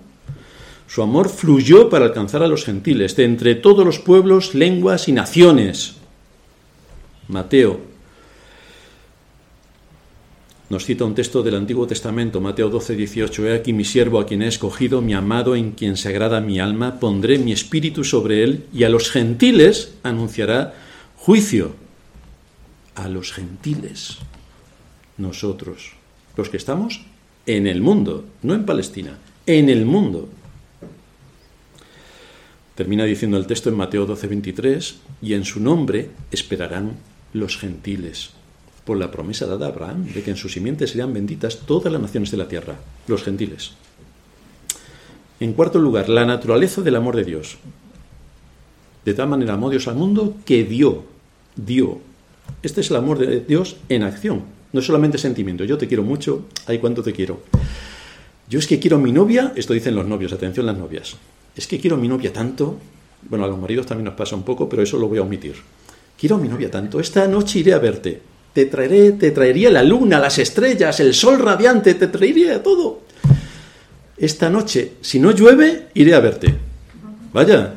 Su 0.87 1.03
amor 1.03 1.31
fluyó 1.31 1.89
para 1.89 2.05
alcanzar 2.05 2.43
a 2.43 2.49
los 2.49 2.65
gentiles, 2.65 3.17
de 3.17 3.25
entre 3.25 3.55
todos 3.55 3.85
los 3.85 3.99
pueblos, 3.99 4.55
lenguas 4.55 5.09
y 5.09 5.13
naciones. 5.13 5.97
Mateo 7.29 7.81
Nos 10.69 10.85
cita 10.85 11.05
un 11.05 11.15
texto 11.15 11.43
del 11.43 11.55
Antiguo 11.55 11.87
Testamento, 11.87 12.41
Mateo 12.41 12.69
12, 12.69 12.95
18. 12.95 13.47
He 13.47 13.55
aquí 13.55 13.73
mi 13.73 13.85
siervo 13.85 14.21
a 14.21 14.27
quien 14.27 14.43
he 14.43 14.49
escogido, 14.49 15.01
mi 15.01 15.15
amado 15.15 15.57
en 15.57 15.73
quien 15.73 15.97
se 15.97 16.09
agrada 16.09 16.41
mi 16.41 16.61
alma, 16.61 17.01
pondré 17.01 17.39
mi 17.39 17.53
espíritu 17.53 18.05
sobre 18.05 18.43
él 18.43 18.65
y 18.73 18.85
a 18.85 18.89
los 18.89 19.11
gentiles 19.11 19.95
anunciará 20.03 20.75
juicio. 21.17 21.86
A 22.97 23.09
los 23.09 23.33
gentiles. 23.33 24.19
Nosotros, 25.17 25.93
los 26.37 26.49
que 26.49 26.57
estamos 26.57 27.03
en 27.47 27.69
el 27.69 27.81
mundo, 27.81 28.25
no 28.43 28.55
en 28.55 28.67
Palestina, 28.67 29.19
en 29.47 29.69
el 29.69 29.87
mundo. 29.87 30.29
Termina 32.75 33.05
diciendo 33.05 33.37
el 33.37 33.47
texto 33.47 33.71
en 33.71 33.77
Mateo 33.77 34.05
12, 34.05 34.27
23, 34.27 34.97
y 35.23 35.35
en 35.35 35.45
su 35.45 35.61
nombre 35.61 36.11
esperarán 36.31 36.97
los 37.33 37.57
gentiles 37.57 38.31
por 38.87 38.97
la 38.97 39.11
promesa 39.11 39.47
dada 39.47 39.67
a 39.67 39.69
Abraham 39.71 40.07
de 40.07 40.23
que 40.23 40.31
en 40.31 40.37
su 40.37 40.49
simiente 40.49 40.87
serían 40.87 41.13
benditas 41.13 41.59
todas 41.67 41.93
las 41.93 42.01
naciones 42.01 42.31
de 42.31 42.37
la 42.37 42.49
tierra, 42.49 42.77
los 43.09 43.25
gentiles. 43.25 43.73
En 45.41 45.53
cuarto 45.53 45.79
lugar, 45.79 46.09
la 46.09 46.25
naturaleza 46.25 46.81
del 46.83 46.97
amor 46.97 47.17
de 47.17 47.25
Dios. 47.25 47.59
De 49.05 49.13
tal 49.13 49.29
manera 49.29 49.55
amó 49.55 49.71
Dios 49.71 49.89
al 49.89 49.97
mundo 49.97 50.37
que 50.47 50.65
dio, 50.65 51.05
dio. 51.57 52.01
Este 52.67 52.81
es 52.81 52.91
el 52.91 52.97
amor 52.97 53.19
de 53.19 53.43
Dios 53.47 53.77
en 53.89 54.03
acción, 54.03 54.43
no 54.73 54.83
solamente 54.83 55.19
sentimiento. 55.19 55.63
Yo 55.63 55.79
te 55.79 55.87
quiero 55.87 56.03
mucho, 56.03 56.47
ay, 56.67 56.81
cuánto 56.81 57.01
te 57.01 57.13
quiero. 57.13 57.43
Yo 58.49 58.59
es 58.59 58.67
que 58.67 58.81
quiero 58.81 58.97
a 58.97 59.01
mi 59.01 59.13
novia, 59.13 59.53
esto 59.55 59.73
dicen 59.73 59.95
los 59.95 60.05
novios, 60.05 60.33
atención 60.33 60.67
las 60.67 60.77
novias. 60.77 61.15
Es 61.55 61.69
que 61.69 61.79
quiero 61.79 61.95
a 61.95 62.01
mi 62.01 62.09
novia 62.09 62.33
tanto, 62.33 62.77
bueno, 63.31 63.45
a 63.45 63.49
los 63.49 63.57
maridos 63.57 63.87
también 63.87 64.07
nos 64.07 64.15
pasa 64.15 64.35
un 64.35 64.43
poco, 64.43 64.69
pero 64.69 64.83
eso 64.83 64.99
lo 64.99 65.07
voy 65.07 65.19
a 65.19 65.23
omitir. 65.23 65.55
Quiero 66.19 66.35
a 66.35 66.39
mi 66.41 66.49
novia 66.49 66.69
tanto, 66.69 66.99
esta 66.99 67.29
noche 67.29 67.61
iré 67.61 67.73
a 67.73 67.79
verte 67.79 68.21
te 68.53 68.65
traeré, 68.65 69.13
te 69.13 69.31
traería 69.31 69.71
la 69.71 69.85
luna, 69.85 70.19
las 70.19 70.39
estrellas, 70.39 70.99
el 70.99 71.15
sol 71.15 71.39
radiante, 71.39 71.95
te 71.95 72.09
traería 72.09 72.63
todo. 72.65 73.03
Esta 74.17 74.51
noche, 74.51 74.95
si 75.03 75.21
no 75.21 75.31
llueve, 75.31 75.89
iré 75.95 76.15
a 76.15 76.21
verte. 76.21 76.53
Vaya, 77.33 77.75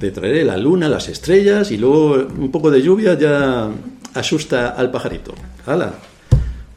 te 0.00 0.10
traeré 0.10 0.44
la 0.44 0.56
luna, 0.56 0.88
las 0.88 1.08
estrellas 1.08 1.70
y 1.70 1.76
luego 1.76 2.14
un 2.14 2.50
poco 2.50 2.70
de 2.70 2.80
lluvia 2.80 3.18
ya 3.18 3.70
asusta 4.14 4.70
al 4.70 4.90
pajarito. 4.90 5.34
¡Hala! 5.66 5.92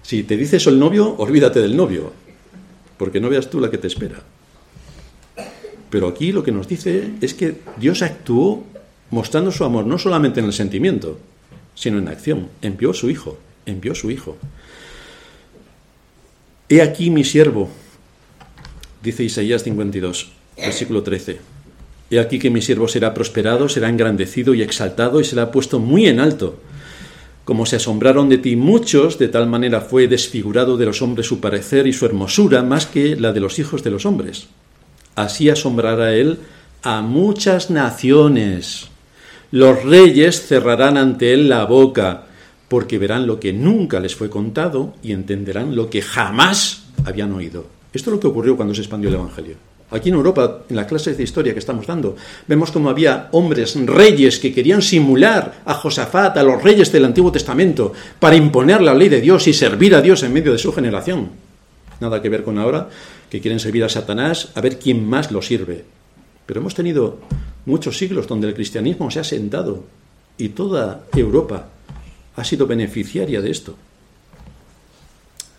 Si 0.01 0.24
te 0.24 0.36
dice 0.36 0.57
eso 0.57 0.69
el 0.69 0.78
novio, 0.78 1.15
olvídate 1.17 1.61
del 1.61 1.78
novio, 1.78 2.11
porque 2.97 3.21
no 3.21 3.30
veas 3.30 3.49
tú 3.49 3.61
la 3.61 3.71
que 3.71 3.78
te 3.78 3.88
espera. 3.88 4.21
Pero 5.89 6.09
aquí 6.09 6.34
lo 6.34 6.43
que 6.43 6.51
nos 6.51 6.67
dice 6.67 7.11
es 7.21 7.34
que 7.34 7.61
Dios 7.78 8.01
actuó 8.01 8.65
mostrando 9.09 9.53
su 9.53 9.63
amor 9.63 9.86
no 9.86 9.97
solamente 9.97 10.41
en 10.41 10.47
el 10.47 10.53
sentimiento, 10.53 11.17
sino 11.76 11.99
en 11.99 12.09
acción. 12.09 12.49
Envió 12.61 12.91
a 12.91 12.93
su 12.93 13.09
Hijo, 13.09 13.38
envió 13.65 13.93
a 13.93 13.95
su 13.95 14.11
Hijo. 14.11 14.36
He 16.67 16.82
aquí 16.82 17.09
mi 17.09 17.24
siervo, 17.24 17.69
dice 19.01 19.24
Isaías 19.24 19.63
52, 19.63 20.32
versículo 20.57 21.03
13. 21.03 21.52
He 22.09 22.19
aquí 22.19 22.39
que 22.39 22.49
mi 22.49 22.61
siervo 22.61 22.87
será 22.87 23.13
prosperado, 23.13 23.69
será 23.69 23.89
engrandecido 23.89 24.53
y 24.53 24.61
exaltado 24.61 25.19
y 25.19 25.23
será 25.23 25.51
puesto 25.51 25.79
muy 25.79 26.07
en 26.07 26.19
alto. 26.19 26.59
Como 27.45 27.65
se 27.65 27.75
asombraron 27.75 28.29
de 28.29 28.37
ti 28.37 28.55
muchos, 28.55 29.19
de 29.19 29.27
tal 29.27 29.47
manera 29.47 29.81
fue 29.81 30.07
desfigurado 30.07 30.77
de 30.77 30.85
los 30.85 31.01
hombres 31.01 31.27
su 31.27 31.41
parecer 31.41 31.87
y 31.87 31.93
su 31.93 32.05
hermosura 32.05 32.63
más 32.63 32.85
que 32.85 33.15
la 33.15 33.33
de 33.33 33.41
los 33.41 33.59
hijos 33.59 33.83
de 33.83 33.91
los 33.91 34.05
hombres. 34.05 34.47
Así 35.15 35.49
asombrará 35.49 36.13
él 36.13 36.39
a 36.83 37.01
muchas 37.01 37.69
naciones. 37.69 38.87
Los 39.51 39.83
reyes 39.83 40.47
cerrarán 40.47 40.97
ante 40.97 41.33
él 41.33 41.49
la 41.49 41.65
boca, 41.65 42.25
porque 42.67 42.97
verán 42.97 43.27
lo 43.27 43.39
que 43.39 43.53
nunca 43.53 43.99
les 43.99 44.15
fue 44.15 44.29
contado 44.29 44.95
y 45.03 45.11
entenderán 45.11 45.75
lo 45.75 45.89
que 45.89 46.01
jamás 46.01 46.85
habían 47.05 47.31
oído. 47.33 47.67
Esto 47.93 48.09
es 48.09 48.15
lo 48.15 48.19
que 48.19 48.27
ocurrió 48.27 48.55
cuando 48.55 48.73
se 48.73 48.81
expandió 48.81 49.09
el 49.09 49.15
Evangelio. 49.15 49.72
Aquí 49.93 50.09
en 50.09 50.15
Europa, 50.15 50.63
en 50.67 50.75
las 50.75 50.87
clases 50.87 51.15
de 51.17 51.23
historia 51.23 51.53
que 51.53 51.59
estamos 51.59 51.85
dando, 51.85 52.15
vemos 52.47 52.71
como 52.71 52.89
había 52.89 53.29
hombres, 53.31 53.75
reyes, 53.85 54.39
que 54.39 54.51
querían 54.51 54.81
simular 54.81 55.61
a 55.65 55.75
Josafat, 55.75 56.35
a 56.35 56.41
los 56.41 56.63
reyes 56.63 56.91
del 56.91 57.05
Antiguo 57.05 57.31
Testamento, 57.31 57.93
para 58.17 58.35
imponer 58.35 58.81
la 58.81 58.95
ley 58.95 59.07
de 59.07 59.21
Dios 59.21 59.47
y 59.47 59.53
servir 59.53 59.93
a 59.93 60.01
Dios 60.01 60.23
en 60.23 60.33
medio 60.33 60.51
de 60.51 60.57
su 60.57 60.73
generación. 60.73 61.29
Nada 61.99 62.23
que 62.23 62.29
ver 62.29 62.43
con 62.43 62.57
ahora, 62.57 62.89
que 63.29 63.39
quieren 63.39 63.59
servir 63.59 63.83
a 63.83 63.89
Satanás, 63.89 64.49
a 64.55 64.61
ver 64.61 64.79
quién 64.79 65.07
más 65.07 65.31
lo 65.31 65.43
sirve. 65.43 65.85
Pero 66.47 66.59
hemos 66.59 66.73
tenido 66.73 67.19
muchos 67.67 67.95
siglos 67.95 68.27
donde 68.27 68.47
el 68.47 68.55
cristianismo 68.55 69.11
se 69.11 69.19
ha 69.19 69.23
sentado 69.23 69.83
y 70.39 70.49
toda 70.49 71.03
Europa 71.15 71.67
ha 72.35 72.43
sido 72.43 72.65
beneficiaria 72.65 73.41
de 73.41 73.51
esto. 73.51 73.75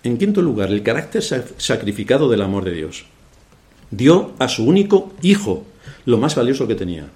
En 0.02 0.18
quinto 0.18 0.42
lugar, 0.42 0.72
el 0.72 0.82
carácter 0.82 1.22
sacrificado 1.22 2.28
del 2.28 2.42
amor 2.42 2.64
de 2.64 2.72
Dios. 2.72 3.06
Dio 3.96 4.32
a 4.38 4.48
su 4.48 4.64
único 4.64 5.12
hijo 5.22 5.64
lo 6.04 6.18
más 6.18 6.34
valioso 6.34 6.66
que 6.66 6.74
tenía. 6.74 7.08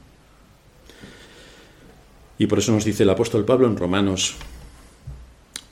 Y 2.39 2.47
por 2.47 2.61
eso 2.61 2.73
nos 2.73 2.85
dice 2.85 3.03
el 3.03 3.11
apóstol 3.11 3.45
Pablo 3.45 3.67
en 3.67 3.77
Romanos 3.77 4.37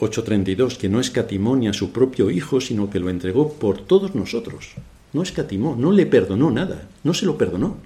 8:32 0.01 0.77
que 0.77 0.89
no 0.89 1.01
escatimó 1.01 1.57
ni 1.57 1.69
a 1.69 1.73
su 1.73 1.93
propio 1.93 2.31
hijo, 2.31 2.61
sino 2.61 2.91
que 2.91 2.99
lo 2.99 3.09
entregó 3.09 3.53
por 3.53 3.81
todos 3.81 4.15
nosotros. 4.15 4.73
No 5.13 5.23
escatimó, 5.23 5.77
no 5.77 5.93
le 5.93 6.07
perdonó 6.07 6.51
nada, 6.51 6.89
no 7.05 7.15
se 7.15 7.25
lo 7.25 7.39
perdonó. 7.39 7.77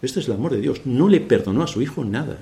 Este 0.00 0.20
es 0.20 0.26
el 0.26 0.34
amor 0.34 0.52
de 0.52 0.60
Dios. 0.60 0.80
No 0.84 1.08
le 1.08 1.20
perdonó 1.20 1.62
a 1.62 1.66
su 1.66 1.82
hijo 1.82 2.04
nada. 2.04 2.38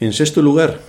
En 0.00 0.12
sexto 0.12 0.42
lugar, 0.42 0.80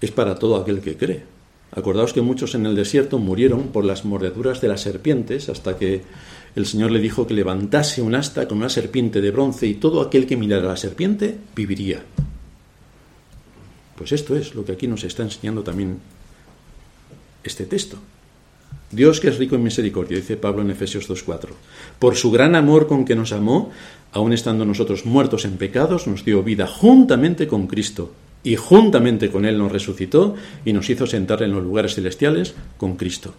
es 0.00 0.10
para 0.10 0.38
todo 0.38 0.56
aquel 0.56 0.80
que 0.80 0.96
cree. 0.96 1.37
Acordaos 1.70 2.12
que 2.12 2.22
muchos 2.22 2.54
en 2.54 2.66
el 2.66 2.74
desierto 2.74 3.18
murieron 3.18 3.68
por 3.68 3.84
las 3.84 4.04
mordeduras 4.04 4.60
de 4.60 4.68
las 4.68 4.80
serpientes 4.80 5.48
hasta 5.48 5.76
que 5.76 6.02
el 6.56 6.66
Señor 6.66 6.90
le 6.90 7.00
dijo 7.00 7.26
que 7.26 7.34
levantase 7.34 8.00
un 8.02 8.14
asta 8.14 8.48
con 8.48 8.58
una 8.58 8.68
serpiente 8.68 9.20
de 9.20 9.30
bronce 9.30 9.66
y 9.66 9.74
todo 9.74 10.00
aquel 10.00 10.26
que 10.26 10.36
mirara 10.36 10.64
a 10.64 10.70
la 10.70 10.76
serpiente 10.76 11.36
viviría. 11.54 12.02
Pues 13.96 14.12
esto 14.12 14.36
es 14.36 14.54
lo 14.54 14.64
que 14.64 14.72
aquí 14.72 14.86
nos 14.86 15.04
está 15.04 15.22
enseñando 15.22 15.62
también 15.62 15.98
este 17.44 17.66
texto. 17.66 17.98
Dios 18.90 19.20
que 19.20 19.28
es 19.28 19.36
rico 19.36 19.54
en 19.54 19.62
misericordia, 19.62 20.16
dice 20.16 20.36
Pablo 20.36 20.62
en 20.62 20.70
Efesios 20.70 21.08
2.4. 21.10 21.48
Por 21.98 22.16
su 22.16 22.30
gran 22.30 22.54
amor 22.54 22.86
con 22.86 23.04
que 23.04 23.14
nos 23.14 23.32
amó, 23.32 23.70
aun 24.12 24.32
estando 24.32 24.64
nosotros 24.64 25.04
muertos 25.04 25.44
en 25.44 25.58
pecados, 25.58 26.06
nos 26.06 26.24
dio 26.24 26.42
vida 26.42 26.66
juntamente 26.66 27.46
con 27.46 27.66
Cristo. 27.66 28.12
Y 28.44 28.56
juntamente 28.56 29.30
con 29.30 29.44
Él 29.44 29.58
nos 29.58 29.72
resucitó 29.72 30.34
y 30.64 30.72
nos 30.72 30.88
hizo 30.90 31.06
sentar 31.06 31.42
en 31.42 31.52
los 31.52 31.62
lugares 31.62 31.94
celestiales 31.94 32.54
con 32.76 32.96
Cristo. 32.96 33.34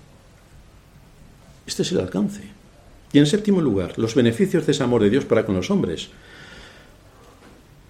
Este 1.65 1.83
es 1.83 1.91
el 1.91 1.99
alcance. 1.99 2.41
Y 3.11 3.19
en 3.19 3.25
séptimo 3.25 3.61
lugar, 3.61 3.97
los 3.97 4.13
beneficios 4.13 4.65
de 4.65 4.71
ese 4.71 4.83
amor 4.83 5.01
de 5.01 5.09
Dios 5.09 5.25
para 5.25 5.45
con 5.45 5.55
los 5.55 5.71
hombres, 5.71 6.09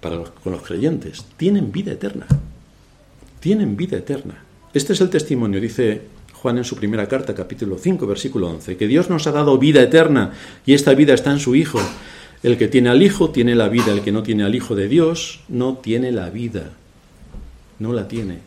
para 0.00 0.22
con 0.24 0.52
los 0.52 0.62
creyentes, 0.62 1.24
tienen 1.36 1.72
vida 1.72 1.92
eterna. 1.92 2.26
Tienen 3.40 3.76
vida 3.76 3.98
eterna. 3.98 4.44
Este 4.72 4.92
es 4.92 5.00
el 5.00 5.10
testimonio, 5.10 5.60
dice 5.60 6.02
Juan 6.34 6.58
en 6.58 6.64
su 6.64 6.76
primera 6.76 7.06
carta, 7.06 7.34
capítulo 7.34 7.76
5, 7.78 8.06
versículo 8.06 8.48
11, 8.48 8.76
que 8.76 8.86
Dios 8.86 9.10
nos 9.10 9.26
ha 9.26 9.32
dado 9.32 9.58
vida 9.58 9.82
eterna 9.82 10.32
y 10.64 10.72
esta 10.72 10.94
vida 10.94 11.12
está 11.12 11.30
en 11.32 11.38
su 11.38 11.54
Hijo. 11.54 11.80
El 12.42 12.56
que 12.56 12.68
tiene 12.68 12.88
al 12.88 13.02
Hijo 13.02 13.30
tiene 13.30 13.54
la 13.54 13.68
vida, 13.68 13.92
el 13.92 14.00
que 14.00 14.12
no 14.12 14.22
tiene 14.22 14.44
al 14.44 14.54
Hijo 14.54 14.74
de 14.74 14.88
Dios 14.88 15.40
no 15.48 15.76
tiene 15.76 16.12
la 16.12 16.30
vida, 16.30 16.70
no 17.80 17.92
la 17.92 18.06
tiene. 18.06 18.38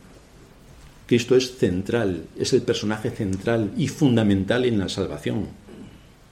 Cristo 1.05 1.35
es 1.35 1.57
central, 1.57 2.27
es 2.37 2.53
el 2.53 2.61
personaje 2.61 3.11
central 3.11 3.71
y 3.75 3.89
fundamental 3.89 4.63
en 4.63 4.79
la 4.79 4.87
salvación. 4.87 5.47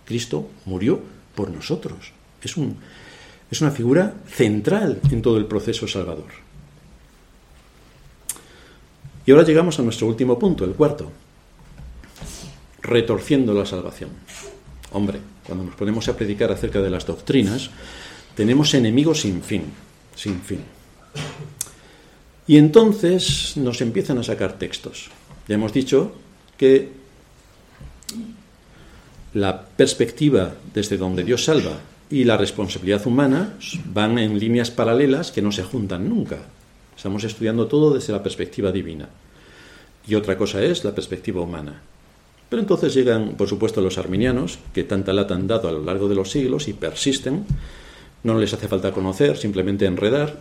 Cristo 0.05 0.49
murió 0.65 1.01
por 1.35 1.51
nosotros. 1.51 2.13
Es, 2.41 2.55
un, 2.55 2.77
es 3.51 3.61
una 3.61 3.71
figura 3.71 4.13
central 4.27 5.01
en 5.11 5.21
todo 5.21 5.37
el 5.37 5.45
proceso 5.45 5.87
salvador. 5.87 6.31
Y 9.25 9.31
ahora 9.31 9.43
llegamos 9.43 9.77
a 9.77 9.83
nuestro 9.83 10.07
último 10.07 10.39
punto, 10.39 10.63
el 10.63 10.71
cuarto 10.71 11.11
retorciendo 12.81 13.53
la 13.53 13.65
salvación. 13.65 14.09
Hombre, 14.91 15.19
cuando 15.45 15.63
nos 15.65 15.75
ponemos 15.75 16.07
a 16.07 16.17
predicar 16.17 16.51
acerca 16.51 16.81
de 16.81 16.89
las 16.89 17.05
doctrinas, 17.05 17.69
tenemos 18.35 18.73
enemigos 18.73 19.21
sin 19.21 19.41
fin, 19.41 19.63
sin 20.15 20.41
fin. 20.41 20.59
Y 22.47 22.57
entonces 22.57 23.53
nos 23.55 23.81
empiezan 23.81 24.17
a 24.17 24.23
sacar 24.23 24.57
textos. 24.57 25.09
Ya 25.47 25.55
hemos 25.55 25.73
dicho 25.73 26.11
que 26.57 26.89
la 29.33 29.65
perspectiva 29.65 30.53
desde 30.73 30.97
donde 30.97 31.23
Dios 31.23 31.45
salva 31.45 31.79
y 32.09 32.25
la 32.25 32.37
responsabilidad 32.37 33.07
humana 33.07 33.57
van 33.85 34.19
en 34.19 34.37
líneas 34.37 34.69
paralelas 34.69 35.31
que 35.31 35.41
no 35.41 35.51
se 35.51 35.63
juntan 35.63 36.09
nunca. 36.09 36.39
Estamos 36.95 37.23
estudiando 37.23 37.67
todo 37.67 37.93
desde 37.93 38.13
la 38.13 38.21
perspectiva 38.21 38.71
divina. 38.71 39.07
Y 40.07 40.15
otra 40.15 40.37
cosa 40.37 40.61
es 40.61 40.83
la 40.83 40.93
perspectiva 40.93 41.41
humana. 41.41 41.81
Pero 42.49 42.61
entonces 42.61 42.93
llegan, 42.93 43.35
por 43.37 43.47
supuesto, 43.47 43.79
los 43.79 43.97
arminianos, 43.97 44.59
que 44.73 44.83
tanta 44.83 45.13
lata 45.13 45.35
han 45.35 45.47
dado 45.47 45.69
a 45.69 45.71
lo 45.71 45.83
largo 45.83 46.09
de 46.09 46.15
los 46.15 46.31
siglos 46.31 46.67
y 46.67 46.73
persisten. 46.73 47.45
No 48.23 48.37
les 48.37 48.53
hace 48.53 48.67
falta 48.67 48.91
conocer, 48.91 49.37
simplemente 49.37 49.85
enredar. 49.85 50.37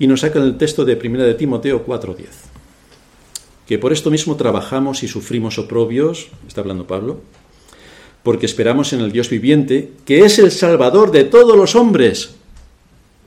Y 0.00 0.08
nos 0.08 0.20
saca 0.20 0.40
el 0.40 0.56
texto 0.58 0.84
de 0.84 0.96
1 0.96 1.22
de 1.22 1.34
Timoteo 1.34 1.84
4:10. 1.86 2.26
Que 3.68 3.78
por 3.78 3.92
esto 3.92 4.10
mismo 4.10 4.34
trabajamos 4.34 5.04
y 5.04 5.08
sufrimos 5.08 5.58
oprobios, 5.58 6.28
está 6.48 6.62
hablando 6.62 6.88
Pablo, 6.88 7.20
porque 8.22 8.46
esperamos 8.46 8.92
en 8.92 9.00
el 9.00 9.12
Dios 9.12 9.30
viviente, 9.30 9.92
que 10.04 10.24
es 10.24 10.38
el 10.38 10.50
Salvador 10.50 11.12
de 11.12 11.24
todos 11.24 11.56
los 11.56 11.76
hombres, 11.76 12.30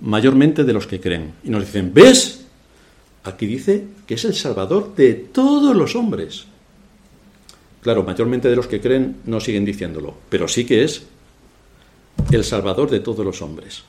mayormente 0.02 0.64
de 0.64 0.74
los 0.74 0.88
que 0.88 1.00
creen. 1.00 1.34
Y 1.44 1.50
nos 1.52 1.66
dicen, 1.66 1.94
¿ves? 1.94 2.44
Aquí 3.24 3.46
dice 3.46 3.86
que 4.06 4.16
es 4.16 4.26
el 4.26 4.34
Salvador 4.34 4.96
de 4.96 5.14
todos 5.14 5.76
los 5.76 5.96
hombres. 5.96 6.46
Claro, 7.82 8.04
mayormente 8.04 8.50
de 8.50 8.56
los 8.56 8.68
que 8.68 8.82
creen 8.82 9.18
no 9.26 9.40
siguen 9.40 9.64
diciéndolo, 9.64 10.16
pero 10.28 10.48
sí 10.48 10.66
que 10.66 10.84
es 10.84 11.04
el 12.32 12.44
Salvador 12.44 12.90
de 12.90 13.00
todos 13.00 13.24
los 13.24 13.42
hombres. 13.42 13.84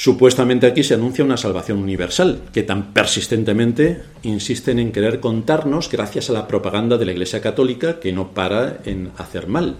Supuestamente 0.00 0.68
aquí 0.68 0.84
se 0.84 0.94
anuncia 0.94 1.24
una 1.24 1.36
salvación 1.36 1.78
universal, 1.78 2.42
que 2.52 2.62
tan 2.62 2.92
persistentemente 2.92 4.00
insisten 4.22 4.78
en 4.78 4.92
querer 4.92 5.18
contarnos 5.18 5.90
gracias 5.90 6.30
a 6.30 6.34
la 6.34 6.46
propaganda 6.46 6.98
de 6.98 7.04
la 7.04 7.10
Iglesia 7.10 7.40
Católica 7.40 7.98
que 7.98 8.12
no 8.12 8.32
para 8.32 8.78
en 8.84 9.10
hacer 9.16 9.48
mal. 9.48 9.74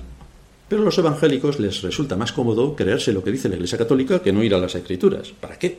Pero 0.66 0.82
a 0.82 0.84
los 0.84 0.98
evangélicos 0.98 1.60
les 1.60 1.82
resulta 1.82 2.16
más 2.16 2.32
cómodo 2.32 2.74
creerse 2.74 3.12
lo 3.12 3.22
que 3.22 3.30
dice 3.30 3.48
la 3.48 3.54
Iglesia 3.54 3.78
Católica 3.78 4.20
que 4.20 4.32
no 4.32 4.42
ir 4.42 4.56
a 4.56 4.58
las 4.58 4.74
Escrituras. 4.74 5.28
¿Para 5.40 5.56
qué? 5.56 5.78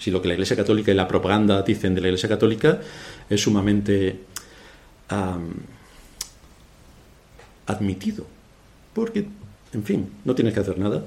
Si 0.00 0.10
lo 0.10 0.20
que 0.20 0.26
la 0.26 0.34
Iglesia 0.34 0.56
Católica 0.56 0.90
y 0.90 0.94
la 0.96 1.06
propaganda 1.06 1.62
dicen 1.62 1.94
de 1.94 2.00
la 2.00 2.08
Iglesia 2.08 2.28
Católica 2.28 2.80
es 3.30 3.40
sumamente 3.40 4.18
admitido. 7.66 8.26
Porque, 8.92 9.28
en 9.72 9.84
fin, 9.84 10.10
no 10.24 10.34
tienes 10.34 10.54
que 10.54 10.60
hacer 10.60 10.76
nada. 10.76 11.04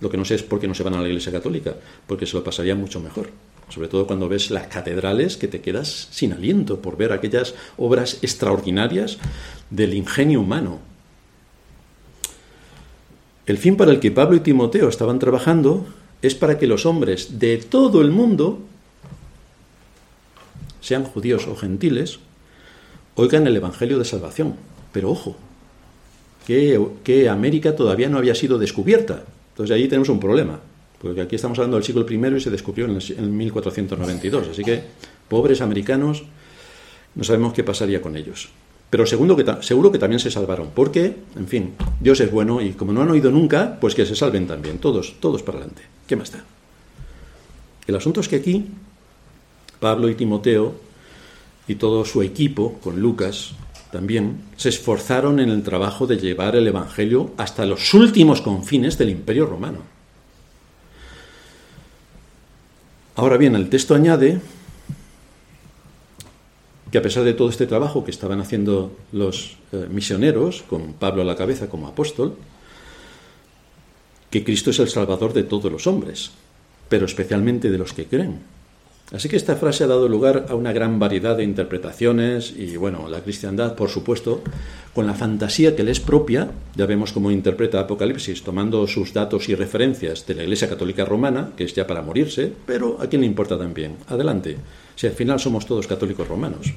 Lo 0.00 0.10
que 0.10 0.16
no 0.16 0.24
sé 0.24 0.34
es 0.34 0.42
por 0.42 0.60
qué 0.60 0.68
no 0.68 0.74
se 0.74 0.82
van 0.82 0.94
a 0.94 1.00
la 1.00 1.08
Iglesia 1.08 1.32
Católica, 1.32 1.74
porque 2.06 2.26
se 2.26 2.36
lo 2.36 2.44
pasaría 2.44 2.74
mucho 2.74 3.00
mejor. 3.00 3.28
Sobre 3.68 3.88
todo 3.88 4.06
cuando 4.06 4.28
ves 4.28 4.50
las 4.50 4.66
catedrales 4.66 5.36
que 5.36 5.46
te 5.46 5.60
quedas 5.60 6.08
sin 6.10 6.32
aliento 6.32 6.80
por 6.80 6.96
ver 6.96 7.12
aquellas 7.12 7.54
obras 7.76 8.18
extraordinarias 8.22 9.18
del 9.68 9.94
ingenio 9.94 10.40
humano. 10.40 10.80
El 13.46 13.58
fin 13.58 13.76
para 13.76 13.90
el 13.90 14.00
que 14.00 14.10
Pablo 14.10 14.36
y 14.36 14.40
Timoteo 14.40 14.88
estaban 14.88 15.18
trabajando 15.18 15.86
es 16.22 16.34
para 16.34 16.58
que 16.58 16.66
los 16.66 16.86
hombres 16.86 17.38
de 17.38 17.58
todo 17.58 18.00
el 18.00 18.10
mundo, 18.10 18.60
sean 20.80 21.04
judíos 21.04 21.46
o 21.46 21.56
gentiles, 21.56 22.18
oigan 23.14 23.46
el 23.46 23.56
Evangelio 23.56 23.98
de 23.98 24.04
Salvación. 24.04 24.56
Pero 24.92 25.10
ojo, 25.10 25.36
que, 26.46 26.80
que 27.04 27.28
América 27.28 27.76
todavía 27.76 28.08
no 28.08 28.18
había 28.18 28.34
sido 28.34 28.58
descubierta, 28.58 29.24
entonces 29.60 29.76
ahí 29.76 29.88
tenemos 29.88 30.08
un 30.08 30.18
problema, 30.18 30.58
porque 30.98 31.20
aquí 31.20 31.36
estamos 31.36 31.58
hablando 31.58 31.76
del 31.76 31.84
siglo 31.84 32.06
I 32.08 32.36
y 32.36 32.40
se 32.40 32.48
descubrió 32.48 32.86
en, 32.86 32.92
el, 32.92 33.28
1492, 33.28 34.48
así 34.48 34.64
que 34.64 34.82
pobres 35.28 35.60
americanos, 35.60 36.24
no 37.14 37.24
sabemos 37.24 37.52
qué 37.52 37.62
pasaría 37.62 38.00
con 38.00 38.16
ellos. 38.16 38.48
Pero 38.88 39.04
segundo 39.04 39.36
que 39.36 39.44
seguro 39.60 39.92
que 39.92 39.98
también 39.98 40.18
se 40.18 40.30
salvaron, 40.30 40.70
porque, 40.74 41.14
en 41.36 41.46
fin, 41.46 41.74
Dios 42.00 42.20
es 42.20 42.30
bueno 42.30 42.62
y 42.62 42.70
como 42.70 42.94
no 42.94 43.02
han 43.02 43.10
oído 43.10 43.30
nunca, 43.30 43.76
pues 43.78 43.94
que 43.94 44.06
se 44.06 44.16
salven 44.16 44.46
también, 44.46 44.78
todos, 44.78 45.16
todos 45.20 45.42
para 45.42 45.58
adelante. 45.58 45.82
¿Qué 46.06 46.16
más 46.16 46.32
da? 46.32 46.42
El 47.86 47.96
asunto 47.96 48.20
es 48.20 48.28
que 48.28 48.36
aquí 48.36 48.64
Pablo 49.78 50.08
y 50.08 50.14
Timoteo 50.14 50.72
y 51.68 51.74
todo 51.74 52.06
su 52.06 52.22
equipo 52.22 52.78
con 52.82 52.98
Lucas 52.98 53.52
también 53.90 54.42
se 54.56 54.68
esforzaron 54.68 55.40
en 55.40 55.50
el 55.50 55.62
trabajo 55.62 56.06
de 56.06 56.16
llevar 56.16 56.56
el 56.56 56.66
Evangelio 56.66 57.32
hasta 57.36 57.66
los 57.66 57.92
últimos 57.94 58.40
confines 58.40 58.96
del 58.98 59.10
Imperio 59.10 59.46
Romano. 59.46 59.78
Ahora 63.16 63.36
bien, 63.36 63.54
el 63.54 63.68
texto 63.68 63.94
añade 63.94 64.40
que 66.90 66.98
a 66.98 67.02
pesar 67.02 67.22
de 67.22 67.34
todo 67.34 67.50
este 67.50 67.66
trabajo 67.66 68.04
que 68.04 68.10
estaban 68.10 68.40
haciendo 68.40 68.96
los 69.12 69.56
eh, 69.72 69.86
misioneros, 69.90 70.62
con 70.62 70.94
Pablo 70.94 71.22
a 71.22 71.24
la 71.24 71.36
cabeza 71.36 71.68
como 71.68 71.86
apóstol, 71.86 72.36
que 74.30 74.44
Cristo 74.44 74.70
es 74.70 74.78
el 74.78 74.88
Salvador 74.88 75.32
de 75.32 75.44
todos 75.44 75.70
los 75.70 75.86
hombres, 75.86 76.32
pero 76.88 77.06
especialmente 77.06 77.70
de 77.70 77.78
los 77.78 77.92
que 77.92 78.06
creen. 78.06 78.40
Así 79.12 79.28
que 79.28 79.36
esta 79.36 79.56
frase 79.56 79.82
ha 79.82 79.88
dado 79.88 80.08
lugar 80.08 80.46
a 80.48 80.54
una 80.54 80.72
gran 80.72 81.00
variedad 81.00 81.36
de 81.36 81.42
interpretaciones 81.42 82.54
y 82.56 82.76
bueno, 82.76 83.08
la 83.08 83.22
cristiandad, 83.22 83.74
por 83.74 83.88
supuesto, 83.88 84.40
con 84.94 85.06
la 85.06 85.14
fantasía 85.14 85.74
que 85.74 85.82
le 85.82 85.90
es 85.90 85.98
propia, 85.98 86.52
ya 86.76 86.86
vemos 86.86 87.12
cómo 87.12 87.32
interpreta 87.32 87.80
Apocalipsis 87.80 88.44
tomando 88.44 88.86
sus 88.86 89.12
datos 89.12 89.48
y 89.48 89.56
referencias 89.56 90.26
de 90.26 90.34
la 90.34 90.44
Iglesia 90.44 90.68
Católica 90.68 91.04
Romana, 91.04 91.50
que 91.56 91.64
es 91.64 91.74
ya 91.74 91.88
para 91.88 92.02
morirse, 92.02 92.52
pero 92.66 92.98
a 93.00 93.08
quién 93.08 93.22
le 93.22 93.26
importa 93.26 93.58
también. 93.58 93.96
Adelante, 94.06 94.56
si 94.94 95.08
al 95.08 95.14
final 95.14 95.40
somos 95.40 95.66
todos 95.66 95.88
católicos 95.88 96.28
romanos. 96.28 96.72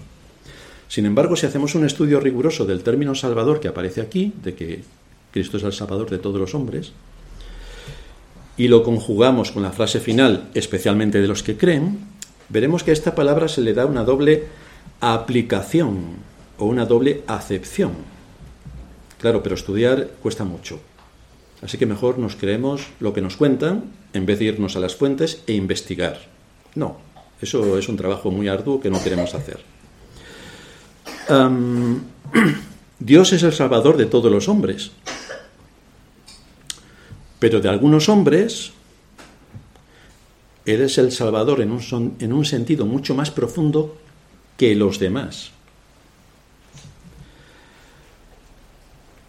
Sin 0.88 1.05
embargo, 1.05 1.36
si 1.36 1.45
hacemos 1.45 1.75
un 1.75 1.86
estudio 1.86 2.19
riguroso 2.19 2.65
del 2.65 2.81
término 2.81 3.13
salvador 3.13 3.59
que 3.59 3.67
aparece 3.67 4.01
aquí, 4.01 4.34
de 4.43 4.55
que 4.55 4.84
Cristo 5.31 5.57
es 5.57 5.63
el 5.63 5.73
salvador 5.73 6.09
de 6.09 6.17
todos 6.17 6.39
los 6.39 6.55
hombres, 6.55 6.93
y 8.57 8.67
lo 8.67 8.84
conjugamos 8.84 9.51
con 9.51 9.63
la 9.63 9.71
frase 9.71 9.99
final, 9.99 10.49
especialmente 10.53 11.21
de 11.21 11.27
los 11.27 11.41
que 11.41 11.57
creen, 11.57 12.12
veremos 12.49 12.83
que 12.83 12.91
a 12.91 12.93
esta 12.93 13.15
palabra 13.15 13.47
se 13.47 13.61
le 13.61 13.73
da 13.73 13.85
una 13.85 14.03
doble 14.03 14.47
aplicación 14.99 16.17
o 16.57 16.65
una 16.65 16.85
doble 16.85 17.23
acepción. 17.27 17.91
Claro, 19.19 19.41
pero 19.43 19.55
estudiar 19.55 20.09
cuesta 20.21 20.43
mucho. 20.43 20.79
Así 21.61 21.77
que 21.77 21.85
mejor 21.85 22.19
nos 22.19 22.35
creemos 22.35 22.87
lo 22.99 23.13
que 23.13 23.21
nos 23.21 23.37
cuentan 23.37 23.85
en 24.13 24.25
vez 24.25 24.39
de 24.39 24.45
irnos 24.45 24.75
a 24.75 24.79
las 24.79 24.95
fuentes 24.95 25.43
e 25.47 25.53
investigar. 25.53 26.19
No, 26.75 26.97
eso 27.41 27.77
es 27.77 27.87
un 27.87 27.97
trabajo 27.97 28.31
muy 28.31 28.47
arduo 28.47 28.81
que 28.81 28.89
no 28.89 29.01
queremos 29.01 29.33
hacer. 29.33 29.59
Dios 32.99 33.33
es 33.33 33.43
el 33.43 33.53
salvador 33.53 33.97
de 33.97 34.05
todos 34.05 34.31
los 34.31 34.49
hombres, 34.49 34.91
pero 37.39 37.61
de 37.61 37.69
algunos 37.69 38.09
hombres 38.09 38.73
Eres 40.66 40.97
el 40.97 41.11
Salvador 41.11 41.61
en 41.61 41.72
un, 41.72 42.16
en 42.20 42.34
un 42.34 42.45
sentido 42.45 42.86
mucho 42.86 43.16
más 43.16 43.32
profundo 43.32 43.97
que 44.57 44.76
los 44.76 44.99
demás. 44.99 45.51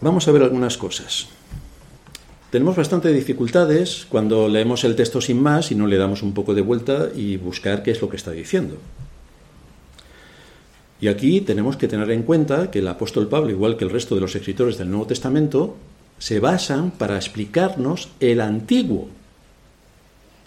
Vamos 0.01 0.28
a 0.28 0.32
ver 0.32 0.43
algunas 0.43 0.76
cosas. 0.76 1.28
Tenemos 2.51 2.76
bastante 2.76 3.12
dificultades 3.12 4.07
cuando 4.09 4.49
leemos 4.49 4.85
el 4.85 4.95
texto 4.95 5.20
sin 5.20 5.43
más 5.43 5.72
y 5.72 5.74
no 5.74 5.89
le 5.89 5.97
damos 5.97 6.22
un 6.22 6.35
poco 6.35 6.55
de 6.55 6.61
vuelta 6.61 7.09
y 7.12 7.37
buscar 7.37 7.82
qué 7.82 7.91
es 7.91 8.01
lo 8.01 8.09
que 8.09 8.16
está 8.16 8.30
diciendo. 8.30 8.76
Y 11.01 11.09
aquí 11.09 11.41
tenemos 11.41 11.76
que 11.76 11.89
tener 11.89 12.11
en 12.12 12.22
cuenta 12.22 12.70
que 12.70 12.78
el 12.78 12.87
apóstol 12.87 13.28
Pablo, 13.28 13.51
igual 13.51 13.76
que 13.76 13.85
el 13.85 13.91
resto 13.91 14.14
de 14.14 14.20
los 14.20 14.37
escritores 14.37 14.78
del 14.78 14.91
Nuevo 14.91 15.07
Testamento, 15.07 15.76
se 16.18 16.39
basan 16.39 16.93
para 16.93 17.16
explicarnos 17.16 18.11
el 18.20 18.41
antiguo 18.41 19.09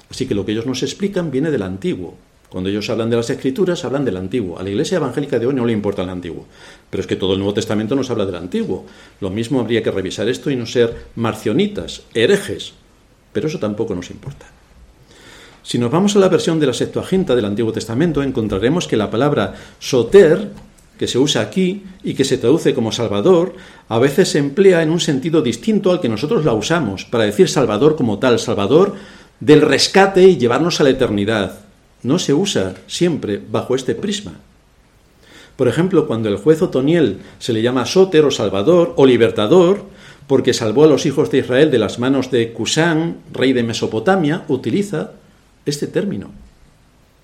Así 0.10 0.26
que 0.26 0.36
lo 0.36 0.45
que 0.45 0.53
ellos 0.53 0.66
nos 0.66 0.84
explican 0.84 1.32
viene 1.32 1.51
del 1.51 1.64
antiguo. 1.64 2.16
Cuando 2.49 2.70
ellos 2.70 2.89
hablan 2.89 3.10
de 3.10 3.18
las 3.18 3.30
escrituras, 3.30 3.84
hablan 3.84 4.05
del 4.05 4.16
antiguo. 4.16 4.58
A 4.58 4.64
la 4.64 4.70
iglesia 4.70 4.97
evangélica 4.97 5.38
de 5.38 5.47
hoy 5.47 5.53
no 5.53 5.66
le 5.66 5.74
importa 5.74 6.03
el 6.03 6.10
antiguo. 6.10 6.45
Pero 6.89 7.01
es 7.01 7.08
que 7.08 7.18
todo 7.18 7.34
el 7.34 7.39
Nuevo 7.39 7.53
Testamento 7.53 7.95
nos 7.95 8.10
habla 8.10 8.26
del 8.26 8.36
antiguo. 8.36 8.86
Lo 9.20 9.30
mismo 9.30 9.60
habría 9.60 9.84
que 9.84 9.91
revisar 9.91 10.30
esto 10.30 10.49
y 10.49 10.55
no 10.55 10.66
ser 10.66 11.08
marcionitas, 11.16 12.03
herejes. 12.14 12.74
Pero 13.34 13.47
eso 13.47 13.60
tampoco 13.60 13.93
nos 13.95 14.10
importa. 14.12 14.47
Si 15.62 15.78
nos 15.78 15.91
vamos 15.91 16.16
a 16.16 16.20
la 16.20 16.30
versión 16.30 16.62
de 16.62 16.68
la 16.68 16.74
Septuaginta 16.74 17.36
del 17.36 17.43
Antiguo 17.43 17.74
Testamento, 17.74 18.24
encontraremos 18.24 18.88
que 18.88 18.95
la 18.95 19.12
palabra 19.12 19.53
soter, 19.80 20.49
que 20.97 21.10
se 21.10 21.20
usa 21.20 21.41
aquí 21.41 21.84
y 22.05 22.14
que 22.14 22.24
se 22.24 22.38
traduce 22.38 22.74
como 22.74 22.93
Salvador, 22.93 23.53
a 23.89 23.99
veces 23.99 24.30
se 24.30 24.39
emplea 24.39 24.82
en 24.82 24.89
un 24.89 25.01
sentido 25.01 25.41
distinto 25.41 25.91
al 25.91 25.99
que 25.99 26.08
nosotros 26.08 26.45
la 26.45 26.53
usamos, 26.53 27.03
para 27.03 27.26
decir 27.26 27.49
Salvador 27.49 27.97
como 27.97 28.18
tal, 28.18 28.39
Salvador 28.39 28.95
del 29.40 29.62
rescate 29.62 30.24
y 30.24 30.38
llevarnos 30.38 30.80
a 30.80 30.84
la 30.84 30.90
eternidad. 30.92 31.60
No 32.04 32.20
se 32.20 32.34
usa 32.34 32.76
siempre 32.88 33.42
bajo 33.50 33.76
este 33.76 33.96
prisma. 33.96 34.34
Por 35.56 35.68
ejemplo, 35.68 36.08
cuando 36.08 36.30
el 36.30 36.38
juez 36.38 36.62
Otoniel 36.62 37.20
se 37.40 37.52
le 37.54 37.62
llama 37.62 37.86
Soter 37.86 38.26
o 38.26 38.32
Salvador 38.32 38.94
o 38.96 39.06
Libertador, 39.06 39.86
porque 40.28 40.54
salvó 40.54 40.84
a 40.84 40.88
los 40.88 41.06
hijos 41.06 41.32
de 41.32 41.40
Israel 41.40 41.72
de 41.72 41.80
las 41.80 42.00
manos 42.00 42.30
de 42.30 42.54
Cusán, 42.54 43.18
rey 43.34 43.54
de 43.54 43.64
Mesopotamia, 43.64 44.44
utiliza 44.50 45.12
este 45.66 45.88
término. 45.88 46.32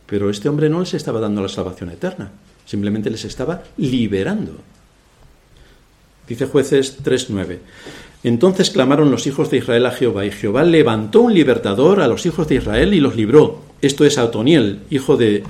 Pero 0.08 0.30
este 0.30 0.50
hombre 0.50 0.70
no 0.70 0.80
les 0.80 0.94
estaba 0.94 1.20
dando 1.20 1.42
la 1.42 1.50
salvación 1.50 1.92
eterna, 1.92 2.32
simplemente 2.66 3.10
les 3.10 3.26
estaba 3.26 3.64
liberando. 3.78 4.58
Dice 6.28 6.46
jueces 6.46 7.04
3.9. 7.04 7.60
Entonces 8.24 8.70
clamaron 8.70 9.12
los 9.12 9.28
hijos 9.28 9.50
de 9.50 9.58
Israel 9.58 9.86
a 9.86 9.92
Jehová, 9.92 10.26
y 10.26 10.32
Jehová 10.32 10.64
levantó 10.64 11.22
un 11.22 11.34
libertador 11.34 12.02
a 12.02 12.08
los 12.08 12.26
hijos 12.26 12.48
de 12.48 12.56
Israel 12.56 12.94
y 12.94 13.02
los 13.02 13.16
libró. 13.16 13.62
Esto 13.82 14.06
es 14.06 14.18
Otoniel, 14.18 14.80
hijo 14.90 15.18
de 15.18 15.44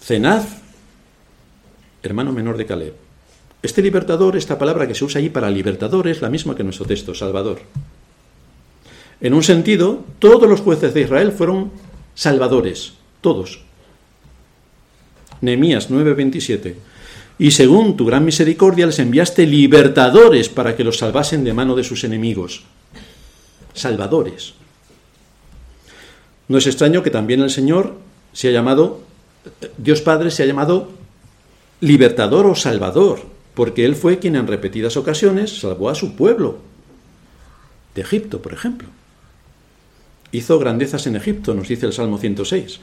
Cenaz, 0.00 0.62
hermano 2.02 2.32
menor 2.32 2.56
de 2.56 2.66
Caleb. 2.66 2.94
Este 3.60 3.82
libertador, 3.82 4.36
esta 4.36 4.56
palabra 4.56 4.86
que 4.86 4.94
se 4.94 5.04
usa 5.04 5.18
allí 5.18 5.28
para 5.28 5.50
libertador, 5.50 6.06
es 6.06 6.22
la 6.22 6.30
misma 6.30 6.54
que 6.54 6.62
nuestro 6.62 6.86
texto, 6.86 7.12
Salvador. 7.12 7.58
En 9.20 9.34
un 9.34 9.42
sentido, 9.42 10.04
todos 10.20 10.48
los 10.48 10.60
jueces 10.60 10.94
de 10.94 11.00
Israel 11.00 11.32
fueron 11.32 11.72
salvadores, 12.14 12.92
todos. 13.20 13.62
Nehemías 15.40 15.90
9:27. 15.90 16.76
Y 17.38 17.50
según 17.50 17.96
tu 17.96 18.06
gran 18.06 18.24
misericordia 18.24 18.86
les 18.86 18.98
enviaste 18.98 19.46
libertadores 19.46 20.48
para 20.48 20.74
que 20.74 20.84
los 20.84 20.98
salvasen 20.98 21.44
de 21.44 21.52
mano 21.52 21.76
de 21.76 21.84
sus 21.84 22.04
enemigos. 22.04 22.64
Salvadores. 23.74 24.54
No 26.48 26.58
es 26.58 26.66
extraño 26.66 27.02
que 27.02 27.10
también 27.10 27.40
el 27.40 27.50
Señor 27.50 27.96
se 28.32 28.48
ha 28.48 28.52
llamado, 28.52 29.00
Dios 29.76 30.00
Padre 30.00 30.30
se 30.30 30.42
ha 30.42 30.46
llamado 30.46 30.90
libertador 31.80 32.46
o 32.46 32.54
salvador, 32.54 33.20
porque 33.54 33.84
Él 33.84 33.96
fue 33.96 34.18
quien 34.18 34.36
en 34.36 34.46
repetidas 34.46 34.96
ocasiones 34.96 35.60
salvó 35.60 35.90
a 35.90 35.94
su 35.94 36.14
pueblo, 36.14 36.58
de 37.94 38.02
Egipto, 38.02 38.40
por 38.40 38.52
ejemplo. 38.52 38.88
Hizo 40.32 40.58
grandezas 40.58 41.06
en 41.06 41.16
Egipto, 41.16 41.54
nos 41.54 41.68
dice 41.68 41.86
el 41.86 41.92
Salmo 41.92 42.18
106. 42.18 42.80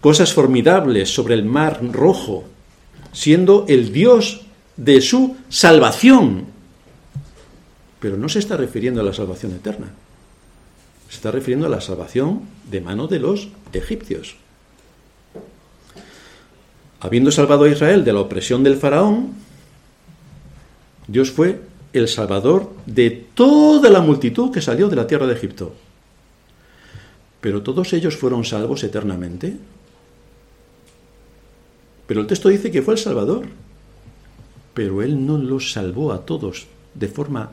Cosas 0.00 0.32
formidables 0.32 1.12
sobre 1.12 1.34
el 1.34 1.44
mar 1.44 1.80
rojo, 1.82 2.44
siendo 3.14 3.64
el 3.68 3.92
Dios 3.92 4.42
de 4.76 5.00
su 5.00 5.36
salvación. 5.48 6.44
Pero 8.00 8.18
no 8.18 8.28
se 8.28 8.40
está 8.40 8.58
refiriendo 8.58 9.00
a 9.00 9.04
la 9.04 9.14
salvación 9.14 9.52
eterna. 9.52 9.86
Se 11.08 11.16
está 11.16 11.30
refiriendo 11.30 11.66
a 11.66 11.70
la 11.70 11.80
salvación 11.80 12.42
de 12.70 12.82
mano 12.82 13.06
de 13.06 13.20
los 13.20 13.48
egipcios. 13.72 14.36
Habiendo 17.00 17.30
salvado 17.30 17.64
a 17.64 17.68
Israel 17.68 18.04
de 18.04 18.12
la 18.12 18.20
opresión 18.20 18.62
del 18.62 18.76
faraón, 18.76 19.34
Dios 21.06 21.30
fue 21.30 21.60
el 21.92 22.08
salvador 22.08 22.72
de 22.86 23.10
toda 23.34 23.88
la 23.90 24.00
multitud 24.00 24.50
que 24.50 24.60
salió 24.60 24.88
de 24.88 24.96
la 24.96 25.06
tierra 25.06 25.26
de 25.26 25.34
Egipto. 25.34 25.74
Pero 27.40 27.62
todos 27.62 27.92
ellos 27.92 28.16
fueron 28.16 28.44
salvos 28.44 28.82
eternamente. 28.84 29.56
Pero 32.06 32.20
el 32.20 32.26
texto 32.26 32.48
dice 32.48 32.70
que 32.70 32.82
fue 32.82 32.94
el 32.94 33.00
Salvador. 33.00 33.46
Pero 34.74 35.02
Él 35.02 35.24
no 35.24 35.38
los 35.38 35.72
salvó 35.72 36.12
a 36.12 36.26
todos 36.26 36.66
de 36.94 37.08
forma 37.08 37.52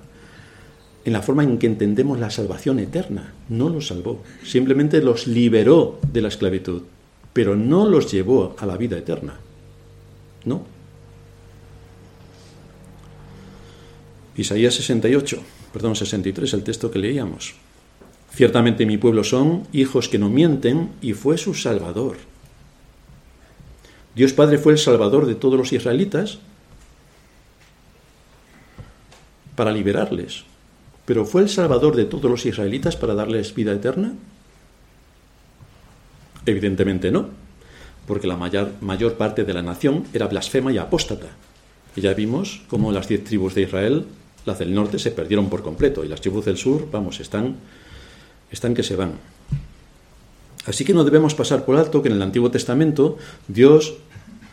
en 1.04 1.14
la 1.14 1.22
forma 1.22 1.44
en 1.44 1.58
que 1.58 1.68
entendemos 1.68 2.20
la 2.20 2.30
salvación 2.30 2.80
eterna. 2.80 3.34
No 3.50 3.70
los 3.70 3.88
salvó, 3.88 4.22
simplemente 4.44 5.02
los 5.02 5.28
liberó 5.28 6.00
de 6.12 6.22
la 6.22 6.28
esclavitud, 6.28 6.84
pero 7.34 7.56
no 7.56 7.88
los 7.88 8.12
llevó 8.12 8.56
a 8.60 8.66
la 8.66 8.78
vida 8.78 8.98
eterna. 8.98 9.40
No. 10.46 10.64
Isaías 14.36 14.76
68, 14.76 15.42
perdón, 15.74 15.96
63, 15.96 16.54
el 16.54 16.64
texto 16.64 16.90
que 16.92 17.00
leíamos. 17.00 17.56
Ciertamente 18.34 18.86
mi 18.86 18.98
pueblo 18.98 19.24
son 19.24 19.68
hijos 19.74 20.08
que 20.08 20.20
no 20.20 20.30
mienten 20.30 20.92
y 21.02 21.14
fue 21.14 21.38
su 21.38 21.54
salvador. 21.54 22.18
Dios 24.16 24.34
Padre 24.34 24.58
fue 24.58 24.74
el 24.74 24.80
salvador 24.80 25.26
de 25.26 25.36
todos 25.36 25.58
los 25.58 25.72
israelitas 25.72 26.40
para 29.56 29.72
liberarles. 29.72 30.44
Pero 31.06 31.26
¿fue 31.26 31.42
el 31.42 31.50
salvador 31.50 31.96
de 31.96 32.06
todos 32.06 32.30
los 32.30 32.46
israelitas 32.46 32.96
para 32.96 33.16
darles 33.16 33.54
vida 33.56 33.74
eterna? 33.74 34.14
Evidentemente 36.46 37.12
no, 37.12 37.30
porque 38.08 38.28
la 38.28 38.38
mayor, 38.38 38.72
mayor 38.82 39.16
parte 39.16 39.44
de 39.44 39.54
la 39.54 39.62
nación 39.62 40.06
era 40.14 40.28
blasfema 40.28 40.72
y 40.72 40.78
apóstata. 40.78 41.28
Y 41.96 42.02
ya 42.02 42.14
vimos 42.14 42.62
cómo 42.68 42.92
las 42.92 43.08
diez 43.08 43.24
tribus 43.24 43.54
de 43.56 43.64
Israel, 43.64 44.06
las 44.46 44.60
del 44.60 44.74
norte, 44.74 45.00
se 45.00 45.12
perdieron 45.12 45.50
por 45.50 45.62
completo, 45.62 46.04
y 46.04 46.08
las 46.08 46.22
tribus 46.22 46.46
del 46.46 46.58
sur, 46.58 46.88
vamos, 46.92 47.20
están, 47.20 47.56
están 48.50 48.74
que 48.74 48.84
se 48.84 48.96
van. 48.96 49.14
Así 50.66 50.86
que 50.86 50.94
no 50.94 51.04
debemos 51.04 51.36
pasar 51.36 51.66
por 51.66 51.78
alto 51.78 52.02
que 52.02 52.10
en 52.10 52.16
el 52.16 52.22
Antiguo 52.22 52.52
Testamento 52.52 53.18
Dios, 53.48 53.96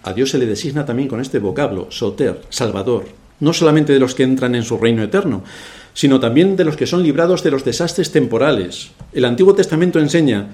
a 0.02 0.12
Dios 0.12 0.30
se 0.30 0.38
le 0.38 0.46
designa 0.46 0.86
también 0.86 1.08
con 1.08 1.20
este 1.20 1.38
vocablo, 1.38 1.88
soter, 1.90 2.40
salvador, 2.48 3.06
no 3.40 3.52
solamente 3.52 3.92
de 3.92 4.00
los 4.00 4.14
que 4.14 4.22
entran 4.22 4.54
en 4.54 4.64
su 4.64 4.78
reino 4.78 5.02
eterno, 5.02 5.44
sino 5.94 6.20
también 6.20 6.56
de 6.56 6.64
los 6.64 6.76
que 6.76 6.86
son 6.86 7.02
librados 7.02 7.42
de 7.42 7.50
los 7.50 7.64
desastres 7.64 8.10
temporales. 8.10 8.90
El 9.12 9.24
Antiguo 9.24 9.54
Testamento 9.54 9.98
enseña 9.98 10.48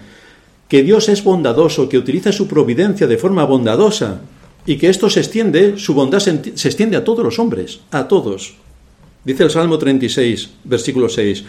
que 0.68 0.82
Dios 0.82 1.08
es 1.08 1.22
bondadoso, 1.22 1.88
que 1.88 1.98
utiliza 1.98 2.32
su 2.32 2.48
providencia 2.48 3.06
de 3.06 3.18
forma 3.18 3.44
bondadosa 3.44 4.22
y 4.66 4.76
que 4.76 4.88
esto 4.88 5.10
se 5.10 5.20
extiende, 5.20 5.78
su 5.78 5.94
bondad 5.94 6.20
se 6.20 6.30
extiende 6.32 6.96
a 6.96 7.04
todos 7.04 7.24
los 7.24 7.38
hombres, 7.38 7.80
a 7.90 8.08
todos. 8.08 8.54
Dice 9.24 9.42
el 9.42 9.50
Salmo 9.50 9.78
36, 9.78 10.50
versículo 10.64 11.08
6, 11.08 11.44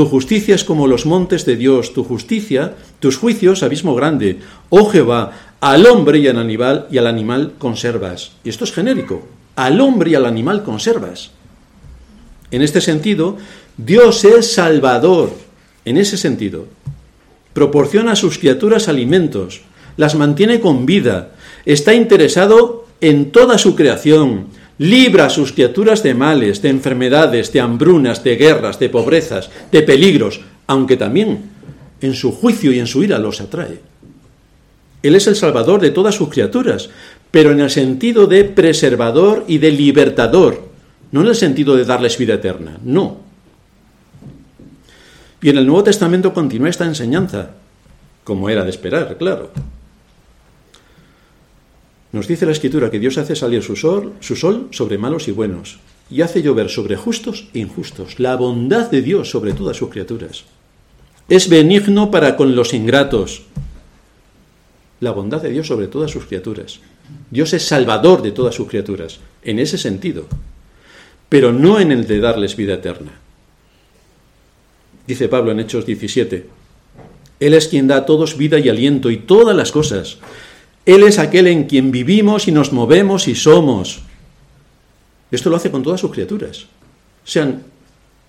Tu 0.00 0.06
justicia 0.06 0.54
es 0.54 0.64
como 0.64 0.86
los 0.86 1.04
montes 1.04 1.44
de 1.44 1.56
Dios, 1.56 1.92
tu 1.92 2.04
justicia, 2.04 2.72
tus 3.00 3.18
juicios, 3.18 3.62
abismo 3.62 3.94
grande. 3.94 4.38
Oh 4.70 4.88
Jehová, 4.88 5.32
al 5.60 5.84
hombre 5.84 6.20
y 6.20 6.26
al 6.26 6.38
animal 6.38 6.86
y 6.90 6.96
al 6.96 7.06
animal 7.06 7.52
conservas. 7.58 8.32
Y 8.42 8.48
esto 8.48 8.64
es 8.64 8.72
genérico. 8.72 9.28
Al 9.56 9.78
hombre 9.82 10.12
y 10.12 10.14
al 10.14 10.24
animal 10.24 10.62
conservas. 10.62 11.32
En 12.50 12.62
este 12.62 12.80
sentido, 12.80 13.36
Dios 13.76 14.24
es 14.24 14.54
salvador. 14.54 15.34
En 15.84 15.98
ese 15.98 16.16
sentido, 16.16 16.64
proporciona 17.52 18.12
a 18.12 18.16
sus 18.16 18.38
criaturas 18.38 18.88
alimentos, 18.88 19.60
las 19.98 20.14
mantiene 20.14 20.60
con 20.60 20.86
vida, 20.86 21.32
está 21.66 21.92
interesado 21.92 22.86
en 23.02 23.32
toda 23.32 23.58
su 23.58 23.76
creación, 23.76 24.46
libra 24.80 25.26
a 25.26 25.30
sus 25.30 25.52
criaturas 25.52 26.02
de 26.02 26.14
males, 26.14 26.62
de 26.62 26.70
enfermedades, 26.70 27.52
de 27.52 27.60
hambrunas, 27.60 28.24
de 28.24 28.36
guerras, 28.36 28.78
de 28.78 28.88
pobrezas, 28.88 29.50
de 29.70 29.82
peligros, 29.82 30.40
aunque 30.66 30.96
también 30.96 31.50
en 32.00 32.14
su 32.14 32.32
juicio 32.32 32.72
y 32.72 32.78
en 32.78 32.86
su 32.86 33.04
ira 33.04 33.18
los 33.18 33.42
atrae. 33.42 33.78
Él 35.02 35.14
es 35.14 35.26
el 35.26 35.36
salvador 35.36 35.82
de 35.82 35.90
todas 35.90 36.14
sus 36.14 36.30
criaturas, 36.30 36.88
pero 37.30 37.52
en 37.52 37.60
el 37.60 37.68
sentido 37.68 38.26
de 38.26 38.44
preservador 38.44 39.44
y 39.46 39.58
de 39.58 39.70
libertador, 39.70 40.70
no 41.12 41.20
en 41.20 41.26
el 41.26 41.36
sentido 41.36 41.76
de 41.76 41.84
darles 41.84 42.16
vida 42.16 42.34
eterna, 42.34 42.78
no. 42.82 43.18
Y 45.42 45.50
en 45.50 45.58
el 45.58 45.66
Nuevo 45.66 45.84
Testamento 45.84 46.32
continúa 46.32 46.70
esta 46.70 46.86
enseñanza, 46.86 47.50
como 48.24 48.48
era 48.48 48.64
de 48.64 48.70
esperar, 48.70 49.14
claro. 49.18 49.50
Nos 52.12 52.26
dice 52.26 52.46
la 52.46 52.52
Escritura 52.52 52.90
que 52.90 52.98
Dios 52.98 53.18
hace 53.18 53.36
salir 53.36 53.62
su 53.62 53.76
sol, 53.76 54.14
su 54.20 54.36
sol 54.36 54.68
sobre 54.70 54.98
malos 54.98 55.28
y 55.28 55.32
buenos, 55.32 55.78
y 56.10 56.22
hace 56.22 56.42
llover 56.42 56.68
sobre 56.68 56.96
justos 56.96 57.48
e 57.54 57.60
injustos, 57.60 58.18
la 58.18 58.36
bondad 58.36 58.90
de 58.90 59.02
Dios 59.02 59.30
sobre 59.30 59.52
todas 59.52 59.76
sus 59.76 59.90
criaturas. 59.90 60.44
Es 61.28 61.48
benigno 61.48 62.10
para 62.10 62.36
con 62.36 62.56
los 62.56 62.74
ingratos, 62.74 63.42
la 64.98 65.12
bondad 65.12 65.40
de 65.40 65.50
Dios 65.50 65.68
sobre 65.68 65.86
todas 65.86 66.10
sus 66.10 66.26
criaturas. 66.26 66.80
Dios 67.30 67.52
es 67.54 67.62
salvador 67.62 68.22
de 68.22 68.32
todas 68.32 68.54
sus 68.54 68.68
criaturas, 68.68 69.20
en 69.42 69.58
ese 69.58 69.78
sentido 69.78 70.26
pero 71.30 71.52
no 71.52 71.80
en 71.80 71.92
el 71.92 72.06
de 72.06 72.20
darles 72.20 72.56
vida 72.56 72.74
eterna. 72.74 73.12
Dice 75.06 75.28
Pablo 75.28 75.52
en 75.52 75.60
Hechos 75.60 75.86
17, 75.86 76.46
Él 77.38 77.54
es 77.54 77.68
quien 77.68 77.86
da 77.86 77.98
a 77.98 78.04
todos 78.04 78.36
vida 78.36 78.58
y 78.58 78.68
aliento 78.68 79.10
y 79.10 79.16
todas 79.16 79.56
las 79.56 79.72
cosas. 79.72 80.18
Él 80.90 81.04
es 81.04 81.20
aquel 81.20 81.46
en 81.46 81.64
quien 81.64 81.92
vivimos 81.92 82.48
y 82.48 82.52
nos 82.52 82.72
movemos 82.72 83.28
y 83.28 83.36
somos. 83.36 84.00
Esto 85.30 85.48
lo 85.48 85.54
hace 85.54 85.70
con 85.70 85.84
todas 85.84 86.00
sus 86.00 86.10
criaturas, 86.10 86.66
sean 87.22 87.62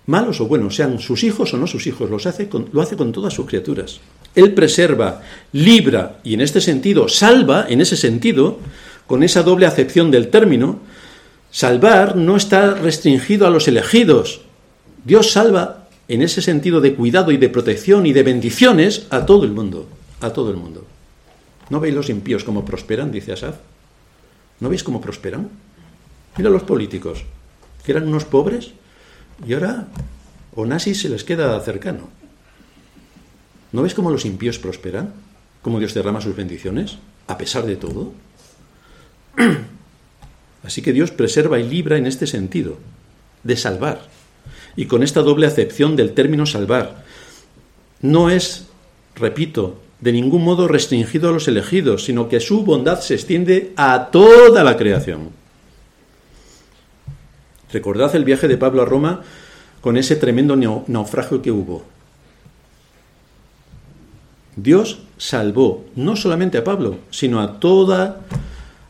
malos 0.06 0.42
o 0.42 0.46
buenos, 0.46 0.76
sean 0.76 1.00
sus 1.00 1.24
hijos 1.24 1.52
o 1.56 1.58
no 1.58 1.66
sus 1.66 1.88
hijos, 1.88 2.12
los 2.12 2.28
hace 2.28 2.48
lo 2.72 2.82
hace 2.84 2.96
con 2.96 3.12
todas 3.12 3.34
sus 3.34 3.48
criaturas. 3.48 4.00
Él 4.36 4.54
preserva, 4.54 5.24
libra 5.54 6.20
y 6.24 6.36
en 6.36 6.42
este 6.42 6.62
sentido 6.62 7.08
salva, 7.08 7.66
en 7.68 7.82
ese 7.82 7.98
sentido, 7.98 8.60
con 9.08 9.24
esa 9.24 9.42
doble 9.42 9.66
acepción 9.66 10.12
del 10.12 10.28
término, 10.28 10.82
Salvar 11.50 12.16
no 12.16 12.38
está 12.38 12.76
restringido 12.76 13.48
a 13.48 13.50
los 13.50 13.68
elegidos. 13.68 14.42
Dios 15.04 15.32
salva 15.32 15.88
en 16.08 16.22
ese 16.22 16.44
sentido 16.44 16.80
de 16.80 16.94
cuidado 16.94 17.32
y 17.32 17.38
de 17.38 17.50
protección 17.50 18.06
y 18.06 18.14
de 18.14 18.22
bendiciones 18.22 19.08
a 19.10 19.26
todo 19.26 19.46
el 19.46 19.52
mundo, 19.52 19.88
a 20.22 20.30
todo 20.32 20.52
el 20.52 20.58
mundo. 20.58 20.86
¿No 21.72 21.80
veis 21.80 21.96
los 21.96 22.10
impíos 22.10 22.44
cómo 22.44 22.66
prosperan? 22.66 23.14
dice 23.14 23.32
Asaf. 23.32 23.56
¿No 24.60 24.68
veis 24.68 24.84
cómo 24.84 25.00
prosperan? 25.00 25.48
Mira 26.36 26.50
los 26.50 26.64
políticos, 26.64 27.24
que 27.86 27.94
eran 27.94 28.10
unos 28.10 28.26
pobres 28.26 28.74
y 29.48 29.54
ahora 29.54 29.88
Onassis 30.54 31.00
se 31.00 31.08
les 31.08 31.24
queda 31.24 31.58
cercano. 31.62 32.10
¿No 33.72 33.84
veis 33.84 33.94
cómo 33.94 34.12
los 34.12 34.26
impíos 34.26 34.60
prosperan? 34.60 35.14
¿Cómo 35.62 35.80
Dios 35.80 35.94
derrama 35.94 36.20
sus 36.20 36.36
bendiciones? 36.36 36.98
A 37.28 37.38
pesar 37.38 37.66
de 37.66 37.78
todo. 37.78 38.12
Así 40.64 40.82
que 40.82 40.92
Dios 40.92 41.12
preserva 41.12 41.58
y 41.58 41.64
libra 41.64 41.96
en 41.96 42.06
este 42.06 42.28
sentido, 42.28 42.80
de 43.44 43.56
salvar. 43.56 44.10
Y 44.76 44.88
con 44.88 45.04
esta 45.04 45.22
doble 45.22 45.48
acepción 45.48 45.96
del 45.96 46.12
término 46.12 46.46
salvar, 46.46 47.06
no 48.02 48.30
es, 48.30 48.68
repito, 49.16 49.80
de 50.02 50.12
ningún 50.12 50.44
modo 50.44 50.68
restringido 50.68 51.30
a 51.30 51.32
los 51.32 51.48
elegidos, 51.48 52.04
sino 52.06 52.28
que 52.28 52.40
su 52.40 52.64
bondad 52.64 53.00
se 53.00 53.14
extiende 53.14 53.72
a 53.78 54.10
toda 54.12 54.64
la 54.64 54.76
creación. 54.76 55.30
Recordad 57.72 58.16
el 58.16 58.26
viaje 58.26 58.48
de 58.48 58.58
Pablo 58.58 58.82
a 58.82 58.86
Roma 58.86 59.22
con 59.80 59.98
ese 59.98 60.16
tremendo 60.16 60.56
naufragio 60.88 61.42
que 61.42 61.52
hubo. 61.52 61.84
Dios 64.56 65.00
salvó 65.18 65.86
no 65.96 66.16
solamente 66.16 66.58
a 66.58 66.64
Pablo, 66.64 66.98
sino 67.10 67.40
a 67.40 67.60
toda 67.60 68.22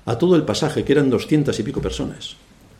a 0.06 0.18
todo 0.18 0.36
el 0.36 0.44
pasaje, 0.44 0.84
que 0.84 0.94
eran 0.94 1.10
doscientas 1.10 1.60
y 1.60 1.64
pico 1.64 1.82
personas. 1.82 2.36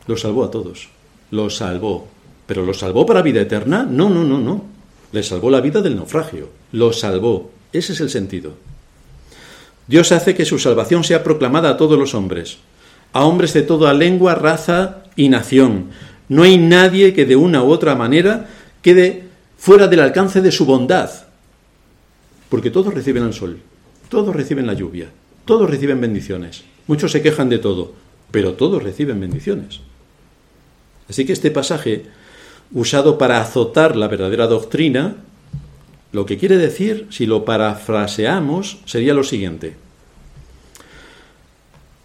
Los 0.06 0.22
salvó 0.22 0.44
a 0.44 0.50
todos. 0.50 0.88
Los 1.30 1.56
salvó. 1.56 2.08
¿Pero 2.46 2.64
los 2.64 2.80
salvó 2.80 3.06
para 3.06 3.22
vida 3.22 3.40
eterna? 3.40 3.86
No, 3.88 4.10
no, 4.10 4.24
no, 4.24 4.38
no. 4.38 4.64
Les 5.12 5.28
salvó 5.28 5.48
la 5.48 5.60
vida 5.60 5.80
del 5.80 5.96
naufragio. 5.96 6.48
Los 6.72 6.98
salvó. 7.00 7.50
Ese 7.72 7.92
es 7.92 8.00
el 8.00 8.10
sentido. 8.10 8.54
Dios 9.86 10.12
hace 10.12 10.34
que 10.34 10.44
su 10.44 10.58
salvación 10.58 11.04
sea 11.04 11.24
proclamada 11.24 11.70
a 11.70 11.76
todos 11.76 11.98
los 11.98 12.14
hombres, 12.14 12.58
a 13.12 13.24
hombres 13.24 13.52
de 13.52 13.62
toda 13.62 13.92
lengua, 13.92 14.34
raza 14.34 15.04
y 15.16 15.28
nación. 15.28 15.86
No 16.28 16.44
hay 16.44 16.56
nadie 16.58 17.12
que 17.12 17.26
de 17.26 17.36
una 17.36 17.62
u 17.62 17.70
otra 17.70 17.94
manera 17.94 18.48
quede 18.80 19.24
fuera 19.58 19.88
del 19.88 20.00
alcance 20.00 20.40
de 20.40 20.52
su 20.52 20.66
bondad, 20.66 21.10
porque 22.48 22.70
todos 22.70 22.94
reciben 22.94 23.24
el 23.24 23.32
sol, 23.32 23.60
todos 24.08 24.34
reciben 24.34 24.66
la 24.66 24.74
lluvia, 24.74 25.08
todos 25.44 25.68
reciben 25.68 26.00
bendiciones. 26.00 26.64
Muchos 26.86 27.12
se 27.12 27.22
quejan 27.22 27.48
de 27.48 27.58
todo, 27.58 27.92
pero 28.30 28.54
todos 28.54 28.82
reciben 28.82 29.20
bendiciones. 29.20 29.80
Así 31.08 31.24
que 31.24 31.32
este 31.32 31.50
pasaje, 31.50 32.06
usado 32.72 33.18
para 33.18 33.40
azotar 33.40 33.96
la 33.96 34.08
verdadera 34.08 34.46
doctrina, 34.46 35.16
lo 36.12 36.26
que 36.26 36.38
quiere 36.38 36.58
decir, 36.58 37.06
si 37.10 37.26
lo 37.26 37.44
parafraseamos, 37.44 38.78
sería 38.84 39.14
lo 39.14 39.24
siguiente. 39.24 39.74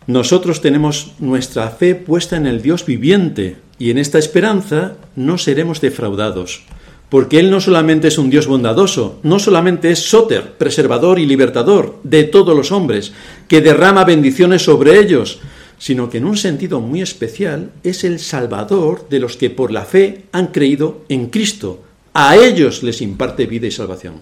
Nosotros 0.08 0.62
tenemos 0.62 1.12
nuestra 1.20 1.70
fe 1.70 1.93
puesta 1.93 2.38
en 2.38 2.47
el 2.47 2.62
Dios 2.62 2.86
viviente 2.86 3.58
y 3.78 3.91
en 3.91 3.97
esta 3.97 4.18
esperanza 4.18 4.95
no 5.18 5.38
seremos 5.38 5.82
defraudados, 5.82 6.64
porque 7.10 7.39
Él 7.39 7.51
no 7.51 7.60
solamente 7.60 8.08
es 8.08 8.18
un 8.18 8.30
Dios 8.30 8.47
bondadoso, 8.47 9.20
no 9.24 9.38
solamente 9.38 9.91
es 9.91 9.99
sóter, 9.99 10.53
preservador 10.53 11.20
y 11.20 11.26
libertador 11.26 11.99
de 12.03 12.24
todos 12.24 12.55
los 12.55 12.72
hombres, 12.72 13.12
que 13.49 13.60
derrama 13.60 14.05
bendiciones 14.05 14.64
sobre 14.64 14.97
ellos, 14.97 15.39
sino 15.78 16.10
que 16.10 16.20
en 16.20 16.26
un 16.26 16.38
sentido 16.38 16.80
muy 16.80 17.01
especial 17.01 17.72
es 17.84 18.05
el 18.05 18.20
Salvador 18.20 19.10
de 19.10 19.20
los 19.20 19.36
que 19.36 19.49
por 19.49 19.72
la 19.72 19.84
fe 19.84 20.24
han 20.32 20.47
creído 20.47 21.03
en 21.10 21.28
Cristo. 21.28 21.84
A 22.20 22.36
ellos 22.36 22.82
les 22.82 23.03
imparte 23.03 23.45
vida 23.45 23.68
y 23.68 23.72
salvación. 23.72 24.15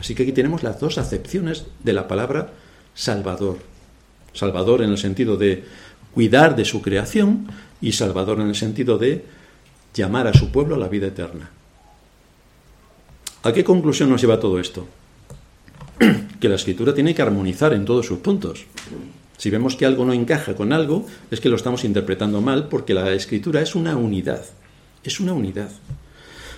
Así 0.00 0.16
que 0.16 0.24
aquí 0.24 0.32
tenemos 0.32 0.64
las 0.64 0.80
dos 0.80 0.98
acepciones 0.98 1.66
de 1.84 1.92
la 1.92 2.08
palabra 2.08 2.54
Salvador. 2.92 3.58
Salvador 4.32 4.82
en 4.82 4.90
el 4.90 4.98
sentido 4.98 5.36
de 5.36 5.62
cuidar 6.12 6.56
de 6.56 6.64
su 6.64 6.82
creación 6.82 7.46
y 7.80 7.92
Salvador 7.92 8.40
en 8.40 8.48
el 8.48 8.56
sentido 8.56 8.98
de 8.98 9.24
llamar 9.94 10.26
a 10.26 10.34
su 10.34 10.50
pueblo 10.50 10.74
a 10.74 10.78
la 10.78 10.88
vida 10.88 11.06
eterna. 11.06 11.50
¿A 13.44 13.52
qué 13.52 13.62
conclusión 13.62 14.10
nos 14.10 14.20
lleva 14.20 14.40
todo 14.40 14.58
esto? 14.58 14.88
que 16.40 16.48
la 16.48 16.56
escritura 16.56 16.92
tiene 16.92 17.14
que 17.14 17.22
armonizar 17.22 17.74
en 17.74 17.84
todos 17.84 18.06
sus 18.06 18.18
puntos. 18.18 18.64
Si 19.38 19.50
vemos 19.50 19.76
que 19.76 19.86
algo 19.86 20.04
no 20.04 20.14
encaja 20.14 20.56
con 20.56 20.72
algo, 20.72 21.06
es 21.30 21.40
que 21.40 21.48
lo 21.48 21.54
estamos 21.54 21.84
interpretando 21.84 22.40
mal 22.40 22.66
porque 22.66 22.92
la 22.92 23.12
escritura 23.12 23.62
es 23.62 23.76
una 23.76 23.96
unidad. 23.96 24.44
Es 25.04 25.20
una 25.20 25.32
unidad. 25.32 25.70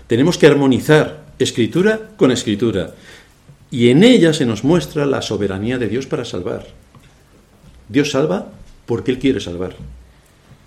Tenemos 0.07 0.39
que 0.39 0.47
armonizar 0.47 1.25
escritura 1.39 2.11
con 2.17 2.31
escritura. 2.31 2.95
Y 3.71 3.89
en 3.89 4.05
ella 4.05 4.33
se 4.33 4.47
nos 4.47 4.63
muestra 4.63 5.07
la 5.07 5.23
soberanía 5.23 5.79
de 5.79 5.89
Dios 5.89 6.07
para 6.07 6.25
salvar. 6.25 6.67
Dios 7.89 8.11
salva 8.11 8.49
porque 8.87 9.11
Él 9.11 9.19
quiere 9.19 9.41
salvar. 9.41 9.75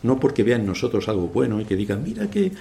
No 0.04 0.20
porque 0.20 0.44
vea 0.44 0.58
en 0.58 0.66
nosotros 0.66 1.08
algo 1.08 1.28
bueno 1.28 1.62
y 1.62 1.66
que 1.66 1.76
digan, 1.76 2.04
mira 2.04 2.30
qué, 2.30 2.52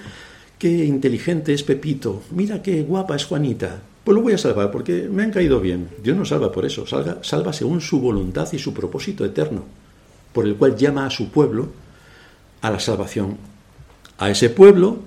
qué 0.57 0.85
inteligente 0.85 1.53
es 1.53 1.63
Pepito, 1.63 2.23
mira 2.31 2.61
qué 2.61 2.83
guapa 2.83 3.15
es 3.15 3.25
Juanita. 3.25 3.81
Pues 4.03 4.15
lo 4.15 4.21
voy 4.21 4.33
a 4.33 4.37
salvar 4.37 4.71
porque 4.71 5.09
me 5.11 5.23
han 5.23 5.31
caído 5.31 5.59
bien. 5.59 5.89
Dios 6.01 6.15
no 6.15 6.25
salva 6.25 6.51
por 6.51 6.65
eso, 6.65 6.87
salva, 6.87 7.17
salva 7.21 7.51
según 7.51 7.81
su 7.81 7.99
voluntad 7.99 8.47
y 8.53 8.59
su 8.59 8.73
propósito 8.73 9.25
eterno, 9.25 9.65
por 10.31 10.45
el 10.45 10.55
cual 10.55 10.77
llama 10.77 11.05
a 11.05 11.09
su 11.09 11.29
pueblo 11.29 11.69
a 12.61 12.71
la 12.71 12.79
salvación. 12.79 13.37
A 14.17 14.29
ese 14.29 14.49
pueblo 14.49 14.99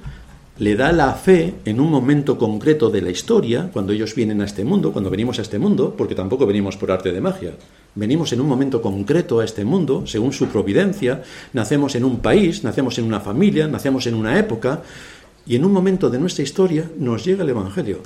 le 0.60 0.76
da 0.76 0.92
la 0.92 1.14
fe 1.14 1.54
en 1.64 1.80
un 1.80 1.90
momento 1.90 2.36
concreto 2.36 2.90
de 2.90 3.00
la 3.00 3.10
historia, 3.10 3.70
cuando 3.72 3.94
ellos 3.94 4.14
vienen 4.14 4.42
a 4.42 4.44
este 4.44 4.62
mundo, 4.62 4.92
cuando 4.92 5.08
venimos 5.08 5.38
a 5.38 5.42
este 5.42 5.58
mundo, 5.58 5.94
porque 5.96 6.14
tampoco 6.14 6.44
venimos 6.44 6.76
por 6.76 6.92
arte 6.92 7.12
de 7.12 7.20
magia. 7.22 7.52
Venimos 7.94 8.30
en 8.34 8.42
un 8.42 8.46
momento 8.46 8.82
concreto 8.82 9.40
a 9.40 9.44
este 9.46 9.64
mundo, 9.64 10.06
según 10.06 10.34
su 10.34 10.48
providencia, 10.48 11.22
nacemos 11.54 11.94
en 11.94 12.04
un 12.04 12.18
país, 12.18 12.62
nacemos 12.62 12.98
en 12.98 13.06
una 13.06 13.20
familia, 13.20 13.68
nacemos 13.68 14.06
en 14.06 14.14
una 14.14 14.38
época, 14.38 14.82
y 15.46 15.56
en 15.56 15.64
un 15.64 15.72
momento 15.72 16.10
de 16.10 16.18
nuestra 16.18 16.44
historia 16.44 16.90
nos 16.98 17.24
llega 17.24 17.42
el 17.42 17.48
Evangelio. 17.48 18.00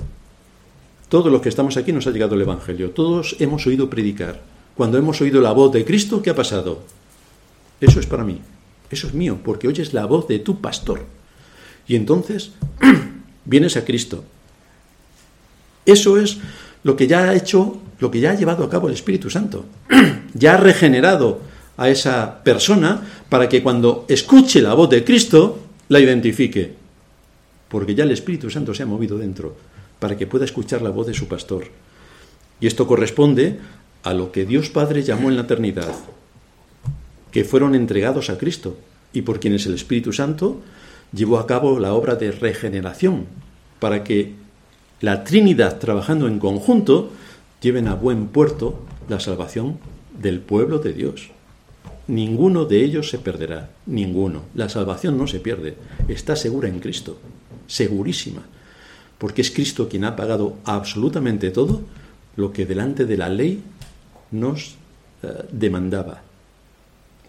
Todos 1.09 1.29
los 1.29 1.41
que 1.41 1.49
estamos 1.49 1.75
aquí 1.75 1.91
nos 1.91 2.07
ha 2.07 2.11
llegado 2.11 2.35
el 2.35 2.41
Evangelio, 2.41 2.91
todos 2.91 3.35
hemos 3.39 3.67
oído 3.67 3.89
predicar. 3.89 4.39
Cuando 4.77 4.97
hemos 4.97 5.19
oído 5.19 5.41
la 5.41 5.51
voz 5.51 5.73
de 5.73 5.83
Cristo, 5.83 6.21
¿qué 6.21 6.29
ha 6.29 6.35
pasado? 6.35 6.83
Eso 7.81 7.99
es 7.99 8.05
para 8.05 8.23
mí, 8.23 8.39
eso 8.89 9.07
es 9.07 9.13
mío, 9.13 9.39
porque 9.43 9.67
oyes 9.67 9.93
la 9.93 10.05
voz 10.05 10.29
de 10.29 10.39
tu 10.39 10.61
pastor. 10.61 11.14
Y 11.87 11.95
entonces 11.95 12.51
vienes 13.45 13.77
a 13.77 13.85
Cristo. 13.85 14.23
Eso 15.85 16.17
es 16.17 16.37
lo 16.83 16.95
que 16.95 17.07
ya 17.07 17.29
ha 17.29 17.35
hecho, 17.35 17.79
lo 17.99 18.11
que 18.11 18.19
ya 18.19 18.31
ha 18.31 18.35
llevado 18.35 18.63
a 18.63 18.69
cabo 18.69 18.87
el 18.87 18.93
Espíritu 18.93 19.29
Santo. 19.29 19.65
ya 20.33 20.55
ha 20.55 20.57
regenerado 20.57 21.41
a 21.77 21.89
esa 21.89 22.43
persona 22.43 23.01
para 23.29 23.49
que 23.49 23.61
cuando 23.61 24.05
escuche 24.07 24.61
la 24.61 24.73
voz 24.73 24.89
de 24.89 25.03
Cristo 25.03 25.59
la 25.89 25.99
identifique. 25.99 26.73
Porque 27.69 27.95
ya 27.95 28.03
el 28.03 28.11
Espíritu 28.11 28.49
Santo 28.49 28.73
se 28.73 28.83
ha 28.83 28.87
movido 28.87 29.17
dentro 29.17 29.55
para 29.99 30.17
que 30.17 30.27
pueda 30.27 30.45
escuchar 30.45 30.81
la 30.81 30.89
voz 30.89 31.07
de 31.07 31.13
su 31.13 31.27
pastor. 31.27 31.65
Y 32.59 32.67
esto 32.67 32.87
corresponde 32.87 33.59
a 34.03 34.13
lo 34.13 34.31
que 34.31 34.45
Dios 34.45 34.69
Padre 34.69 35.03
llamó 35.03 35.29
en 35.29 35.35
la 35.35 35.43
eternidad, 35.43 35.93
que 37.31 37.43
fueron 37.43 37.75
entregados 37.75 38.29
a 38.29 38.37
Cristo 38.37 38.77
y 39.13 39.23
por 39.23 39.39
quienes 39.39 39.65
el 39.65 39.73
Espíritu 39.73 40.13
Santo 40.13 40.61
llevó 41.15 41.39
a 41.39 41.47
cabo 41.47 41.79
la 41.79 41.93
obra 41.93 42.15
de 42.15 42.31
regeneración, 42.31 43.25
para 43.79 44.03
que 44.03 44.33
la 45.01 45.23
Trinidad 45.23 45.79
trabajando 45.79 46.27
en 46.27 46.39
conjunto 46.39 47.11
lleven 47.61 47.87
a 47.87 47.95
buen 47.95 48.27
puerto 48.27 48.79
la 49.07 49.19
salvación 49.19 49.77
del 50.19 50.39
pueblo 50.39 50.79
de 50.79 50.93
Dios. 50.93 51.29
Ninguno 52.07 52.65
de 52.65 52.83
ellos 52.83 53.09
se 53.09 53.17
perderá, 53.17 53.71
ninguno. 53.85 54.43
La 54.53 54.69
salvación 54.69 55.17
no 55.17 55.27
se 55.27 55.39
pierde, 55.39 55.75
está 56.07 56.35
segura 56.35 56.67
en 56.67 56.79
Cristo, 56.79 57.17
segurísima, 57.67 58.43
porque 59.17 59.41
es 59.41 59.51
Cristo 59.51 59.87
quien 59.89 60.03
ha 60.03 60.15
pagado 60.15 60.57
absolutamente 60.65 61.49
todo 61.51 61.81
lo 62.35 62.51
que 62.51 62.65
delante 62.65 63.05
de 63.05 63.17
la 63.17 63.29
ley 63.29 63.63
nos 64.31 64.75
eh, 65.23 65.45
demandaba. 65.51 66.21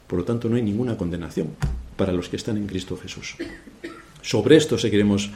Por 0.07 0.18
lo 0.18 0.24
tanto, 0.24 0.49
no 0.49 0.57
hay 0.57 0.62
ninguna 0.62 0.97
condenación 0.97 1.49
para 1.97 2.12
los 2.12 2.28
que 2.28 2.36
están 2.36 2.57
en 2.57 2.66
Cristo 2.66 2.97
Jesús. 2.97 3.36
Sobre 4.22 4.57
esto 4.57 4.78
seguiremos 4.78 5.30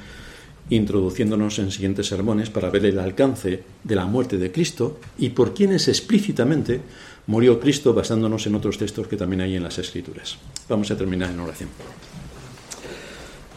introduciéndonos 0.71 1.59
en 1.59 1.71
siguientes 1.71 2.07
sermones 2.07 2.51
para 2.51 2.71
ver 2.71 2.87
el 2.87 2.99
alcance 2.99 3.63
de 3.83 3.95
la 3.95 4.07
muerte 4.07 4.39
de 4.39 4.53
Cristo 4.53 5.01
y 5.19 5.31
por 5.31 5.53
quienes 5.53 5.89
explícitamente 5.89 6.81
murió 7.27 7.61
Cristo 7.61 7.93
basándonos 7.93 8.47
en 8.47 8.55
otros 8.55 8.79
textos 8.79 9.09
que 9.09 9.17
también 9.17 9.43
hay 9.43 9.57
en 9.57 9.65
las 9.65 9.79
Escrituras. 9.79 10.39
Vamos 10.69 10.91
a 10.91 10.97
terminar 10.97 11.31
en 11.31 11.41
oración. 11.41 11.69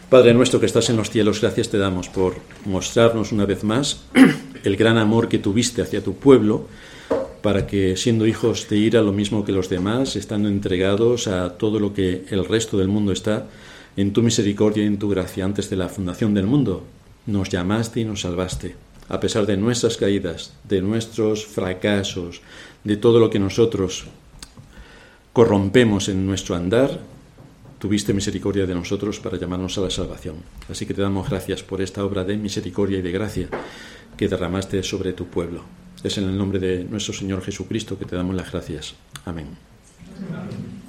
Padre 0.09 0.33
nuestro 0.33 0.59
que 0.59 0.67
estás 0.67 0.89
en 0.89 0.97
los 0.97 1.09
cielos, 1.09 1.41
gracias 1.41 1.69
te 1.69 1.77
damos 1.77 2.07
por 2.07 2.35
mostrarnos 2.65 3.31
una 3.31 3.45
vez 3.45 3.63
más 3.63 4.03
el 4.63 4.75
gran 4.75 4.97
amor 4.97 5.27
que 5.27 5.39
tuviste 5.39 5.81
hacia 5.81 6.03
tu 6.03 6.15
pueblo 6.15 6.67
para 7.43 7.67
que, 7.67 7.97
siendo 7.97 8.25
hijos 8.25 8.69
de 8.69 8.77
ira 8.77 9.01
lo 9.01 9.11
mismo 9.11 9.43
que 9.43 9.51
los 9.51 9.67
demás, 9.67 10.15
estando 10.15 10.47
entregados 10.47 11.27
a 11.27 11.57
todo 11.57 11.77
lo 11.77 11.93
que 11.93 12.23
el 12.29 12.45
resto 12.45 12.77
del 12.77 12.87
mundo 12.87 13.11
está, 13.11 13.47
en 13.97 14.13
tu 14.13 14.23
misericordia 14.23 14.85
y 14.85 14.87
en 14.87 14.97
tu 14.97 15.09
gracia 15.09 15.43
antes 15.43 15.69
de 15.69 15.75
la 15.75 15.89
fundación 15.89 16.33
del 16.33 16.47
mundo, 16.47 16.85
nos 17.25 17.49
llamaste 17.49 17.99
y 17.99 18.05
nos 18.05 18.21
salvaste. 18.21 18.77
A 19.09 19.19
pesar 19.19 19.45
de 19.45 19.57
nuestras 19.57 19.97
caídas, 19.97 20.53
de 20.63 20.81
nuestros 20.81 21.45
fracasos, 21.45 22.41
de 22.85 22.95
todo 22.95 23.19
lo 23.19 23.29
que 23.29 23.39
nosotros 23.39 24.05
corrompemos 25.33 26.07
en 26.07 26.25
nuestro 26.25 26.55
andar, 26.55 27.01
tuviste 27.77 28.13
misericordia 28.13 28.65
de 28.65 28.73
nosotros 28.73 29.19
para 29.19 29.37
llamarnos 29.37 29.77
a 29.77 29.81
la 29.81 29.89
salvación. 29.89 30.37
Así 30.69 30.85
que 30.85 30.93
te 30.93 31.01
damos 31.01 31.29
gracias 31.29 31.61
por 31.61 31.81
esta 31.81 32.05
obra 32.05 32.23
de 32.23 32.37
misericordia 32.37 32.99
y 32.99 33.01
de 33.01 33.11
gracia 33.11 33.49
que 34.15 34.29
derramaste 34.29 34.81
sobre 34.81 35.11
tu 35.11 35.27
pueblo. 35.27 35.82
Es 36.03 36.17
en 36.17 36.25
el 36.25 36.37
nombre 36.37 36.59
de 36.59 36.83
nuestro 36.83 37.13
Señor 37.13 37.41
Jesucristo 37.41 37.97
que 37.97 38.05
te 38.05 38.15
damos 38.15 38.35
las 38.35 38.51
gracias. 38.51 38.95
Amén. 39.25 39.47
Amén. 40.27 40.82